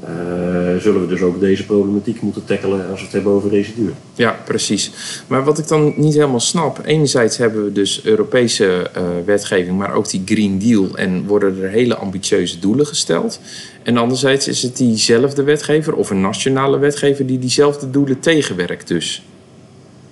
Uh, 0.03 0.77
zullen 0.81 1.01
we 1.01 1.07
dus 1.07 1.21
ook 1.21 1.41
deze 1.41 1.67
problematiek 1.67 2.21
moeten 2.21 2.45
tackelen 2.45 2.91
als 2.91 2.99
we 2.99 3.05
het 3.05 3.15
hebben 3.15 3.33
over 3.33 3.51
residuen. 3.51 3.95
Ja, 4.15 4.37
precies. 4.45 4.91
Maar 5.27 5.45
wat 5.45 5.59
ik 5.59 5.69
dan 5.69 5.93
niet 5.97 6.15
helemaal 6.15 6.41
snap, 6.41 6.81
enerzijds 6.85 7.37
hebben 7.37 7.65
we 7.65 7.73
dus 7.73 8.05
Europese 8.05 8.91
uh, 8.97 9.03
wetgeving, 9.25 9.79
maar 9.79 9.95
ook 9.95 10.11
die 10.11 10.23
Green 10.25 10.59
Deal 10.59 10.97
en 10.97 11.27
worden 11.27 11.63
er 11.63 11.71
hele 11.71 11.97
ambitieuze 11.97 12.59
doelen 12.59 12.87
gesteld. 12.87 13.41
En 13.83 13.97
anderzijds 13.97 14.49
is 14.49 14.63
het 14.63 14.77
diezelfde 14.77 15.43
wetgever 15.43 15.95
of 15.95 16.11
een 16.11 16.21
nationale 16.21 16.79
wetgever 16.79 17.27
die 17.27 17.39
diezelfde 17.39 17.91
doelen 17.91 18.21
tegenwerkt 18.21 18.89
dus. 18.89 19.23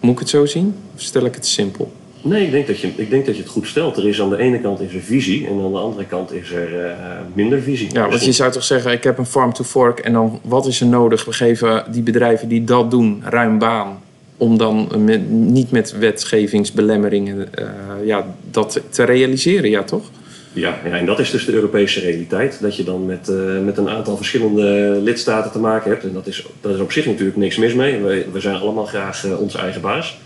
Moet 0.00 0.12
ik 0.12 0.18
het 0.18 0.28
zo 0.28 0.46
zien? 0.46 0.74
Of 0.94 1.00
stel 1.00 1.24
ik 1.24 1.34
het 1.34 1.46
simpel? 1.46 1.92
Nee, 2.24 2.44
ik 2.44 2.50
denk, 2.50 2.66
dat 2.66 2.80
je, 2.80 2.88
ik 2.96 3.10
denk 3.10 3.26
dat 3.26 3.36
je 3.36 3.42
het 3.42 3.50
goed 3.50 3.66
stelt. 3.66 3.96
Er 3.96 4.08
is 4.08 4.20
aan 4.20 4.30
de 4.30 4.38
ene 4.38 4.60
kant 4.60 4.80
is 4.80 4.94
er 4.94 5.00
visie 5.00 5.46
en 5.46 5.52
aan 5.52 5.72
de 5.72 5.78
andere 5.78 6.04
kant 6.04 6.32
is 6.32 6.52
er 6.52 6.84
uh, 6.84 6.92
minder 7.32 7.62
visie. 7.62 7.88
Ja, 7.92 8.08
want 8.08 8.24
je 8.24 8.32
zou 8.32 8.52
toch 8.52 8.64
zeggen, 8.64 8.92
ik 8.92 9.04
heb 9.04 9.18
een 9.18 9.26
farm 9.26 9.52
to 9.52 9.64
fork 9.64 9.98
en 9.98 10.12
dan 10.12 10.40
wat 10.42 10.66
is 10.66 10.80
er 10.80 10.86
nodig? 10.86 11.24
We 11.24 11.32
geven 11.32 11.84
die 11.90 12.02
bedrijven 12.02 12.48
die 12.48 12.64
dat 12.64 12.90
doen 12.90 13.22
ruim 13.24 13.58
baan 13.58 14.02
om 14.36 14.58
dan 14.58 14.88
met, 14.98 15.30
niet 15.30 15.70
met 15.70 15.98
wetgevingsbelemmeringen 15.98 17.36
uh, 17.58 18.06
ja, 18.06 18.26
dat 18.50 18.80
te 18.88 19.04
realiseren, 19.04 19.70
ja 19.70 19.82
toch? 19.82 20.10
Ja, 20.52 20.78
ja, 20.84 20.90
en 20.90 21.06
dat 21.06 21.18
is 21.18 21.30
dus 21.30 21.44
de 21.44 21.52
Europese 21.52 22.00
realiteit. 22.00 22.58
Dat 22.60 22.76
je 22.76 22.84
dan 22.84 23.06
met, 23.06 23.28
uh, 23.28 23.60
met 23.64 23.78
een 23.78 23.88
aantal 23.88 24.16
verschillende 24.16 24.98
lidstaten 25.02 25.50
te 25.50 25.58
maken 25.58 25.90
hebt. 25.90 26.04
En 26.04 26.12
dat 26.12 26.26
is, 26.26 26.46
dat 26.60 26.74
is 26.74 26.80
op 26.80 26.92
zich 26.92 27.06
natuurlijk 27.06 27.36
niks 27.36 27.56
mis 27.56 27.74
mee. 27.74 27.98
We, 27.98 28.26
we 28.32 28.40
zijn 28.40 28.56
allemaal 28.56 28.84
graag 28.84 29.24
onze 29.38 29.58
eigen 29.58 29.80
baas. 29.80 30.18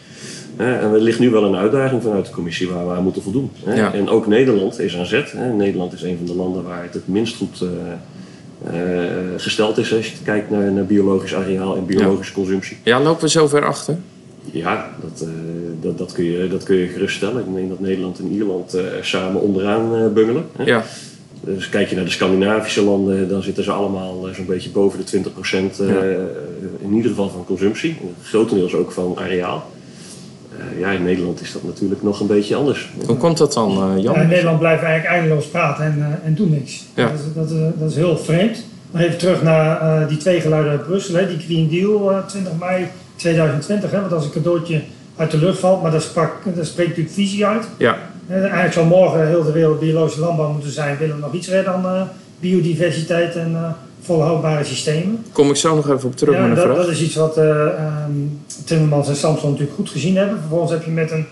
En 0.59 0.93
er 0.93 1.01
ligt 1.01 1.19
nu 1.19 1.31
wel 1.31 1.45
een 1.45 1.57
uitdaging 1.57 2.03
vanuit 2.03 2.27
de 2.27 2.33
commissie 2.33 2.69
waar 2.69 2.87
we 2.87 2.93
aan 2.93 3.03
moeten 3.03 3.23
voldoen. 3.23 3.51
En 3.93 4.09
ook 4.09 4.27
Nederland 4.27 4.81
is 4.81 4.97
aan 4.97 5.07
zet. 5.07 5.35
Nederland 5.57 5.93
is 5.93 6.03
een 6.03 6.17
van 6.17 6.27
de 6.27 6.35
landen 6.35 6.65
waar 6.65 6.83
het 6.83 6.95
het 6.95 7.09
minst 7.09 7.37
goed 7.37 7.61
uh, 7.63 7.69
uh, 8.75 9.03
gesteld 9.37 9.79
is 9.79 9.95
als 9.95 10.07
je 10.07 10.17
kijkt 10.25 10.51
naar, 10.51 10.73
naar 10.73 10.85
biologisch 10.85 11.35
areaal 11.35 11.77
en 11.77 11.87
biologische 11.87 12.33
consumptie. 12.33 12.77
Ja, 12.83 13.01
lopen 13.01 13.23
we 13.23 13.29
zo 13.29 13.47
ver 13.47 13.65
achter? 13.65 13.97
Ja, 14.51 14.91
dat, 15.01 15.27
uh, 15.29 15.35
dat, 15.81 15.99
dat, 15.99 16.13
kun 16.13 16.25
je, 16.25 16.49
dat 16.49 16.63
kun 16.63 16.77
je 16.77 16.87
geruststellen. 16.87 17.47
Ik 17.47 17.55
denk 17.55 17.69
dat 17.69 17.81
Nederland 17.81 18.19
en 18.19 18.33
Ierland 18.33 18.77
samen 19.01 19.41
onderaan 19.41 20.13
bungelen. 20.13 20.45
Ja. 20.65 20.85
Dus 21.41 21.69
kijk 21.69 21.89
je 21.89 21.97
naar 21.97 22.05
de 22.05 22.11
Scandinavische 22.11 22.83
landen, 22.83 23.29
dan 23.29 23.43
zitten 23.43 23.65
ze 23.65 23.71
allemaal 23.71 24.29
zo'n 24.35 24.47
beetje 24.47 24.71
boven 24.71 24.99
de 25.05 25.21
20% 25.21 25.31
ja. 25.51 26.03
in 26.79 26.95
ieder 26.95 27.11
geval 27.11 27.29
van 27.29 27.45
consumptie. 27.45 27.97
Grotendeels 28.23 28.75
ook 28.75 28.93
van 28.93 29.17
areaal. 29.19 29.67
Eh, 30.59 30.79
ja, 30.79 30.91
in 30.91 31.03
Nederland 31.03 31.41
is 31.41 31.53
dat 31.53 31.63
natuurlijk 31.63 32.03
nog 32.03 32.21
een 32.21 32.27
beetje 32.27 32.55
anders. 32.55 32.91
Hoe 33.07 33.17
komt 33.17 33.39
dat 33.39 33.53
dan, 33.53 33.71
uh, 33.71 34.03
Jan? 34.03 34.15
Ja, 34.15 34.21
in 34.21 34.29
Nederland 34.29 34.59
blijven 34.59 34.85
we 34.85 34.91
eigenlijk 34.91 35.21
eindeloos 35.21 35.47
praten 35.47 35.85
en, 35.85 35.99
uh, 35.99 36.27
en 36.27 36.35
doen 36.35 36.51
niks. 36.51 36.85
Ja. 36.95 37.11
Dat, 37.35 37.51
is, 37.51 37.57
dat, 37.79 37.91
is 37.91 37.97
heel 37.97 38.19
vreemd. 38.19 38.65
Maar 38.91 39.03
even 39.03 39.19
terug 39.19 39.43
naar 39.43 40.09
die 40.09 40.17
twee 40.17 40.41
geluiden 40.41 40.73
uit 40.73 40.87
Brussel. 40.87 41.15
Hè. 41.15 41.27
Die 41.27 41.39
Green 41.39 41.69
Deal 41.69 42.23
20 42.27 42.53
mei 42.59 42.87
2020. 43.17 43.91
Hè, 43.91 44.01
want 44.01 44.13
als 44.13 44.25
een 44.25 44.31
cadeautje 44.31 44.81
uit 45.17 45.31
de 45.31 45.39
lucht 45.39 45.59
valt, 45.59 45.83
maar 45.83 45.91
dat, 45.91 46.03
sprak, 46.03 46.33
dat 46.55 46.67
spreekt 46.67 46.89
natuurlijk 46.89 47.15
visie 47.15 47.47
uit. 47.47 47.69
Ja. 47.79 47.97
eigenlijk 48.29 48.73
zou 48.73 48.87
morgen 48.87 49.27
heel 49.27 49.43
de 49.43 49.53
wereld 49.53 49.81
biologische 49.81 50.21
landbouw 50.21 50.53
moeten 50.53 50.71
zijn. 50.71 50.97
Willen 50.99 51.15
we 51.15 51.21
nog 51.21 51.33
iets 51.33 51.49
redden 51.49 51.73
biodiversiteit 52.41 53.37
en 53.37 53.77
volhoudbare 54.03 54.65
systemen. 54.65 55.25
Kom 55.33 55.51
ik 55.51 55.57
zo 55.57 55.75
nog 55.75 55.91
even 55.91 56.09
op 56.09 56.17
terug 56.17 56.35
ja, 56.35 56.41
met 56.41 56.51
een 56.51 56.57
dat, 56.57 56.65
vraag. 56.65 56.77
Dat 56.77 56.89
is 56.89 57.03
iets 57.03 57.15
wat 57.15 57.39
uh, 57.39 57.67
Timmermans 58.65 59.09
en 59.09 59.17
Samson 59.17 59.51
natuurlijk 59.51 59.77
goed 59.77 59.91
gezien 59.91 60.17
hebben. 60.17 60.39
Vervolgens 60.39 60.71
heb 60.71 60.85
je 60.85 60.91
met 60.91 61.11
een, 61.11 61.27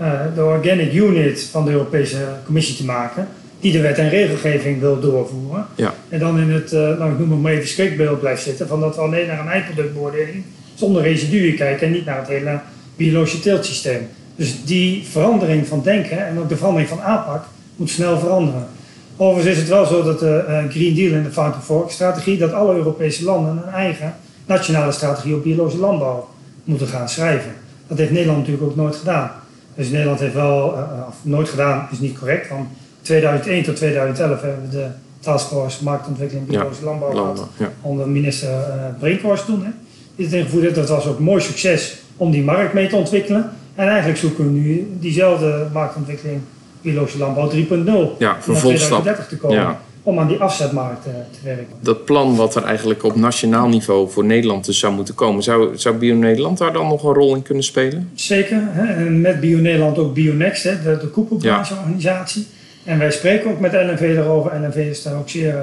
uh, 0.00 0.20
de 0.34 0.44
Organic 0.44 0.92
Unit 0.92 1.48
van 1.50 1.64
de 1.64 1.70
Europese 1.70 2.16
Commissie 2.44 2.76
te 2.76 2.84
maken, 2.84 3.28
die 3.60 3.72
de 3.72 3.80
wet 3.80 3.98
en 3.98 4.08
regelgeving 4.08 4.80
wil 4.80 5.00
doorvoeren. 5.00 5.66
Ja. 5.74 5.94
En 6.08 6.18
dan 6.18 6.38
in 6.38 6.50
het, 6.50 6.72
nou, 6.72 7.12
ik 7.12 7.18
noem 7.18 7.30
het 7.30 7.40
maar 7.40 7.52
even 7.52 7.68
schrikbeeld 7.68 8.20
blijft 8.20 8.42
zitten, 8.42 8.68
van 8.68 8.80
dat 8.80 8.94
we 8.94 9.00
alleen 9.00 9.26
naar 9.26 9.40
een 9.40 9.48
eindproductbeoordeling 9.48 10.44
zonder 10.74 11.02
residuen 11.02 11.54
kijken 11.56 11.86
en 11.86 11.92
niet 11.92 12.04
naar 12.04 12.18
het 12.18 12.28
hele 12.28 12.60
biologische 12.96 13.40
teeltsysteem. 13.40 14.08
Dus 14.36 14.64
die 14.64 15.06
verandering 15.10 15.66
van 15.66 15.82
denken 15.82 16.26
en 16.26 16.38
ook 16.38 16.48
de 16.48 16.56
verandering 16.56 16.88
van 16.88 17.00
aanpak 17.00 17.44
moet 17.76 17.90
snel 17.90 18.18
veranderen. 18.18 18.66
Overigens 19.16 19.54
is 19.54 19.60
het 19.60 19.68
wel 19.68 19.86
zo 19.86 20.02
dat 20.02 20.18
de 20.18 20.44
uh, 20.48 20.70
Green 20.70 20.94
Deal 20.94 21.12
en 21.12 21.22
de 21.22 21.30
Farm 21.30 21.52
to 21.52 21.58
Fork 21.58 21.90
strategie, 21.90 22.38
dat 22.38 22.52
alle 22.52 22.74
Europese 22.74 23.24
landen 23.24 23.62
een 23.66 23.72
eigen 23.72 24.14
nationale 24.46 24.92
strategie 24.92 25.34
op 25.34 25.42
biologische 25.42 25.80
landbouw 25.80 26.28
moeten 26.64 26.86
gaan 26.86 27.08
schrijven. 27.08 27.52
Dat 27.86 27.98
heeft 27.98 28.10
Nederland 28.10 28.38
natuurlijk 28.38 28.66
ook 28.66 28.76
nooit 28.76 28.96
gedaan. 28.96 29.30
Dus 29.74 29.90
Nederland 29.90 30.20
heeft 30.20 30.34
wel, 30.34 30.72
uh, 30.72 30.82
of 31.08 31.14
nooit 31.22 31.48
gedaan 31.48 31.88
is 31.90 31.98
niet 31.98 32.18
correct, 32.18 32.46
van 32.46 32.68
2001 33.02 33.62
tot 33.62 33.76
2011 33.76 34.40
hebben 34.40 34.62
we 34.62 34.76
de 34.76 34.86
Taskforce 35.20 35.84
Marktontwikkeling 35.84 36.46
Biologische 36.46 36.84
Landbouw 36.84 37.10
gehad, 37.10 37.46
ja. 37.56 37.72
onder 37.80 38.08
minister 38.08 38.50
Brinkhorst 38.98 39.44
toen. 39.44 39.64
Hè. 39.64 39.70
Die 40.16 40.24
het 40.24 40.34
ingevoerd 40.34 40.74
Dat 40.74 40.88
was 40.88 41.06
ook 41.06 41.18
een 41.18 41.24
mooi 41.24 41.40
succes 41.40 41.96
om 42.16 42.30
die 42.30 42.42
markt 42.42 42.72
mee 42.72 42.88
te 42.88 42.96
ontwikkelen. 42.96 43.50
En 43.74 43.88
eigenlijk 43.88 44.18
zoeken 44.18 44.44
we 44.44 44.50
nu 44.50 44.96
diezelfde 45.00 45.66
marktontwikkeling 45.72 46.40
biologische 46.84 47.18
landbouw 47.18 47.50
3.0 47.50 48.18
ja, 48.18 48.36
vervolgstap 48.40 49.04
te 49.28 49.36
komen. 49.36 49.56
Ja. 49.56 49.80
Om 50.02 50.18
aan 50.18 50.28
die 50.28 50.38
afzetmarkt 50.38 51.06
uh, 51.06 51.12
te 51.12 51.38
werken. 51.42 51.66
Dat 51.80 52.04
plan 52.04 52.36
wat 52.36 52.54
er 52.54 52.64
eigenlijk 52.64 53.02
op 53.02 53.16
nationaal 53.16 53.68
niveau 53.68 54.10
voor 54.10 54.24
Nederland 54.24 54.64
dus 54.64 54.78
zou 54.78 54.94
moeten 54.94 55.14
komen, 55.14 55.42
zou, 55.42 55.78
zou 55.78 55.96
Bio 55.96 56.14
Nederland 56.14 56.58
daar 56.58 56.72
dan 56.72 56.88
nog 56.88 57.02
een 57.02 57.14
rol 57.14 57.34
in 57.34 57.42
kunnen 57.42 57.64
spelen? 57.64 58.10
Zeker. 58.14 58.58
Hè? 58.60 59.04
En 59.04 59.20
met 59.20 59.40
Bio 59.40 59.58
Nederland 59.58 59.98
ook 59.98 60.14
Bionext, 60.14 60.64
hè? 60.64 60.82
de, 60.82 60.98
de 61.00 61.06
koepelbrancheorganisatie. 61.06 62.46
Ja. 62.82 62.92
En 62.92 62.98
wij 62.98 63.10
spreken 63.10 63.50
ook 63.50 63.60
met 63.60 63.72
NNV 63.72 64.14
daarover. 64.14 64.60
NNV 64.60 64.76
is 64.76 65.02
daar 65.02 65.16
ook 65.18 65.28
zeer 65.28 65.54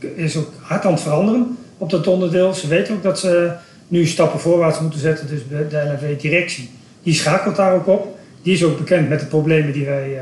uh, 0.00 0.24
is 0.24 0.36
ook 0.36 0.52
hard 0.60 0.84
aan 0.84 0.92
het 0.92 1.00
veranderen 1.00 1.58
op 1.78 1.90
dat 1.90 2.06
onderdeel. 2.06 2.54
Ze 2.54 2.68
weten 2.68 2.94
ook 2.94 3.02
dat 3.02 3.18
ze 3.18 3.52
nu 3.88 4.06
stappen 4.06 4.40
voorwaarts 4.40 4.80
moeten 4.80 5.00
zetten. 5.00 5.26
Dus 5.28 5.40
de 5.48 5.96
NNV-directie 5.98 6.70
die 7.02 7.14
schakelt 7.14 7.56
daar 7.56 7.74
ook 7.74 7.86
op 7.86 8.18
die 8.42 8.54
is 8.54 8.64
ook 8.64 8.78
bekend 8.78 9.08
met 9.08 9.20
de 9.20 9.26
problemen 9.26 9.72
die 9.72 9.84
wij 9.84 10.10
uh, 10.12 10.20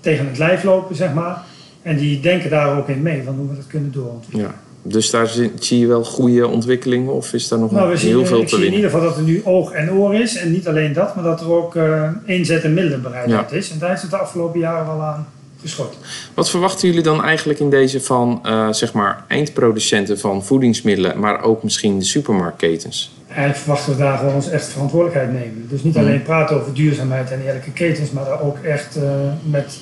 tegen 0.00 0.26
het 0.26 0.38
lijf 0.38 0.62
lopen, 0.62 0.96
zeg 0.96 1.14
maar. 1.14 1.42
En 1.82 1.96
die 1.96 2.20
denken 2.20 2.50
daar 2.50 2.78
ook 2.78 2.88
in 2.88 3.02
mee, 3.02 3.22
van 3.24 3.34
hoe 3.34 3.48
we 3.48 3.56
dat 3.56 3.66
kunnen 3.66 3.92
doorontwikkelen. 3.92 4.46
Ja. 4.46 4.66
Dus 4.82 5.10
daar 5.10 5.28
zie 5.58 5.78
je 5.78 5.86
wel 5.86 6.04
goede 6.04 6.46
ontwikkelingen 6.46 7.12
of 7.12 7.32
is 7.32 7.48
daar 7.48 7.58
nog 7.58 7.70
nou, 7.70 7.88
heel 7.88 7.96
zien, 7.96 8.26
veel 8.26 8.44
te 8.44 8.50
winnen? 8.50 8.68
in 8.68 8.74
ieder 8.74 8.90
geval 8.90 9.06
dat 9.06 9.16
er 9.16 9.22
nu 9.22 9.40
oog 9.44 9.72
en 9.72 9.92
oor 9.92 10.14
is. 10.14 10.36
En 10.36 10.52
niet 10.52 10.68
alleen 10.68 10.92
dat, 10.92 11.14
maar 11.14 11.24
dat 11.24 11.40
er 11.40 11.52
ook 11.52 11.74
uh, 11.74 12.10
inzet 12.24 12.62
en 12.62 12.74
middelenbereidheid 12.74 13.50
ja. 13.50 13.56
is. 13.56 13.70
En 13.70 13.78
daar 13.78 13.92
is 13.92 14.02
het 14.02 14.10
de 14.10 14.16
afgelopen 14.16 14.60
jaren 14.60 14.86
wel 14.86 15.02
aan 15.02 15.28
geschort. 15.60 15.96
Wat 16.34 16.50
verwachten 16.50 16.88
jullie 16.88 17.02
dan 17.02 17.22
eigenlijk 17.24 17.58
in 17.58 17.70
deze 17.70 18.00
van 18.00 18.42
uh, 18.46 18.72
zeg 18.72 18.92
maar 18.92 19.24
eindproducenten 19.28 20.18
van 20.18 20.44
voedingsmiddelen, 20.44 21.18
maar 21.18 21.42
ook 21.42 21.62
misschien 21.62 21.98
de 21.98 22.04
supermarktketens? 22.04 23.17
Eigenlijk 23.28 23.58
verwachten 23.58 23.92
we 23.92 23.98
daar 23.98 24.18
gewoon 24.18 24.34
ons 24.34 24.50
echt 24.50 24.66
verantwoordelijkheid 24.66 25.32
nemen. 25.32 25.66
Dus 25.68 25.82
niet 25.82 25.96
alleen 25.96 26.22
praten 26.22 26.60
over 26.60 26.74
duurzaamheid 26.74 27.30
en 27.30 27.40
eerlijke 27.46 27.72
ketens, 27.72 28.10
maar 28.10 28.24
daar 28.24 28.42
ook 28.42 28.58
echt 28.58 28.96
uh, 28.96 29.02
met 29.42 29.78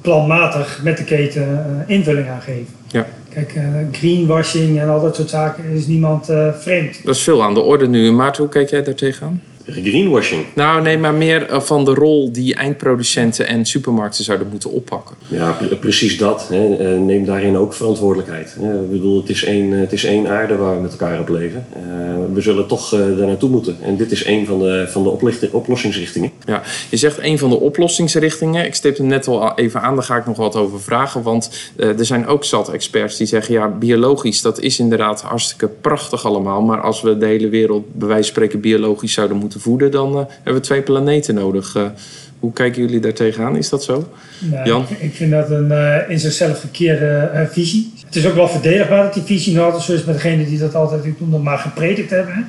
planmatig 0.00 0.80
met 0.82 0.96
de 0.96 1.04
keten 1.04 1.42
uh, 1.88 1.96
invulling 1.96 2.28
aan 2.28 2.40
geven. 2.40 2.74
Ja. 2.86 3.06
Kijk, 3.32 3.54
greenwashing 3.92 4.80
en 4.80 4.88
al 4.88 5.00
dat 5.00 5.16
soort 5.16 5.30
zaken 5.30 5.64
is 5.64 5.86
niemand 5.86 6.26
vreemd. 6.58 7.04
Dat 7.04 7.14
is 7.14 7.22
veel 7.22 7.42
aan 7.42 7.54
de 7.54 7.60
orde 7.60 7.88
nu. 7.88 8.12
Maarten, 8.12 8.42
hoe 8.42 8.52
kijk 8.52 8.70
jij 8.70 8.82
daar 8.82 8.94
tegenaan? 8.94 9.42
Greenwashing. 9.72 10.44
Nou, 10.54 10.82
nee, 10.82 10.98
maar 10.98 11.14
meer 11.14 11.46
eh, 11.46 11.60
van 11.60 11.84
de 11.84 11.94
rol 11.94 12.32
die 12.32 12.54
eindproducenten 12.54 13.46
en 13.46 13.66
supermarkten 13.66 14.24
zouden 14.24 14.48
moeten 14.50 14.70
oppakken. 14.70 15.16
Ja, 15.28 15.58
precies 15.80 16.18
dat. 16.18 16.48
Hè. 16.48 16.76
Eh, 16.76 17.00
neem 17.00 17.24
daarin 17.24 17.56
ook 17.56 17.74
verantwoordelijkheid. 17.74 18.56
Ik 18.60 18.90
bedoel, 18.90 19.20
het 19.20 19.28
is 19.28 19.44
één, 19.44 19.70
het 19.72 19.92
is 19.92 20.04
één 20.04 20.28
aarde 20.28 20.56
waar 20.56 20.74
we 20.74 20.82
met 20.82 20.90
elkaar 20.90 21.20
op 21.20 21.28
leven. 21.28 21.66
Eh, 21.72 21.80
we 22.34 22.40
zullen 22.40 22.66
toch 22.66 22.90
daar 22.90 23.26
naartoe 23.26 23.50
moeten. 23.50 23.76
En 23.82 23.96
dit 23.96 24.10
is 24.10 24.24
één 24.24 24.46
van 24.46 24.58
de, 24.58 24.86
van 24.88 25.02
de 25.02 25.50
oplossingsrichtingen. 25.52 26.30
Ja, 26.46 26.62
je 26.90 26.96
zegt 26.96 27.18
één 27.18 27.38
van 27.38 27.50
de 27.50 27.60
oplossingsrichtingen. 27.60 28.64
Ik 28.64 28.74
stipte 28.74 29.02
net 29.02 29.26
al 29.26 29.52
even 29.54 29.82
aan, 29.82 29.94
daar 29.94 30.04
ga 30.04 30.16
ik 30.16 30.26
nog 30.26 30.36
wat 30.36 30.56
over 30.56 30.80
vragen. 30.80 31.22
Want 31.22 31.50
er 31.76 32.06
zijn 32.06 32.26
ook 32.26 32.44
zat 32.44 32.72
experts 32.72 33.16
die 33.16 33.26
zeggen, 33.26 33.54
ja, 33.54 33.68
biologisch, 33.68 34.42
dat 34.42 34.60
is 34.60 34.78
inderdaad 34.78 35.22
hartstikke 35.22 35.68
prachtig 35.68 36.24
allemaal. 36.24 36.62
Maar 36.62 36.80
als 36.80 37.00
we 37.00 37.18
de 37.18 37.26
hele 37.26 37.48
wereld, 37.48 37.84
bij 37.92 38.08
wijze 38.08 38.22
van 38.22 38.32
spreken, 38.32 38.60
biologisch 38.60 39.12
zouden 39.12 39.36
moeten 39.36 39.57
voeden, 39.58 39.90
dan 39.90 40.12
uh, 40.12 40.24
hebben 40.34 40.54
we 40.54 40.60
twee 40.60 40.82
planeten 40.82 41.34
nodig. 41.34 41.76
Uh, 41.76 41.82
hoe 42.38 42.52
kijken 42.52 42.82
jullie 42.82 43.00
daar 43.00 43.12
tegenaan? 43.12 43.56
Is 43.56 43.68
dat 43.68 43.84
zo? 43.84 44.08
Nou, 44.38 44.68
Jan? 44.68 44.86
Ik, 44.98 45.14
vind 45.14 45.30
dat 45.30 45.50
een 45.50 45.70
uh, 45.70 46.10
in 46.10 46.20
zichzelf 46.20 46.60
gekeerde 46.60 47.48
visie. 47.50 47.92
Het 48.06 48.16
is 48.16 48.26
ook 48.26 48.34
wel 48.34 48.48
verdedigbaar 48.48 49.02
dat 49.02 49.14
die 49.14 49.22
visie 49.22 49.54
nog 49.54 49.64
altijd 49.64 49.82
zo 49.82 49.92
is 49.92 50.04
met 50.04 50.14
degene 50.14 50.46
die 50.46 50.58
dat 50.58 50.74
altijd 50.74 51.02
doen, 51.18 51.42
maar 51.42 51.58
gepredikt 51.58 52.10
hebben. 52.10 52.48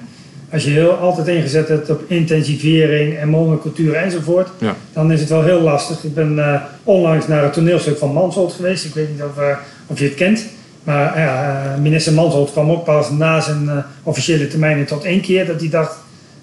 Als 0.52 0.64
je 0.64 0.70
heel 0.70 0.92
altijd 0.92 1.28
ingezet 1.28 1.68
hebt 1.68 1.90
op 1.90 2.04
intensivering 2.08 3.18
en 3.18 3.30
monocultuur 3.30 3.94
enzovoort, 3.94 4.50
ja. 4.58 4.76
dan 4.94 5.12
is 5.12 5.20
het 5.20 5.30
wel 5.30 5.44
heel 5.44 5.62
lastig. 5.62 6.04
Ik 6.04 6.14
ben 6.14 6.62
onlangs 6.84 7.28
naar 7.28 7.44
het 7.44 7.54
toneelstuk 7.54 7.98
van 7.98 8.14
Mansholt 8.14 8.54
geweest. 8.54 8.86
Ik 8.86 8.94
weet 8.94 9.10
niet 9.12 9.22
of, 9.24 9.58
of 9.88 10.00
je 10.00 10.06
het 10.06 10.16
kent. 10.16 10.46
Maar 10.84 11.80
minister 11.82 12.14
Mansholt 12.14 12.52
kwam 12.52 12.72
ook 12.72 12.84
pas 12.84 13.10
na 13.10 13.42
zijn 13.42 13.70
officiële 14.04 14.48
termijn 14.48 14.86
tot 14.86 15.04
één 15.04 15.22
keer 15.22 15.46
dat 15.46 15.60
hij 15.60 15.70
dacht 15.70 15.98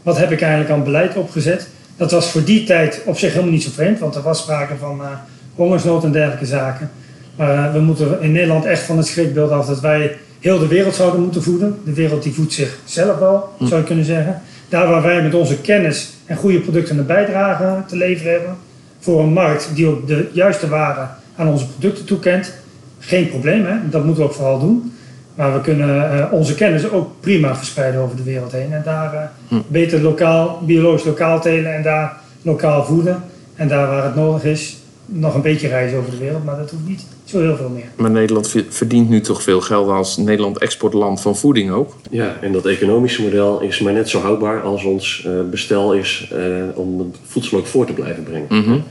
wat 0.07 0.19
heb 0.19 0.31
ik 0.31 0.41
eigenlijk 0.41 0.71
aan 0.71 0.85
beleid 0.85 1.17
opgezet? 1.17 1.69
Dat 1.97 2.11
was 2.11 2.31
voor 2.31 2.45
die 2.45 2.65
tijd 2.65 3.03
op 3.05 3.19
zich 3.19 3.33
helemaal 3.33 3.53
niet 3.53 3.63
zo 3.63 3.71
vreemd, 3.71 3.99
want 3.99 4.15
er 4.15 4.23
was 4.23 4.39
sprake 4.39 4.77
van 4.77 5.01
uh, 5.01 5.07
hongersnood 5.55 6.05
en 6.05 6.13
dergelijke 6.13 6.47
zaken. 6.47 6.91
Maar 7.37 7.55
uh, 7.55 7.73
we 7.73 7.81
moeten 7.81 8.23
in 8.23 8.33
Nederland 8.33 8.65
echt 8.65 8.83
van 8.83 8.97
het 8.97 9.07
schrikbeeld 9.07 9.51
af 9.51 9.67
dat 9.67 9.81
wij 9.81 10.17
heel 10.41 10.59
de 10.59 10.67
wereld 10.67 10.95
zouden 10.95 11.21
moeten 11.21 11.43
voeden. 11.43 11.79
De 11.85 11.93
wereld 11.93 12.23
die 12.23 12.33
voedt 12.33 12.53
zichzelf 12.53 13.19
wel, 13.19 13.49
hm. 13.59 13.67
zou 13.67 13.81
je 13.81 13.87
kunnen 13.87 14.05
zeggen. 14.05 14.43
Daar 14.69 14.89
waar 14.89 15.03
wij 15.03 15.23
met 15.23 15.35
onze 15.35 15.61
kennis 15.61 16.11
en 16.25 16.37
goede 16.37 16.61
producten 16.61 16.99
een 16.99 17.07
bijdrage 17.07 17.83
te 17.87 17.97
leveren 17.97 18.33
hebben, 18.33 18.57
voor 19.01 19.21
een 19.21 19.33
markt 19.33 19.71
die 19.75 19.87
ook 19.87 20.07
de 20.07 20.29
juiste 20.33 20.69
waarde 20.69 21.07
aan 21.37 21.49
onze 21.49 21.67
producten 21.67 22.05
toekent, 22.05 22.53
geen 22.99 23.29
probleem, 23.29 23.65
hè? 23.65 23.75
dat 23.91 24.05
moeten 24.05 24.23
we 24.23 24.29
ook 24.29 24.35
vooral 24.35 24.59
doen. 24.59 24.96
Maar 25.37 25.55
we 25.55 25.61
kunnen 25.61 25.89
uh, 26.15 26.33
onze 26.33 26.55
kennis 26.55 26.91
ook 26.91 27.11
prima 27.21 27.57
verspreiden 27.57 28.01
over 28.01 28.17
de 28.17 28.23
wereld 28.23 28.53
heen. 28.53 28.73
En 28.73 28.83
daar 28.85 29.15
uh, 29.15 29.21
hm. 29.49 29.61
beter 29.67 30.01
lokaal, 30.03 30.61
biologisch 30.63 31.05
lokaal 31.05 31.41
telen 31.41 31.75
en 31.75 31.83
daar 31.83 32.21
lokaal 32.43 32.85
voeden. 32.85 33.23
En 33.55 33.69
daar 33.69 33.89
waar 33.89 34.05
het 34.05 34.15
nodig 34.15 34.45
is, 34.45 34.77
nog 35.07 35.35
een 35.35 35.43
beetje 35.43 35.69
reizen 35.69 35.99
over 35.99 36.11
de 36.11 36.17
wereld. 36.17 36.45
Maar 36.45 36.57
dat 36.57 36.71
hoeft 36.71 36.87
niet 36.87 37.05
zo 37.25 37.41
heel 37.41 37.57
veel 37.57 37.69
meer. 37.69 37.85
Maar 37.97 38.11
Nederland 38.11 38.55
verdient 38.69 39.09
nu 39.09 39.21
toch 39.21 39.43
veel 39.43 39.61
geld 39.61 39.89
als 39.89 40.17
Nederland 40.17 40.59
exportland 40.59 41.21
van 41.21 41.37
voeding 41.37 41.71
ook? 41.71 41.95
Ja, 42.11 42.37
en 42.41 42.53
dat 42.53 42.67
economische 42.67 43.23
model 43.23 43.61
is 43.61 43.81
maar 43.81 43.93
net 43.93 44.09
zo 44.09 44.21
houdbaar 44.21 44.63
als 44.63 44.85
ons 44.85 45.25
uh, 45.27 45.33
bestel 45.51 45.95
is 45.95 46.33
om 46.75 46.99
het 46.99 47.17
voedsel 47.27 47.59
ook 47.59 47.67
voor 47.67 47.87
te 47.87 47.93
blijven 47.93 48.23
brengen. 48.23 48.47
Mm 48.49 48.63
-hmm. 48.63 48.83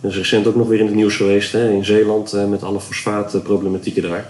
Er 0.00 0.08
is 0.08 0.16
recent 0.16 0.46
ook 0.46 0.56
nog 0.56 0.68
weer 0.68 0.78
in 0.78 0.86
het 0.86 0.94
nieuws 0.94 1.16
geweest 1.16 1.52
hè, 1.52 1.70
in 1.70 1.84
Zeeland 1.84 2.36
met 2.48 2.62
alle 2.62 2.80
fosfaatproblematieken 2.80 4.02
daar. 4.02 4.28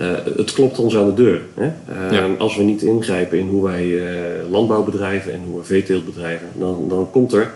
Uh, 0.00 0.08
het 0.36 0.52
klopt 0.52 0.78
ons 0.78 0.96
aan 0.96 1.06
de 1.06 1.14
deur. 1.14 1.40
Hè? 1.54 1.70
Uh, 2.12 2.38
Als 2.38 2.56
we 2.56 2.62
niet 2.62 2.82
ingrijpen 2.82 3.38
in 3.38 3.48
hoe 3.48 3.64
wij 3.64 3.84
uh, 3.84 4.04
landbouw 4.50 4.84
bedrijven 4.84 5.32
en 5.32 5.40
hoe 5.46 5.58
we 5.58 5.64
veeteelt 5.64 6.04
bedrijven, 6.04 6.46
dan, 6.58 6.86
dan 6.88 7.08
komt 7.10 7.32
er 7.32 7.50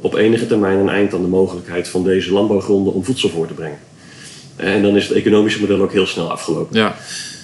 op 0.00 0.14
enige 0.14 0.46
termijn 0.46 0.78
een 0.78 0.88
eind 0.88 1.14
aan 1.14 1.22
de 1.22 1.28
mogelijkheid 1.28 1.88
van 1.88 2.04
deze 2.04 2.32
landbouwgronden 2.32 2.92
om 2.92 3.04
voedsel 3.04 3.28
voor 3.28 3.46
te 3.46 3.54
brengen. 3.54 3.78
En 4.56 4.82
dan 4.82 4.96
is 4.96 5.08
het 5.08 5.16
economische 5.16 5.60
model 5.60 5.80
ook 5.80 5.92
heel 5.92 6.06
snel 6.06 6.30
afgelopen. 6.30 6.76
Ja. 6.76 6.94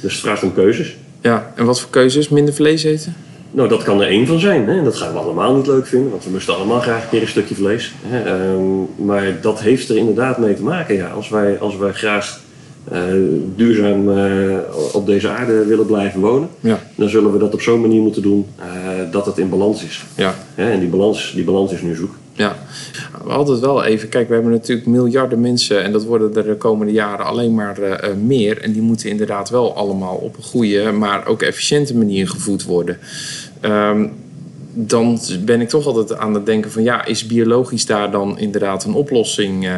Dus 0.03 0.13
het 0.13 0.21
vraagt 0.21 0.43
om 0.43 0.55
keuzes. 0.55 0.97
Ja, 1.21 1.53
en 1.57 1.65
wat 1.65 1.81
voor 1.81 1.91
keuzes? 1.91 2.29
Minder 2.29 2.55
vlees 2.55 2.85
eten? 2.85 3.17
Nou, 3.51 3.69
dat 3.69 3.83
kan 3.83 4.01
er 4.01 4.09
één 4.09 4.27
van 4.27 4.39
zijn. 4.39 4.69
Hè? 4.69 4.83
Dat 4.83 4.97
gaan 4.97 5.13
we 5.13 5.19
allemaal 5.19 5.57
niet 5.57 5.67
leuk 5.67 5.87
vinden, 5.87 6.11
want 6.11 6.25
we 6.25 6.31
moesten 6.31 6.55
allemaal 6.55 6.81
graag 6.81 7.03
een 7.03 7.09
keer 7.09 7.23
een 7.23 7.29
stukje 7.29 7.55
vlees. 7.55 7.93
Hè? 8.07 8.51
Um, 8.53 8.89
maar 8.97 9.41
dat 9.41 9.61
heeft 9.61 9.89
er 9.89 9.97
inderdaad 9.97 10.39
mee 10.39 10.55
te 10.55 10.63
maken. 10.63 10.95
Ja. 10.95 11.09
Als, 11.09 11.29
wij, 11.29 11.59
als 11.59 11.77
wij 11.77 11.93
graag 11.93 12.41
duurzaam 13.57 14.09
uh, 14.09 14.57
op 14.93 15.07
deze 15.07 15.29
aarde 15.29 15.65
willen 15.65 15.87
blijven 15.87 16.21
wonen, 16.21 16.49
ja. 16.61 16.81
dan 16.95 17.09
zullen 17.09 17.33
we 17.33 17.39
dat 17.39 17.55
op 17.55 17.61
zo'n 17.61 17.81
manier 17.81 18.01
moeten 18.01 18.23
doen 18.23 18.47
uh, 18.59 19.13
dat 19.13 19.27
het 19.27 19.39
in 19.39 19.49
balans 19.49 19.85
is. 19.85 20.05
Ja. 20.17 20.35
en 20.55 20.81
die 20.81 20.89
balans, 20.89 21.33
die 21.35 21.45
balans 21.45 21.73
is 21.73 21.83
nu 21.83 21.95
zoek. 21.95 22.15
Ja, 22.33 22.57
we 23.25 23.31
hadden 23.31 23.55
het 23.55 23.65
wel 23.65 23.85
even. 23.85 24.09
Kijk, 24.09 24.29
we 24.29 24.35
hebben 24.35 24.53
natuurlijk 24.53 24.87
miljarden 24.87 25.41
mensen 25.41 25.83
en 25.83 25.93
dat 25.93 26.05
worden 26.05 26.35
er 26.35 26.45
de 26.45 26.57
komende 26.57 26.93
jaren 26.93 27.27
alleen 27.27 27.55
maar 27.55 27.79
meer. 28.25 28.61
En 28.61 28.73
die 28.73 28.83
moeten 28.83 29.11
inderdaad 29.11 29.51
wel 29.51 29.77
allemaal 29.77 30.15
op 30.15 30.37
een 30.37 30.43
goede, 30.43 30.93
maar 30.93 31.27
ook 31.27 31.43
efficiënte 31.43 31.97
manier 31.97 32.29
gevoed 32.29 32.65
worden. 32.65 32.99
Um, 33.63 34.13
dan 34.73 35.21
ben 35.45 35.61
ik 35.61 35.69
toch 35.69 35.87
altijd 35.87 36.19
aan 36.19 36.35
het 36.35 36.47
denken 36.47 36.71
van 36.71 36.83
ja, 36.83 37.05
is 37.05 37.27
biologisch 37.27 37.87
daar 37.87 38.11
dan 38.11 38.39
inderdaad 38.39 38.85
een 38.85 38.95
oplossing 38.95 39.69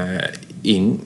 in? 0.60 1.00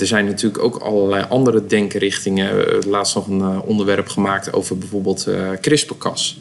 Er 0.00 0.06
zijn 0.06 0.24
natuurlijk 0.24 0.62
ook 0.62 0.76
allerlei 0.76 1.24
andere 1.28 1.66
denkrichtingen. 1.66 2.66
Eh, 2.66 2.90
laatst 2.90 3.14
nog 3.14 3.26
een 3.26 3.40
eh, 3.40 3.58
onderwerp 3.64 4.08
gemaakt 4.08 4.52
over 4.52 4.78
bijvoorbeeld 4.78 5.26
uh, 5.28 5.50
CRISPR-Cas. 5.60 6.38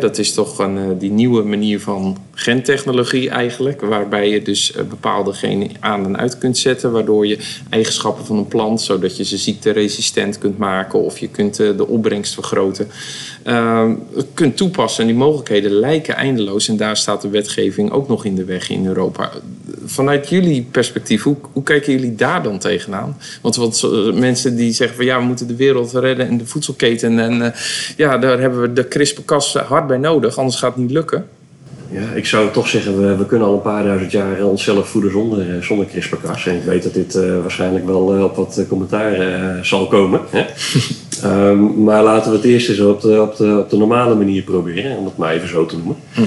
dat 0.00 0.18
is 0.18 0.32
toch 0.32 0.58
een, 0.58 0.98
die 0.98 1.10
nieuwe 1.10 1.42
manier 1.42 1.80
van 1.80 2.18
gentechnologie 2.32 3.30
eigenlijk, 3.30 3.80
waarbij 3.80 4.30
je 4.30 4.42
dus 4.42 4.72
bepaalde 4.88 5.32
genen 5.32 5.70
aan 5.80 6.04
en 6.04 6.18
uit 6.18 6.38
kunt 6.38 6.58
zetten, 6.58 6.92
waardoor 6.92 7.26
je 7.26 7.38
eigenschappen 7.70 8.26
van 8.26 8.36
een 8.36 8.48
plant, 8.48 8.80
zodat 8.80 9.16
je 9.16 9.24
ze 9.24 9.36
ziekteresistent 9.36 10.38
kunt 10.38 10.58
maken 10.58 10.98
of 11.00 11.18
je 11.18 11.28
kunt 11.28 11.56
de 11.56 11.86
opbrengst 11.86 12.34
vergroten, 12.34 12.88
uh, 13.44 13.90
kunt 14.34 14.56
toepassen. 14.56 15.00
En 15.02 15.08
die 15.08 15.18
mogelijkheden 15.18 15.70
lijken 15.70 16.16
eindeloos 16.16 16.68
en 16.68 16.76
daar 16.76 16.96
staat 16.96 17.22
de 17.22 17.28
wetgeving 17.28 17.90
ook 17.90 18.08
nog 18.08 18.24
in 18.24 18.34
de 18.34 18.44
weg 18.44 18.70
in 18.70 18.86
Europa 18.86 19.30
vanuit 19.88 20.28
jullie 20.28 20.66
perspectief, 20.70 21.22
hoe, 21.22 21.36
hoe 21.52 21.62
kijken 21.62 21.92
jullie 21.92 22.14
daar 22.14 22.42
dan 22.42 22.58
tegenaan? 22.58 23.16
Want 23.42 23.56
wat 23.56 23.88
mensen 24.14 24.56
die 24.56 24.72
zeggen 24.72 24.96
van 24.96 25.04
ja, 25.04 25.18
we 25.18 25.24
moeten 25.24 25.46
de 25.46 25.56
wereld 25.56 25.92
redden 25.92 26.28
en 26.28 26.38
de 26.38 26.46
voedselketen. 26.46 27.18
En 27.18 27.40
uh, 27.40 27.48
ja, 27.96 28.18
daar 28.18 28.40
hebben 28.40 28.60
we 28.60 28.72
de 28.72 28.88
CRISPR-Cas 28.88 29.54
hard 29.54 29.86
bij 29.86 29.98
nodig, 29.98 30.38
anders 30.38 30.56
gaat 30.56 30.72
het 30.72 30.82
niet 30.82 30.90
lukken. 30.90 31.26
Ja, 31.90 32.12
ik 32.14 32.26
zou 32.26 32.50
toch 32.50 32.68
zeggen, 32.68 33.00
we, 33.00 33.16
we 33.16 33.26
kunnen 33.26 33.48
al 33.48 33.54
een 33.54 33.60
paar 33.62 33.84
duizend 33.84 34.12
jaar 34.12 34.44
onszelf 34.44 34.88
voeden 34.88 35.10
zonder, 35.10 35.54
eh, 35.54 35.62
zonder 35.62 35.86
CRISPR-Cas. 35.86 36.46
En 36.46 36.54
ik 36.56 36.62
weet 36.62 36.82
dat 36.82 36.94
dit 36.94 37.14
uh, 37.14 37.40
waarschijnlijk 37.40 37.86
wel 37.86 38.16
uh, 38.16 38.24
op 38.24 38.36
wat 38.36 38.64
commentaar 38.68 39.16
zal 39.62 39.86
komen. 39.86 40.20
Hè? 40.30 40.44
um, 41.48 41.74
maar 41.84 42.02
laten 42.02 42.30
we 42.30 42.36
het 42.36 42.46
eerst 42.46 42.68
eens 42.68 42.80
op 42.80 43.00
de, 43.00 43.22
op 43.22 43.36
de, 43.36 43.58
op 43.58 43.70
de 43.70 43.76
normale 43.76 44.14
manier 44.14 44.42
proberen, 44.42 44.96
om 44.96 45.04
het 45.04 45.16
maar 45.16 45.32
even 45.32 45.48
zo 45.48 45.66
te 45.66 45.76
noemen. 45.76 45.96
Hm. 46.12 46.22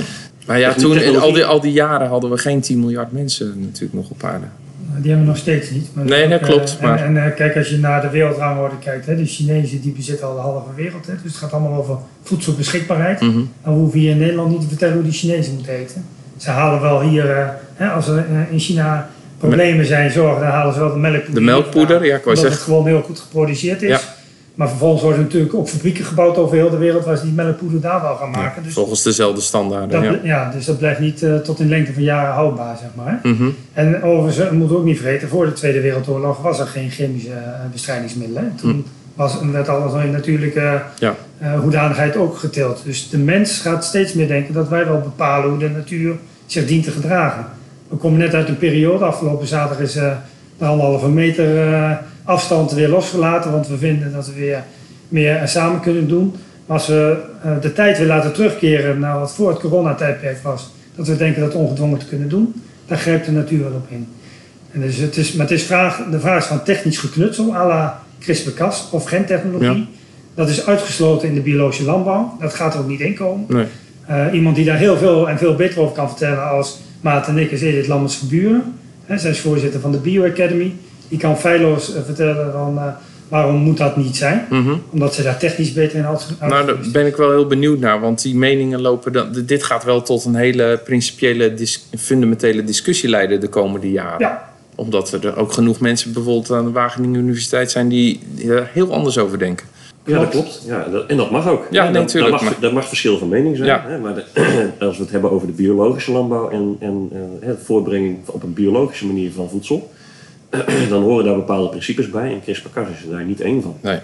Maar 0.46 0.60
ja, 0.60 0.74
toen, 0.74 0.98
in 0.98 1.18
al 1.18 1.34
die, 1.34 1.46
al 1.46 1.62
die 1.62 1.72
jaren 1.72 2.08
hadden 2.08 2.30
we 2.30 2.38
geen 2.38 2.62
10 2.62 2.80
miljard 2.80 3.12
mensen 3.12 3.54
natuurlijk 3.60 3.94
nog 3.94 4.10
op 4.10 4.24
aarde. 4.24 4.46
Die 4.98 5.10
hebben 5.10 5.28
we 5.28 5.34
nog 5.34 5.38
steeds 5.42 5.70
niet. 5.70 5.90
Maar 5.94 6.06
nee, 6.06 6.28
dat 6.28 6.42
klopt. 6.42 6.76
Uh, 6.78 6.82
maar... 6.82 7.04
En, 7.04 7.18
en 7.18 7.28
uh, 7.28 7.36
kijk, 7.36 7.58
als 7.58 7.70
je 7.70 7.78
naar 7.78 8.02
de 8.02 8.10
wereldrangorde 8.10 8.76
kijkt, 8.80 9.06
hè, 9.06 9.16
de 9.16 9.26
Chinezen 9.26 9.82
die 9.82 9.92
bezitten 9.92 10.28
al 10.28 10.34
de 10.34 10.40
halve 10.40 10.76
wereld. 10.76 11.08
Hè, 11.08 11.14
dus 11.14 11.32
het 11.32 11.42
gaat 11.42 11.52
allemaal 11.52 11.80
over 11.80 11.98
voedselbeschikbaarheid. 12.24 13.22
Mm 13.22 13.32
-hmm. 13.32 13.52
Dan 13.64 13.74
hoeven 13.74 13.94
we 13.94 14.00
hier 14.00 14.12
in 14.12 14.18
Nederland 14.18 14.50
niet 14.50 14.62
te 14.62 14.68
vertellen 14.68 14.94
hoe 14.94 15.04
die 15.04 15.12
Chinezen 15.12 15.54
moeten 15.54 15.74
eten. 15.74 16.06
Ze 16.38 16.50
halen 16.50 16.82
wel 16.82 17.02
hier, 17.02 17.26
uh, 17.26 17.48
hè, 17.74 17.90
als 17.90 18.08
er 18.08 18.26
in 18.52 18.60
China 18.60 19.10
problemen 19.38 19.86
zijn, 19.86 20.12
zorgen, 20.12 20.42
dan 20.42 20.52
halen 20.52 20.74
ze 20.74 20.80
wel 20.80 20.94
de 20.94 21.00
melkpoeder. 21.00 21.34
De 21.34 21.42
melkpoeder, 21.42 22.06
ja, 22.06 22.16
ik 22.16 22.24
wou 22.24 22.36
zeggen. 22.36 22.56
het 22.56 22.64
gewoon 22.64 22.88
heel 22.88 23.02
goed 23.02 23.20
geproduceerd 23.20 23.82
is. 23.82 23.90
Ja. 23.90 24.00
Maar 24.62 24.70
vervolgens 24.70 25.02
worden 25.02 25.22
natuurlijk 25.22 25.54
ook 25.54 25.70
fabrieken 25.70 26.06
gebouwd 26.06 26.38
over 26.38 26.56
heel 26.56 26.70
de 26.70 26.78
wereld 26.78 27.06
waar 27.06 27.18
ze 27.18 27.24
die 27.24 27.34
melkpoeder 27.34 27.82
daar 27.82 28.02
wel 28.02 28.16
gaan 28.16 28.32
maken. 28.32 28.64
dus 28.64 28.74
volgens 28.74 29.04
dezelfde 29.04 29.42
standaarden. 29.42 30.04
ja. 30.04 30.20
ja. 30.24 30.52
dus 30.52 30.66
dat 30.66 30.78
blijft 30.78 31.00
niet 31.00 31.22
uh, 31.22 31.36
tot 31.36 31.60
in 31.60 31.70
lengte 31.70 31.94
van 31.94 32.04
jaren 32.04 32.34
houdbaar, 32.34 32.78
zeg 32.78 32.90
maar. 32.96 33.20
Mm 33.24 33.38
-hmm. 33.38 33.56
En 33.74 34.04
overigens, 34.04 34.50
we 34.50 34.56
moeten 34.56 34.78
ook 34.78 34.84
niet 34.84 35.00
vergeten, 35.00 35.28
voor 35.28 35.46
de 35.46 35.54
Tweede 35.54 35.82
Wereldoorlog 35.82 36.42
was 36.42 36.60
er 36.60 36.66
geen 36.66 36.90
chemische 36.90 37.30
uh, 37.30 37.36
bestrijdingsmiddelen. 37.72 38.54
Toen 38.56 38.76
mm. 38.76 38.84
was, 39.16 39.38
werd 39.52 39.70
alles 39.70 40.04
in 40.04 40.12
natuurlijke 40.12 40.82
ja. 41.00 41.16
uh, 41.42 41.60
hoedanigheid 41.60 42.18
ook 42.18 42.38
geteeld. 42.38 42.82
Dus 42.86 43.10
de 43.10 43.18
mens 43.18 43.60
gaat 43.60 43.86
steeds 43.86 44.14
meer 44.14 44.28
denken 44.28 44.54
dat 44.54 44.70
wij 44.70 44.86
wel 44.86 45.00
bepalen 45.00 45.50
hoe 45.50 45.60
de 45.60 45.70
natuur 45.70 46.16
zich 46.46 46.66
dient 46.66 46.84
te 46.84 46.92
gedragen. 46.92 47.46
We 47.88 47.96
komen 47.96 48.20
net 48.20 48.34
uit 48.34 48.48
een 48.48 48.58
periode, 48.58 49.06
afgelopen 49.06 49.48
zaterdag 49.48 49.88
is 49.88 49.96
uh, 49.96 50.12
de 50.58 50.66
anderhalve 50.66 51.10
meter 51.10 51.48
afstand 52.24 52.72
weer 52.72 52.90
losgelaten, 52.90 53.52
want 53.52 53.68
we 53.68 53.78
vinden 53.78 54.14
dat 54.14 54.28
we 54.28 54.34
weer 54.34 54.64
meer 55.08 55.42
samen 55.48 55.80
kunnen 55.80 56.08
doen. 56.08 56.36
Maar 56.66 56.78
als 56.78 56.88
we 56.88 57.18
eh, 57.44 57.52
de 57.62 57.74
tijd 57.74 57.98
weer 57.98 58.08
laten 58.08 58.34
terugkeren 58.34 59.00
naar 59.00 59.20
wat 59.20 59.34
voor 59.34 59.50
het 59.50 59.60
coronatijdperk 59.60 60.44
was, 60.44 60.72
dat 60.96 61.08
we 61.08 61.18
denken 61.18 61.42
dat 61.42 61.54
ongedwongen 61.54 62.00
te 62.00 62.06
kunnen 62.06 62.30
doen, 62.30 62.54
daar 62.86 62.98
grijpt 62.98 63.26
de 63.26 63.32
natuur 63.32 63.64
wel 63.64 63.72
op 63.72 63.86
in. 63.90 64.08
En 64.72 64.82
dus 64.82 64.98
het 64.98 65.18
is, 65.18 65.34
maar 65.34 65.48
het 65.48 65.56
is 65.56 65.64
vraag, 65.64 66.04
de 66.12 66.20
vraag 66.20 66.42
is 66.42 66.46
van 66.46 66.64
technisch 66.64 66.98
geknutsel, 66.98 67.56
à 67.56 67.68
la 67.68 68.04
CRISPR-Cas 68.20 68.88
of 68.92 69.06
gentechnologie. 69.06 69.88
Dat 70.36 70.50
is 70.50 70.66
uitgesloten 70.66 71.28
in 71.28 71.34
de 71.34 71.42
biologische 71.42 71.84
landbouw. 71.84 72.38
Dat 72.40 72.54
gaat 72.54 72.74
er 72.74 72.80
ook 72.80 72.88
niet 72.88 73.00
in 73.00 73.16
komen. 73.16 73.46
Nee. 73.48 73.66
Uh, 74.10 74.26
iemand 74.34 74.56
die 74.56 74.66
daar 74.66 74.78
heel 74.78 74.98
veel 74.98 75.30
en 75.30 75.38
veel 75.38 75.56
beter 75.56 75.82
over 75.82 75.96
kan 75.96 76.08
vertellen 76.08 76.50
als 76.50 76.80
Maarten 77.02 77.34
en 77.34 77.42
ik 77.42 77.52
is 77.52 77.62
Edith 77.62 77.88
Lammers 77.88 78.16
van 78.16 78.28
Buren. 78.28 78.64
Zij 79.16 79.30
is 79.30 79.40
voorzitter 79.40 79.80
van 79.80 79.92
de 79.92 79.98
Bioacademy. 79.98 80.74
Die 81.12 81.20
kan 81.20 81.38
feilloos 81.38 81.96
uh, 81.96 82.02
vertellen 82.06 82.52
van 82.52 82.76
uh, 82.76 82.84
waarom 83.28 83.56
moet 83.56 83.78
dat 83.78 83.98
niet 83.98 84.18
zijn. 84.18 84.46
Mm 84.50 84.66
-hmm. 84.66 84.84
Omdat 84.90 85.14
ze 85.14 85.24
daar 85.24 85.38
technisch 85.38 85.74
beter 85.74 85.98
in 85.98 86.04
had. 86.04 86.28
Nou, 86.40 86.66
daar 86.66 86.76
ben 86.92 87.06
ik 87.06 87.16
wel 87.16 87.30
heel 87.30 87.48
benieuwd 87.48 87.80
naar. 87.80 88.00
Want 88.00 88.22
die 88.22 88.36
meningen 88.36 88.82
lopen... 88.82 89.14
Dan, 89.14 89.28
dit 89.46 89.64
gaat 89.64 89.84
wel 89.84 90.02
tot 90.02 90.26
een 90.26 90.36
hele 90.36 90.82
principiële, 90.84 91.54
dis 91.54 91.86
fundamentele 91.98 92.64
discussie 92.64 93.10
leiden 93.10 93.40
de 93.40 93.48
komende 93.48 93.92
jaren. 93.92 94.20
Ja. 94.20 94.50
Omdat 94.76 95.12
er 95.12 95.38
ook 95.38 95.52
genoeg 95.52 95.80
mensen 95.80 96.14
bijvoorbeeld 96.14 96.52
aan 96.52 96.66
de 96.66 96.72
Wageningen 96.72 97.20
Universiteit 97.20 97.72
zijn... 97.72 97.90
die 97.90 98.20
er 98.48 98.70
heel 98.74 98.94
anders 98.94 99.18
over 99.18 99.40
denken. 99.40 99.66
Ja, 100.06 100.20
dat 100.20 100.30
klopt. 100.30 100.64
Ja, 100.66 100.88
dat, 100.92 101.06
en 101.06 101.18
dat 101.18 101.32
mag 101.32 101.48
ook. 101.48 101.68
Ja, 101.72 101.90
natuurlijk. 101.90 102.32
Dat 102.34 102.42
mag, 102.42 102.60
dat 102.60 102.74
mag 102.74 102.88
verschil 102.88 103.18
van 103.18 103.30
mening 103.30 103.56
zijn. 103.56 103.68
Ja. 103.68 103.84
Hè, 103.88 104.00
maar 104.00 104.16
de, 104.16 104.24
als 104.86 104.98
we 104.98 105.04
het 105.04 105.12
hebben 105.12 105.32
over 105.32 105.48
de 105.48 105.54
biologische 105.54 106.12
landbouw 106.12 106.50
en, 106.50 106.76
en 106.80 107.10
uh, 107.14 107.48
het 107.48 107.60
voortbrengen 107.64 108.18
op 108.26 108.44
een 108.44 108.54
biologische 108.54 109.06
manier 109.06 109.32
van 109.32 109.50
voedsel, 109.50 109.92
dan 110.90 111.04
horen 111.04 111.26
daar 111.26 111.36
bepaalde 111.36 111.70
principes 111.70 112.10
bij. 112.10 112.34
En 112.34 112.42
CRISPR-Cas 112.42 112.88
is 112.98 113.04
er 113.04 113.12
daar 113.12 113.24
niet 113.24 113.42
één 113.42 113.62
van. 113.62 113.78
Nee. 113.82 114.00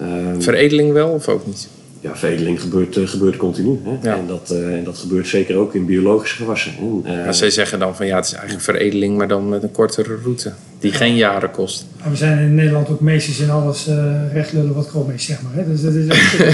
Um, 0.00 0.42
Veredeling 0.42 0.92
wel 0.92 1.08
of 1.08 1.28
ook 1.28 1.46
niet? 1.46 1.68
Ja, 2.00 2.16
veredeling 2.16 2.60
gebeurt, 2.60 2.96
uh, 2.96 3.08
gebeurt 3.08 3.36
continu. 3.36 3.80
Hè? 3.84 4.08
Ja. 4.08 4.16
En, 4.16 4.26
dat, 4.26 4.50
uh, 4.52 4.76
en 4.76 4.84
dat 4.84 4.98
gebeurt 4.98 5.26
zeker 5.26 5.56
ook 5.56 5.74
in 5.74 5.86
biologische 5.86 6.36
gewassen. 6.36 6.72
En, 7.04 7.12
ja, 7.12 7.32
zij 7.32 7.50
zeggen 7.50 7.78
dan 7.78 7.96
van 7.96 8.06
ja, 8.06 8.16
het 8.16 8.24
is 8.24 8.32
eigenlijk 8.32 8.64
veredeling, 8.64 9.16
maar 9.16 9.28
dan 9.28 9.48
met 9.48 9.62
een 9.62 9.70
kortere 9.70 10.16
route. 10.22 10.52
Die 10.78 10.90
ja. 10.90 10.96
geen 10.96 11.16
jaren 11.16 11.50
kost. 11.50 11.86
Maar 12.00 12.10
we 12.10 12.16
zijn 12.16 12.38
in 12.38 12.54
Nederland 12.54 12.88
ook 12.88 13.00
meesters 13.00 13.38
in 13.40 13.50
alles 13.50 13.88
uh, 13.88 14.32
recht 14.32 14.52
lullen 14.52 14.74
wat 14.74 14.86
kroon 14.86 15.12
is, 15.12 15.24
zeg 15.24 15.42
maar. 15.42 15.52
Hè? 15.54 15.70
Dus 15.70 15.82
dat 15.82 15.92
is 15.92 16.06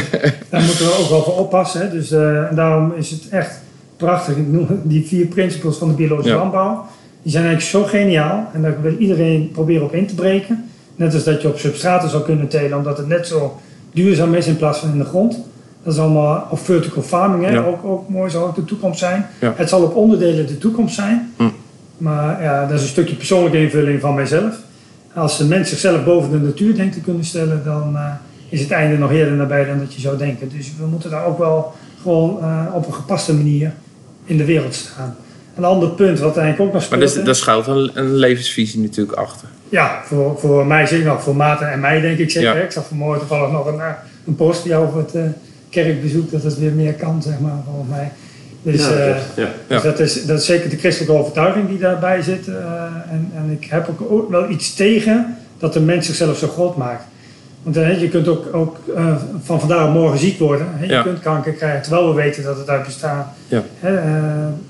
daar 0.51 0.63
moeten 0.63 0.87
we 0.87 0.97
ook 1.01 1.09
wel 1.09 1.23
voor 1.23 1.39
oppassen. 1.39 1.81
Hè? 1.81 1.91
Dus, 1.91 2.11
en 2.11 2.53
daarom 2.55 2.93
is 2.97 3.11
het 3.11 3.29
echt 3.29 3.61
prachtig. 3.97 4.37
Ik 4.37 4.49
noem 4.49 4.81
die 4.85 5.07
vier 5.07 5.27
principles 5.27 5.77
van 5.77 5.89
de 5.89 5.95
biologische 5.95 6.33
Ja. 6.33 6.37
landbouw. 6.39 6.87
Die 7.23 7.33
zijn 7.33 7.45
eigenlijk 7.45 7.73
zo 7.73 7.99
geniaal. 7.99 8.49
En 8.53 8.63
daar 8.63 8.83
wil 8.83 8.97
iedereen 8.97 9.51
proberen 9.53 9.85
op 9.85 9.95
in 9.95 10.07
te 10.07 10.15
breken. 10.15 10.71
Net 10.97 11.15
als 11.15 11.25
dat 11.25 11.43
je 11.43 11.49
op 11.49 11.59
substraten 11.59 12.09
zou 12.11 12.23
kunnen 12.23 12.49
telen, 12.49 12.79
omdat 12.79 12.97
het 12.97 13.09
net 13.09 13.27
zo 13.27 13.61
duurzaam 13.93 14.35
is 14.35 14.47
in 14.47 14.57
plaats 14.57 14.79
van 14.79 14.93
in 14.93 14.99
de 14.99 15.05
grond. 15.05 15.39
Dat 15.83 15.93
is 15.93 15.99
allemaal 15.99 16.47
op 16.51 16.59
vertical 16.59 17.03
farming, 17.03 17.45
hè? 17.45 17.51
Ja. 17.51 17.63
Ook, 17.63 17.85
ook 17.85 18.09
mooi, 18.09 18.31
zal 18.31 18.47
ook 18.47 18.55
de 18.55 18.65
toekomst 18.65 18.99
zijn. 18.99 19.27
Ja. 19.41 19.53
Het 19.57 19.69
zal 19.69 19.83
op 19.83 19.95
onderdelen 19.95 20.47
de 20.47 20.59
toekomst 20.59 20.95
zijn. 20.95 21.33
Hm. 21.37 21.45
Maar 21.97 22.43
ja, 22.43 22.67
dat 22.67 22.77
is 22.77 22.83
een 22.83 22.89
stukje 22.89 23.17
persoonlijke 23.17 23.61
invulling 23.61 24.01
van 24.01 24.15
mijzelf. 24.15 24.59
Als 25.15 25.39
de 25.39 25.45
mens 25.45 25.69
zichzelf 25.69 26.05
boven 26.05 26.31
de 26.31 26.47
natuur 26.47 26.75
denkt 26.75 26.95
te 26.95 27.01
kunnen 27.01 27.25
stellen, 27.25 27.63
dan 27.65 27.93
uh, 27.95 28.13
is 28.49 28.61
het 28.61 28.71
einde 28.71 28.99
nog 28.99 29.13
eerder 29.13 29.35
nabij 29.35 29.65
dan 29.65 29.79
dat 29.79 29.95
je 29.95 30.01
zou 30.01 30.17
denken. 30.17 30.49
Dus 30.57 30.73
we 30.79 30.87
moeten 30.87 31.11
daar 31.11 31.25
ook 31.25 31.39
wel 31.39 31.73
gewoon 32.03 32.39
uh, 32.41 32.67
op 32.75 32.87
een 32.87 32.95
gepaste 32.95 33.35
manier 33.35 33.73
in 34.25 34.37
de 34.37 34.45
wereld 34.45 34.75
staan. 34.75 35.17
Een 35.57 35.65
ander 35.65 35.89
punt 35.89 36.19
wat 36.19 36.37
eigenlijk 36.37 36.61
ook 36.61 36.81
nog 36.81 36.91
Maar 36.91 36.99
speelt. 36.99 37.15
dus, 37.15 37.25
daar 37.25 37.35
schuilt 37.35 37.67
een, 37.67 37.91
een 37.95 38.15
levensvisie 38.15 38.81
natuurlijk 38.81 39.19
achter. 39.19 39.49
Ja, 39.69 40.01
voor, 40.05 40.39
voor 40.39 40.67
mij 40.67 40.87
zeker 40.87 41.07
nog. 41.07 41.23
Voor 41.23 41.37
Maarten 41.37 41.73
en 41.73 41.81
mij 41.81 42.01
denk 42.01 42.19
ik 42.19 42.31
zeker. 42.31 42.57
Ja. 42.57 42.63
Ik 42.63 42.71
zag 42.71 42.87
vanmorgen 42.87 43.19
toevallig 43.19 43.51
nog 43.51 43.67
een, 43.67 43.77
uh, 43.77 43.87
een 44.27 44.35
post 44.35 44.73
over 44.73 44.99
het 44.99 45.15
uh, 45.15 45.23
kerkbezoek. 45.71 46.31
Dat 46.31 46.43
het 46.43 46.59
weer 46.59 46.73
meer 46.73 46.95
kan, 46.95 47.23
zeg 47.23 47.39
maar, 47.39 47.63
volgens 47.65 47.89
mij. 47.91 48.13
Dus, 48.63 48.81
ja, 48.81 49.09
uh, 49.09 49.17
ja. 49.37 49.49
dus 49.67 49.83
dat, 49.83 49.99
is, 49.99 50.27
dat 50.27 50.39
is 50.39 50.47
zeker 50.47 50.71
de 50.71 50.77
christelijke 50.77 51.15
overtuiging 51.15 51.69
die 51.69 51.79
daarbij 51.79 52.23
zit. 52.23 52.47
Uh, 52.49 52.57
en, 53.11 53.33
en 53.37 53.59
ik 53.61 53.71
heb 53.71 53.89
ook, 53.89 54.11
ook 54.11 54.31
wel 54.31 54.51
iets 54.51 54.75
tegen 54.75 55.37
dat 55.59 55.73
de 55.73 55.81
mens 55.81 56.07
zichzelf 56.07 56.39
zo 56.39 56.49
groot 56.49 56.77
maakt. 56.77 57.05
Want 57.63 57.77
uh, 57.77 58.01
je 58.01 58.09
kunt 58.09 58.29
ook, 58.29 58.55
ook 58.55 58.77
uh, 58.97 59.17
van 59.43 59.61
vandaag 59.61 59.87
op 59.87 59.93
morgen 59.93 60.19
ziek 60.19 60.39
worden. 60.39 60.67
Hè? 60.71 60.85
Je 60.85 60.91
Ja. 60.93 61.03
kunt 61.03 61.21
kanker 61.21 61.53
krijgen, 61.53 61.83
terwijl 61.83 62.09
we 62.09 62.15
weten 62.15 62.43
dat 62.43 62.57
het 62.59 62.69
uit 62.69 62.85
bestaat. 62.85 63.27
Ja. 63.49 63.63
Hè, 63.79 63.93
uh, 63.93 64.05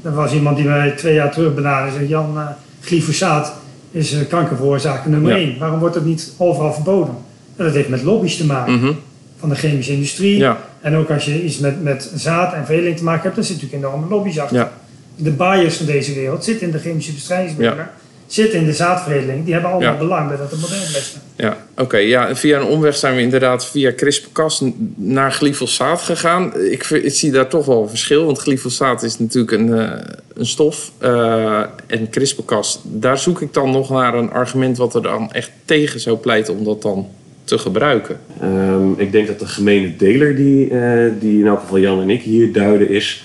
er 0.02 0.14
was 0.14 0.32
iemand 0.32 0.56
die 0.56 0.66
mij 0.66 0.90
twee 0.90 1.14
jaar 1.14 1.30
terug 1.32 1.54
benaderde 1.54 1.88
en 1.90 1.94
zei: 1.94 2.08
Jan, 2.08 2.32
uh, 2.36 2.46
glyfosaat 2.80 3.52
is 3.90 4.16
kankerveroorzaker 4.28 5.10
nummer 5.10 5.30
Ja. 5.30 5.36
één. 5.36 5.58
Waarom 5.58 5.78
wordt 5.78 5.94
het 5.94 6.04
niet 6.04 6.32
overal 6.36 6.72
verboden? 6.72 7.14
En 7.56 7.64
dat 7.64 7.74
heeft 7.74 7.88
met 7.88 8.02
lobby's 8.02 8.36
te 8.36 8.46
maken. 8.46 8.72
Mhm. 8.74 8.92
Van 9.38 9.48
de 9.48 9.54
chemische 9.54 9.92
industrie. 9.92 10.44
En 10.80 10.96
ook 10.96 11.10
als 11.10 11.24
je 11.24 11.44
iets 11.44 11.58
met, 11.58 11.82
met 11.82 12.10
zaad 12.14 12.52
en 12.54 12.64
veredeling 12.66 12.96
te 12.96 13.04
maken 13.04 13.22
hebt, 13.22 13.34
dan 13.34 13.44
zit 13.44 13.54
natuurlijk 13.62 13.84
enorme 13.84 14.08
lobby's 14.08 14.38
achter. 14.38 14.68
De 15.16 15.30
buyers 15.30 15.76
van 15.76 15.86
deze 15.86 16.14
wereld 16.14 16.44
zitten 16.44 16.66
in 16.66 16.72
de 16.72 16.78
chemische 16.78 17.12
bestrijdingsmiddelen, 17.12 17.88
zitten 18.32 18.58
in 18.58 18.66
de 18.66 18.72
zaadveredeling. 18.72 19.44
Die 19.44 19.52
hebben 19.52 19.70
allemaal 19.70 19.92
Ja. 19.92 19.98
belang 19.98 20.28
bij 20.28 20.36
dat 20.36 20.50
het 20.50 20.60
modern 20.60 20.80
blijft. 20.88 21.18
Ja, 21.36 21.56
oké. 21.76 21.96
ja, 21.96 22.28
en 22.28 22.36
via 22.36 22.58
een 22.60 22.66
omweg 22.66 22.96
zijn 22.96 23.14
we 23.14 23.20
inderdaad 23.20 23.66
via 23.66 23.92
CRISPR-Cas 23.96 24.64
naar 24.94 25.32
glyfosaat 25.32 26.00
gegaan. 26.02 26.52
Ik, 26.70 26.84
ik 26.84 27.14
zie 27.14 27.30
daar 27.30 27.48
toch 27.48 27.66
wel 27.66 27.82
een 27.82 27.88
verschil, 27.88 28.24
want 28.24 28.38
glyfosaat 28.38 29.02
is 29.02 29.18
natuurlijk 29.18 29.52
een, 29.52 29.78
eh, 29.78 29.90
een 30.34 30.46
stof. 30.46 30.92
eh, 30.98 31.60
en 31.86 32.10
CRISPR-Cas, 32.10 32.80
daar 32.84 33.18
zoek 33.18 33.40
ik 33.40 33.52
dan 33.54 33.70
nog 33.70 33.90
naar 33.90 34.14
een 34.14 34.30
argument 34.30 34.76
wat 34.76 34.94
er 34.94 35.02
dan 35.02 35.32
echt 35.32 35.50
tegen 35.64 36.00
zou 36.00 36.16
pleiten 36.16 36.58
om 36.58 36.64
dat 36.64 36.82
dan 36.82 37.08
te 37.44 37.58
gebruiken. 37.58 38.20
Um, 38.42 38.94
ik 38.98 39.12
denk 39.12 39.26
dat 39.26 39.38
de 39.38 39.46
gemene 39.46 39.96
deler 39.96 40.36
die, 40.36 40.70
uh, 40.70 41.10
die 41.20 41.40
in 41.40 41.46
elk 41.46 41.60
geval 41.60 41.78
Jan 41.78 42.00
en 42.00 42.10
ik 42.10 42.22
hier 42.22 42.52
duiden 42.52 42.88
is... 42.90 43.24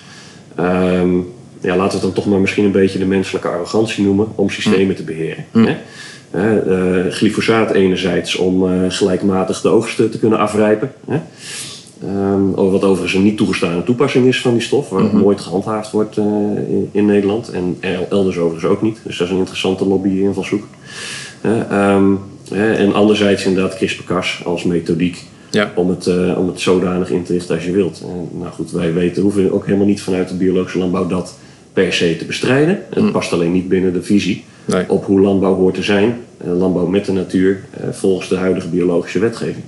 Um, 0.60 1.34
ja, 1.66 1.76
laten 1.76 1.98
we 1.98 2.06
het 2.06 2.14
dan 2.14 2.24
toch 2.24 2.32
maar 2.32 2.40
misschien 2.40 2.64
een 2.64 2.72
beetje 2.72 2.98
de 2.98 3.06
menselijke 3.06 3.48
arrogantie 3.48 4.04
noemen 4.04 4.26
om 4.34 4.50
systemen 4.50 4.96
te 4.96 5.02
beheren. 5.02 5.44
Mm. 5.52 5.66
Hè? 5.66 5.76
Uh, 6.34 7.04
uh, 7.04 7.12
glyfosaat 7.12 7.70
enerzijds 7.70 8.36
om 8.36 8.64
uh, 8.64 8.90
gelijkmatig 8.90 9.60
de 9.60 9.68
oogsten 9.68 10.10
te 10.10 10.18
kunnen 10.18 10.38
afrijpen. 10.38 10.92
Hè? 11.06 11.18
Um, 12.04 12.54
wat 12.54 12.84
overigens 12.84 13.14
een 13.14 13.22
niet 13.22 13.36
toegestane 13.36 13.82
toepassing 13.82 14.26
is 14.26 14.40
van 14.40 14.52
die 14.52 14.62
stof, 14.62 14.88
waar 14.88 15.00
Mhm. 15.00 15.08
mm 15.08 15.14
-hmm. 15.14 15.24
nooit 15.24 15.40
gehandhaafd 15.40 15.90
wordt 15.90 16.16
in, 16.16 16.88
in, 16.92 17.06
Nederland 17.06 17.50
en 17.50 17.76
elders 18.08 18.38
overigens 18.38 18.72
ook 18.72 18.82
niet. 18.82 18.98
Dus 19.02 19.18
dat 19.18 19.26
is 19.26 19.32
een 19.32 19.38
interessante 19.38 19.86
lobby-invalshoek. 19.86 20.64
Um, 21.72 22.18
en 22.52 22.94
anderzijds 22.94 23.44
inderdaad 23.44 23.76
CRISPR-Cas 23.76 24.40
als 24.44 24.64
methodiek 24.64 25.24
Ja. 25.50 25.72
om, 25.74 25.88
het, 25.88 26.06
uh, 26.06 26.38
om 26.38 26.46
het 26.46 26.60
zodanig 26.60 27.10
in 27.10 27.22
te 27.22 27.32
richten 27.32 27.54
als 27.54 27.64
je 27.64 27.72
wilt. 27.72 28.02
En, 28.02 28.28
nou 28.38 28.52
goed, 28.52 28.70
wij 28.70 28.92
weten, 28.92 29.22
hoeven 29.22 29.52
ook 29.52 29.66
helemaal 29.66 29.86
niet 29.86 30.02
vanuit 30.02 30.28
de 30.28 30.34
biologische 30.34 30.78
landbouw 30.78 31.06
dat 31.06 31.34
per 31.76 31.92
se 31.92 32.16
te 32.16 32.24
bestrijden. 32.24 32.82
Het 32.90 33.02
Mm. 33.02 33.12
past 33.12 33.32
alleen 33.32 33.52
niet 33.52 33.68
binnen 33.68 33.92
de 33.92 34.02
visie 34.02 34.44
Nee. 34.64 34.84
op 34.88 35.04
hoe 35.04 35.20
landbouw 35.20 35.54
hoort 35.54 35.74
te 35.74 35.82
zijn. 35.82 36.16
Uh, 36.46 36.58
landbouw 36.58 36.86
met 36.86 37.04
de 37.04 37.12
natuur 37.12 37.60
uh, 37.80 37.92
volgens 37.92 38.28
de 38.28 38.36
huidige 38.36 38.68
biologische 38.68 39.18
wetgeving. 39.18 39.64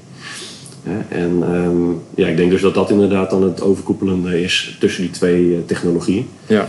en 1.08 1.42
um, 1.54 2.00
ja, 2.14 2.26
ik 2.26 2.36
denk 2.36 2.50
dus 2.50 2.60
dat 2.60 2.74
dat 2.74 2.90
inderdaad 2.90 3.30
dan 3.30 3.42
het 3.42 3.62
overkoepelende 3.62 4.42
is 4.42 4.76
tussen 4.80 5.02
die 5.02 5.10
twee 5.10 5.54
eh, 5.54 5.58
technologieën. 5.66 6.26
Ja. 6.46 6.68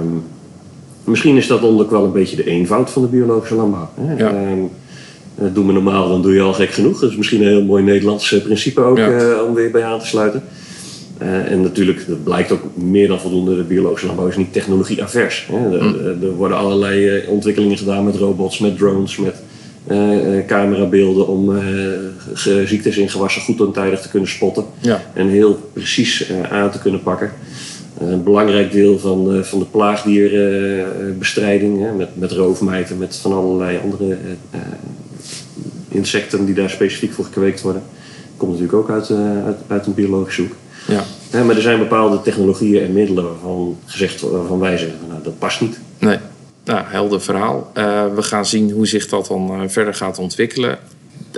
Um, 0.00 0.22
misschien 1.04 1.36
is 1.36 1.46
dat 1.46 1.62
ook 1.62 1.90
wel 1.90 2.04
een 2.04 2.12
beetje 2.12 2.36
de 2.36 2.46
eenvoud 2.46 2.90
van 2.90 3.02
de 3.02 3.08
biologische 3.08 3.54
landbouw. 3.54 3.88
Hè? 4.00 4.16
Ja. 4.16 4.50
Um, 4.50 4.70
doe 5.54 5.64
me 5.64 5.72
normaal, 5.72 6.08
dan 6.08 6.22
doe 6.22 6.34
je 6.34 6.40
al 6.40 6.52
gek 6.52 6.70
genoeg. 6.70 7.00
Dat 7.00 7.10
is 7.10 7.16
misschien 7.16 7.40
een 7.40 7.48
heel 7.48 7.64
mooi 7.64 7.82
Nederlands 7.82 8.40
principe 8.44 8.80
ook 8.80 8.98
Ja. 8.98 9.20
uh, 9.20 9.42
om 9.48 9.54
weer 9.54 9.70
bij 9.70 9.84
aan 9.84 9.98
te 9.98 10.06
sluiten. 10.06 10.42
Uh, 11.22 11.50
en 11.50 11.60
natuurlijk, 11.60 12.06
dat 12.08 12.24
blijkt 12.24 12.52
ook 12.52 12.62
meer 12.74 13.08
dan 13.08 13.20
voldoende, 13.20 13.56
de 13.56 13.62
biologische 13.62 14.06
landbouw 14.06 14.28
is 14.28 14.36
niet 14.36 14.52
technologie-avers. 14.52 15.48
Er, 15.52 15.84
Mm. 15.84 16.22
er 16.22 16.34
worden 16.34 16.56
allerlei 16.56 17.16
uh, 17.16 17.28
ontwikkelingen 17.28 17.78
gedaan 17.78 18.04
met 18.04 18.16
robots, 18.16 18.58
met 18.58 18.78
drones, 18.78 19.16
met 19.16 19.34
uh, 19.88 20.46
camerabeelden 20.46 21.28
om 21.28 21.58
ziektes 22.64 22.96
in 22.96 23.08
gewassen 23.08 23.42
goed 23.42 23.60
en 23.60 23.72
tijdig 23.72 24.00
te 24.00 24.08
kunnen 24.08 24.28
spotten. 24.28 24.64
Ja. 24.80 25.02
En 25.14 25.28
heel 25.28 25.70
precies 25.72 26.32
aan 26.50 26.70
te 26.70 26.78
kunnen 26.78 27.02
pakken. 27.02 27.32
Een 27.98 28.22
belangrijk 28.22 28.72
deel 28.72 28.98
van, 28.98 29.44
van 29.44 29.58
de 29.58 29.64
plaagdierenbestrijding, 29.64 31.80
uh, 31.80 31.92
met, 31.96 32.08
met 32.14 32.32
roofmijten, 32.32 32.98
met 32.98 33.16
van 33.16 33.32
allerlei 33.32 33.78
andere 33.82 34.16
insecten 35.88 36.46
die 36.46 36.54
daar 36.54 36.70
specifiek 36.70 37.12
voor 37.12 37.24
gekweekt 37.24 37.62
worden, 37.62 37.82
komt 38.36 38.52
natuurlijk 38.52 38.78
ook 38.78 38.90
uit, 38.90 39.10
uit, 39.44 39.56
uit 39.66 39.86
een 39.86 39.94
biologische 39.94 40.40
hoek. 40.40 40.52
Ja. 40.86 41.04
maar 41.44 41.56
er 41.56 41.62
zijn 41.62 41.78
bepaalde 41.78 42.22
technologieën 42.22 42.82
en 42.82 42.92
middelen 42.92 43.24
waarvan, 43.24 43.76
gezegd, 43.84 44.20
waarvan 44.20 44.58
wij 44.58 44.76
zeggen, 44.76 44.98
nou, 45.08 45.22
dat 45.22 45.38
past 45.38 45.60
niet. 45.60 45.78
Nee. 45.98 46.18
Nou, 46.64 46.84
helder 46.86 47.20
verhaal. 47.20 47.70
Uh, 47.74 48.14
we 48.14 48.22
gaan 48.22 48.46
zien 48.46 48.70
hoe 48.70 48.86
zich 48.86 49.08
dat 49.08 49.26
dan 49.26 49.62
uh, 49.62 49.68
verder 49.68 49.94
gaat 49.94 50.18
ontwikkelen. 50.18 50.78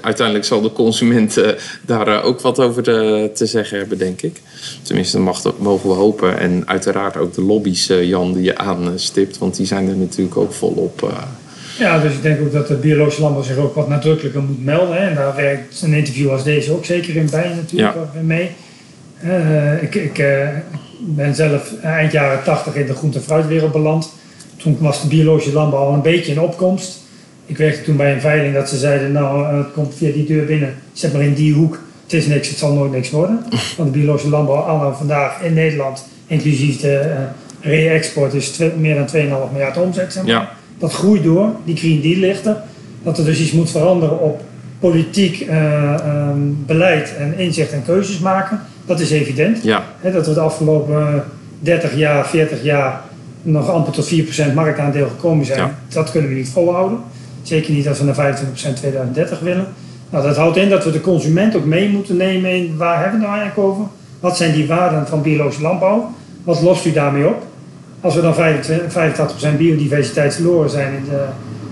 Uiteindelijk 0.00 0.46
zal 0.46 0.60
de 0.60 0.72
consument 0.72 1.38
uh, 1.38 1.48
daar 1.86 2.22
ook 2.22 2.40
wat 2.40 2.60
over 2.60 2.82
te, 2.82 3.30
te, 3.34 3.46
zeggen 3.46 3.78
hebben, 3.78 3.98
denk 3.98 4.22
ik. 4.22 4.40
Tenminste, 4.82 5.18
mag, 5.18 5.42
mogen 5.58 5.88
we 5.88 5.94
hopen. 5.94 6.38
En 6.38 6.62
uiteraard 6.66 7.16
ook 7.16 7.34
de 7.34 7.42
lobby's, 7.42 7.86
Jan, 7.86 8.32
die 8.32 8.42
je 8.42 8.58
aanstipt. 8.58 9.38
Want 9.38 9.56
die 9.56 9.66
zijn 9.66 9.88
er 9.88 9.96
natuurlijk 9.96 10.36
ook 10.36 10.52
volop. 10.52 11.12
Ja, 11.78 11.98
dus 11.98 12.12
ik 12.12 12.22
denk 12.22 12.40
ook 12.40 12.52
dat 12.52 12.68
de 12.68 12.74
biologische 12.74 13.20
landbouw 13.20 13.42
zich 13.42 13.56
ook 13.56 13.74
wat 13.74 13.88
nadrukkelijker 13.88 14.42
moet 14.42 14.64
melden. 14.64 14.96
Hè. 14.96 15.08
En 15.08 15.14
daar 15.14 15.36
werkt 15.36 15.82
een 15.82 15.94
interview 15.94 16.30
als 16.30 16.44
deze 16.44 16.72
ook 16.72 16.84
zeker 16.84 17.16
in 17.16 17.28
bij 17.30 17.54
natuurlijk 17.54 17.96
ja. 18.14 18.20
mee. 18.22 18.50
Uh, 19.24 19.82
ik, 19.82 19.94
ik 19.94 20.18
uh, 20.18 20.48
ben 21.00 21.34
zelf 21.34 21.72
eind 21.82 22.12
jaren 22.12 22.44
80 22.44 22.74
in 22.74 22.86
de 22.86 22.94
groente- 22.94 23.18
en 23.18 23.24
fruitwereld 23.24 23.72
beland. 23.72 24.12
Toen 24.56 24.76
was 24.80 25.02
de 25.02 25.08
biologische 25.08 25.52
landbouw 25.52 25.80
al 25.80 25.92
een 25.92 26.02
beetje 26.02 26.32
in 26.32 26.40
opkomst. 26.40 26.98
Ik 27.46 27.56
werkte 27.56 27.82
toen 27.82 27.96
bij 27.96 28.12
een 28.12 28.20
veiling 28.20 28.54
dat 28.54 28.68
ze 28.68 28.76
zeiden, 28.76 29.12
nou 29.12 29.56
het 29.56 29.72
komt 29.72 29.94
via 29.94 30.12
die 30.12 30.26
deur 30.26 30.44
binnen, 30.44 30.74
zet 30.92 31.12
maar 31.12 31.22
in 31.22 31.34
die 31.34 31.54
hoek. 31.54 31.78
Het 32.02 32.12
is 32.12 32.26
niks, 32.26 32.48
het 32.48 32.58
zal 32.58 32.72
nooit 32.72 32.92
niks 32.92 33.10
worden. 33.10 33.44
Want 33.76 33.92
de 33.92 33.98
biologische 33.98 34.28
landbouw 34.28 34.56
al 34.56 34.94
vandaag 34.94 35.42
in 35.42 35.54
Nederland, 35.54 36.04
inclusief 36.26 36.80
de 36.80 37.14
re-export, 37.60 38.34
is 38.34 38.58
meer 38.78 38.94
dan 38.94 39.06
2,5 39.08 39.52
miljard 39.52 39.76
omzet. 39.76 40.12
Zeg 40.12 40.22
maar. 40.22 40.32
ja. 40.32 40.50
Dat 40.78 40.92
groeit 40.92 41.22
door, 41.22 41.50
die 41.64 41.76
Green 41.76 42.00
Deal 42.00 42.18
ligt 42.18 42.46
er. 42.46 42.56
Dat 43.02 43.18
er 43.18 43.24
dus 43.24 43.40
iets 43.40 43.52
moet 43.52 43.70
veranderen 43.70 44.20
op 44.20 44.42
politiek 44.78 45.40
uh, 45.40 45.94
um, 46.06 46.64
beleid 46.66 47.16
en 47.16 47.38
inzicht 47.38 47.72
en 47.72 47.84
keuzes 47.84 48.18
maken. 48.18 48.60
Dat 48.86 49.00
is 49.00 49.10
evident. 49.10 49.62
Ja. 49.62 49.84
dat 50.12 50.26
we 50.26 50.34
de 50.34 50.40
afgelopen 50.40 51.24
30 51.60 51.96
jaar, 51.96 52.26
40 52.26 52.62
jaar 52.62 53.00
nog 53.42 53.70
amper 53.70 53.92
tot 53.92 54.14
4% 54.50 54.54
marktaandeel 54.54 55.08
gekomen 55.08 55.46
zijn. 55.46 55.74
Dat 55.88 56.10
kunnen 56.10 56.30
we 56.30 56.36
niet 56.36 56.48
volhouden. 56.48 56.98
Zeker 57.42 57.72
niet 57.72 57.88
als 57.88 57.98
we 57.98 58.04
naar 58.04 58.36
25% 58.36 58.74
2030 58.74 59.40
willen. 59.40 59.66
Nou, 60.10 60.24
dat 60.24 60.36
houdt 60.36 60.56
in 60.56 60.68
dat 60.68 60.84
we 60.84 60.90
de 60.90 61.00
consument 61.00 61.56
ook 61.56 61.64
mee 61.64 61.88
moeten 61.88 62.16
nemen 62.16 62.50
in 62.50 62.76
waar 62.76 63.00
hebben 63.02 63.20
we 63.20 63.26
het 63.26 63.34
nou 63.34 63.40
eigenlijk 63.40 63.68
over? 63.68 63.86
Wat 64.20 64.36
zijn 64.36 64.52
die 64.52 64.66
waarden 64.66 65.06
van 65.06 65.22
biologische 65.22 65.62
landbouw? 65.62 66.14
Wat 66.44 66.62
lost 66.62 66.86
u 66.86 66.92
daarmee 66.92 67.26
op? 67.26 67.42
Als 68.00 68.14
we 68.14 68.20
dan 68.20 68.34
85% 69.54 69.56
biodiversiteit 69.56 70.34
verloren 70.34 70.70
zijn 70.70 70.94
in 70.94 71.04
de, 71.04 71.24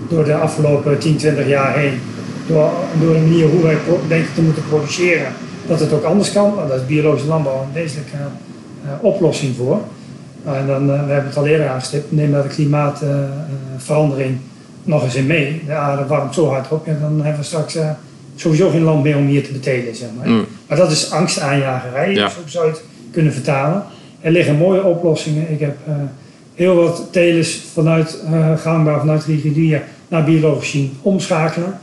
door 0.09 0.23
de 0.23 0.35
afgelopen 0.35 0.99
10, 0.99 1.17
20 1.17 1.47
jaar 1.47 1.77
heen, 1.77 1.99
door, 2.47 2.69
door 2.99 3.13
de 3.13 3.19
manier 3.19 3.47
hoe 3.49 3.61
wij 3.61 3.77
denken 4.07 4.33
te 4.33 4.41
moeten 4.41 4.63
produceren, 4.69 5.33
dat 5.67 5.79
het 5.79 5.93
ook 5.93 6.03
anders 6.03 6.31
kan. 6.31 6.53
Nou, 6.55 6.67
daar 6.67 6.77
is 6.77 6.85
biologische 6.85 7.27
landbouw 7.27 7.61
een 7.61 7.73
wezenlijke 7.73 8.17
uh, 8.85 8.91
oplossing 9.01 9.55
voor. 9.55 9.79
En 10.45 10.67
dan, 10.67 10.89
uh, 10.89 11.05
we 11.05 11.11
hebben 11.11 11.29
het 11.29 11.37
al 11.37 11.47
eerder 11.47 11.67
aangestipt, 11.67 12.11
neem 12.11 12.31
daar 12.31 12.43
de 12.43 12.49
klimaatverandering 12.49 14.37
nog 14.83 15.03
eens 15.03 15.15
in 15.15 15.25
mee. 15.25 15.61
De 15.65 15.73
aarde 15.73 16.05
warmt 16.05 16.33
zo 16.33 16.47
hard 16.47 16.71
op, 16.71 16.87
en 16.87 16.97
dan 17.01 17.15
hebben 17.21 17.41
we 17.41 17.47
straks 17.47 17.77
sowieso 18.35 18.69
geen 18.69 18.83
land 18.83 19.03
meer 19.03 19.17
om 19.17 19.25
hier 19.25 19.43
te 19.43 19.51
betelen. 19.51 19.95
Zeg 19.95 20.09
maar. 20.17 20.29
Mm. 20.29 20.45
maar 20.67 20.77
dat 20.77 20.91
is 20.91 21.11
angstaanjagerij, 21.11 22.13
ja. 22.13 22.29
zo 22.29 22.39
zou 22.45 22.65
je 22.65 22.71
het 22.71 22.83
kunnen 23.11 23.33
vertalen. 23.33 23.83
Er 24.21 24.31
liggen 24.31 24.55
mooie 24.55 24.83
oplossingen. 24.83 25.51
Ik 25.51 25.59
heb 25.59 25.77
heel 26.55 26.75
wat 26.75 27.07
telers 27.11 27.59
vanuit 27.73 28.17
gangbaar, 28.57 28.99
vanuit 28.99 29.23
Rigidia 29.23 29.81
naar 30.07 30.23
biologisch 30.23 30.69
zien 30.69 30.97
omschakelen. 31.01 31.79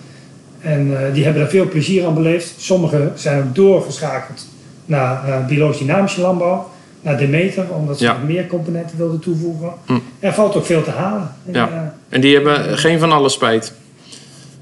En 0.65 0.87
uh, 0.87 0.99
die 1.13 1.25
hebben 1.25 1.43
er 1.43 1.49
veel 1.49 1.69
plezier 1.69 2.07
aan 2.07 2.15
beleefd. 2.15 2.55
Sommigen 2.57 3.13
zijn 3.15 3.43
ook 3.43 3.55
doorgeschakeld 3.55 4.47
naar 4.85 5.29
uh, 5.29 5.47
biologisch 5.47 5.79
dynamische 5.79 6.21
landbouw, 6.21 6.71
naar 7.01 7.19
Demeter, 7.19 7.65
omdat 7.71 7.99
ze 7.99 8.13
meer 8.27 8.47
componenten 8.47 8.99
wilden 8.99 9.21
toevoegen. 9.21 9.73
Hm. 9.87 9.99
Er 10.21 10.33
valt 10.33 10.57
ook 10.57 10.67
veel 10.67 10.83
te 10.83 10.91
halen. 10.91 11.31
Ja. 11.53 11.69
En, 11.69 11.75
uh, 11.75 11.81
en 12.09 12.21
die 12.21 12.35
hebben 12.35 12.79
geen 12.79 12.99
van 12.99 13.13
alle 13.13 13.29
spijt. 13.29 13.73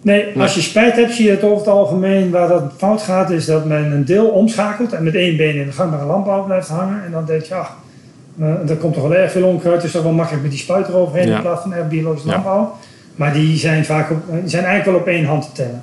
Nee, 0.03 0.39
als 0.39 0.55
je 0.55 0.61
spijt 0.61 0.97
hebt, 0.97 1.13
zie 1.13 1.25
je 1.25 1.31
het 1.31 1.43
over 1.43 1.59
het 1.59 1.69
algemeen 1.69 2.31
waar 2.31 2.49
dat 2.49 2.73
fout 2.77 3.03
gaat, 3.03 3.31
is 3.31 3.45
dat 3.45 3.65
men 3.65 3.93
een 3.93 4.05
deel 4.05 4.27
omschakelt 4.27 4.93
en 4.93 5.05
met 5.05 5.15
één 5.15 5.37
been 5.37 5.55
in 5.55 5.67
de 5.67 5.73
gangbare 5.73 6.05
landbouw 6.05 6.45
blijft 6.45 6.69
hangen. 6.69 7.05
En 7.05 7.11
dan 7.11 7.25
denk 7.25 7.43
je, 7.43 7.55
ach, 7.55 7.77
er 8.69 8.77
komt 8.77 8.95
toch 8.95 9.03
wel 9.03 9.15
erg 9.15 9.33
veel 9.33 9.47
onkruid, 9.47 9.83
dus 9.83 9.91
toch 9.91 10.03
wel 10.03 10.13
makkelijk 10.13 10.43
met 10.43 10.51
die 10.51 10.61
spuit 10.61 10.89
eroverheen 10.89 11.29
ja. 11.29 11.37
in 11.37 11.43
plaats 11.43 11.63
van 11.63 11.75
biologische 11.89 12.29
landbouw. 12.29 12.77
Maar 13.17 13.33
die 13.33 13.57
zijn, 13.57 13.85
vaak 13.85 14.11
op, 14.11 14.19
zijn 14.45 14.65
eigenlijk 14.65 14.85
wel 14.85 14.95
op 14.95 15.07
één 15.07 15.25
hand 15.25 15.43
te 15.45 15.53
tellen. 15.53 15.83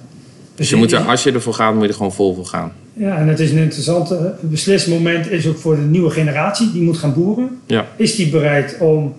Dus 0.60 0.70
je 0.70 0.76
moet 0.76 0.92
er, 0.92 1.00
als 1.00 1.24
je 1.24 1.32
ervoor 1.32 1.54
gaat, 1.54 1.74
moet 1.74 1.82
je 1.84 1.88
er 1.88 1.94
gewoon 1.94 2.14
vol 2.14 2.36
voor 2.36 2.46
gaan. 2.46 2.72
Ja, 2.94 3.18
en 3.18 3.28
het 3.28 3.40
is 3.40 3.52
een 3.52 3.58
interessante 3.58 4.36
beslismoment 4.42 5.32
is 5.32 5.48
ook 5.48 5.58
voor 5.58 5.76
de 5.76 5.82
nieuwe 5.82 6.10
generatie 6.10 6.72
die 6.72 6.82
moet 6.82 6.98
gaan 6.98 7.14
boeren. 7.14 7.60
Ja. 7.66 7.88
Is 7.96 8.16
die 8.16 8.30
bereid 8.30 8.78
om 8.80 9.16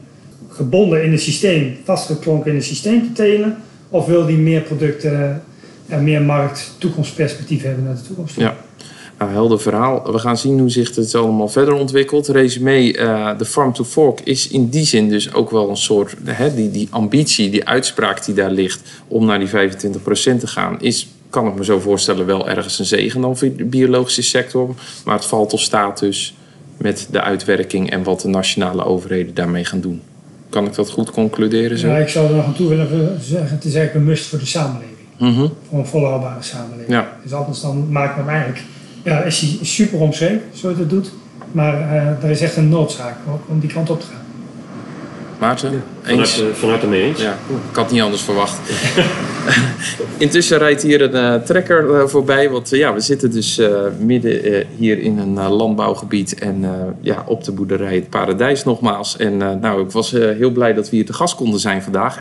gebonden 0.48 1.04
in 1.04 1.12
het 1.12 1.20
systeem, 1.20 1.76
vastgeklonken 1.84 2.50
in 2.50 2.56
het 2.56 2.64
systeem 2.64 3.02
te 3.02 3.12
telen? 3.12 3.56
Of 3.88 4.06
wil 4.06 4.26
die 4.26 4.36
meer 4.36 4.60
producten 4.60 5.42
en 5.86 6.04
meer 6.04 6.22
markt, 6.22 6.74
toekomstperspectief 6.78 7.62
hebben 7.62 7.84
naar 7.84 7.94
de 7.94 8.02
toekomst? 8.02 8.36
Ja. 8.36 8.56
Nou, 9.18 9.32
helder 9.32 9.60
verhaal. 9.60 10.12
We 10.12 10.18
gaan 10.18 10.38
zien 10.38 10.58
hoe 10.58 10.70
zich 10.70 10.94
het 10.94 11.14
allemaal 11.14 11.48
verder 11.48 11.74
ontwikkelt. 11.74 12.28
Resume, 12.28 12.98
uh, 12.98 13.38
de 13.38 13.44
Farm 13.44 13.72
to 13.72 13.84
Fork 13.84 14.20
is 14.20 14.48
in 14.48 14.68
die 14.68 14.84
zin 14.84 15.08
dus 15.08 15.32
ook 15.32 15.50
wel 15.50 15.70
een 15.70 15.76
soort... 15.76 16.16
Hè, 16.24 16.54
die, 16.54 16.70
die 16.70 16.88
ambitie, 16.90 17.50
die 17.50 17.68
uitspraak 17.68 18.24
die 18.24 18.34
daar 18.34 18.50
ligt 18.50 18.80
om 19.08 19.26
naar 19.26 19.38
die 19.38 19.48
25% 19.48 19.52
te 20.38 20.46
gaan... 20.46 20.80
is 20.80 21.08
kan 21.30 21.46
ik 21.46 21.54
me 21.54 21.64
zo 21.64 21.80
voorstellen, 21.80 22.26
wel 22.26 22.48
ergens 22.48 22.78
een 22.78 22.84
zegen 22.84 23.20
dan 23.20 23.36
voor 23.36 23.56
de 23.56 23.64
biologische 23.64 24.22
sector. 24.22 24.74
Maar 25.04 25.14
het 25.14 25.24
valt 25.24 25.50
tot 25.50 25.60
status 25.60 26.34
met 26.76 27.08
de 27.10 27.20
uitwerking 27.20 27.90
en 27.90 28.02
wat 28.02 28.20
de 28.20 28.28
nationale 28.28 28.84
overheden 28.84 29.34
daarmee 29.34 29.64
gaan 29.64 29.80
doen. 29.80 30.02
Kan 30.48 30.66
ik 30.66 30.74
dat 30.74 30.90
goed 30.90 31.10
concluderen? 31.10 31.78
Zo? 31.78 31.88
Ja, 31.88 31.96
ik 31.96 32.08
zou 32.08 32.28
er 32.28 32.34
nog 32.34 32.44
aan 32.44 32.54
toe 32.54 32.68
willen 32.68 33.18
zeggen, 33.22 33.50
het 33.50 33.64
is 33.64 33.74
eigenlijk 33.74 33.94
een 33.94 34.04
must 34.04 34.26
voor 34.26 34.38
de 34.38 34.46
samenleving. 34.46 34.96
Mm 35.18 35.52
Voor 35.68 35.78
een 35.78 35.86
volhoudbare 35.86 36.42
samenleving. 36.42 36.90
Ja. 36.90 37.08
Dus 37.22 37.32
anders 37.32 37.60
dan 37.60 37.92
maakt 37.92 38.16
men 38.16 38.28
eigenlijk, 38.28 38.62
ja, 39.04 39.22
is 39.22 39.40
hij 39.40 39.58
super 39.62 40.00
omschreven, 40.00 40.42
zoals 40.52 40.78
het 40.78 40.90
doet. 40.90 41.10
Maar 41.52 41.74
uh, 41.80 42.24
er 42.24 42.30
is 42.30 42.40
echt 42.40 42.56
een 42.56 42.68
noodzaak 42.68 43.16
om 43.48 43.60
die 43.60 43.72
kant 43.72 43.90
op 43.90 44.00
te 44.00 44.06
gaan. 44.06 44.24
Maarten? 45.40 45.72
Ja, 45.72 46.10
eens? 46.10 46.42
Vanuit, 46.52 46.88
mee 46.88 47.02
eens. 47.02 47.20
Ja, 47.20 47.38
ik 47.70 47.76
had 47.76 47.90
niet 47.90 48.00
anders 48.00 48.22
verwacht. 48.22 48.58
Intussen 50.18 50.58
rijdt 50.58 50.82
hier 50.82 51.02
een 51.02 51.34
uh, 51.34 51.42
trekker 51.42 51.84
uh, 51.90 52.06
voorbij. 52.06 52.50
Want 52.50 52.72
uh, 52.72 52.78
ja, 52.78 52.94
we 52.94 53.00
zitten 53.00 53.30
dus 53.30 53.60
midden 53.98 54.66
hier 54.76 54.98
in 54.98 55.18
een 55.18 55.48
landbouwgebied. 55.48 56.38
En 56.38 56.64
ja, 57.00 57.24
op 57.26 57.44
de 57.44 57.52
boerderij 57.52 57.94
Het 57.94 58.10
Paradijs 58.10 58.64
nogmaals. 58.64 59.16
En 59.16 59.36
nou, 59.36 59.82
ik 59.82 59.90
was 59.90 60.10
heel 60.10 60.50
blij 60.50 60.72
dat 60.72 60.90
we 60.90 60.96
hier 60.96 61.06
te 61.06 61.12
gast 61.12 61.34
konden 61.34 61.60
zijn 61.60 61.82
vandaag. 61.82 62.20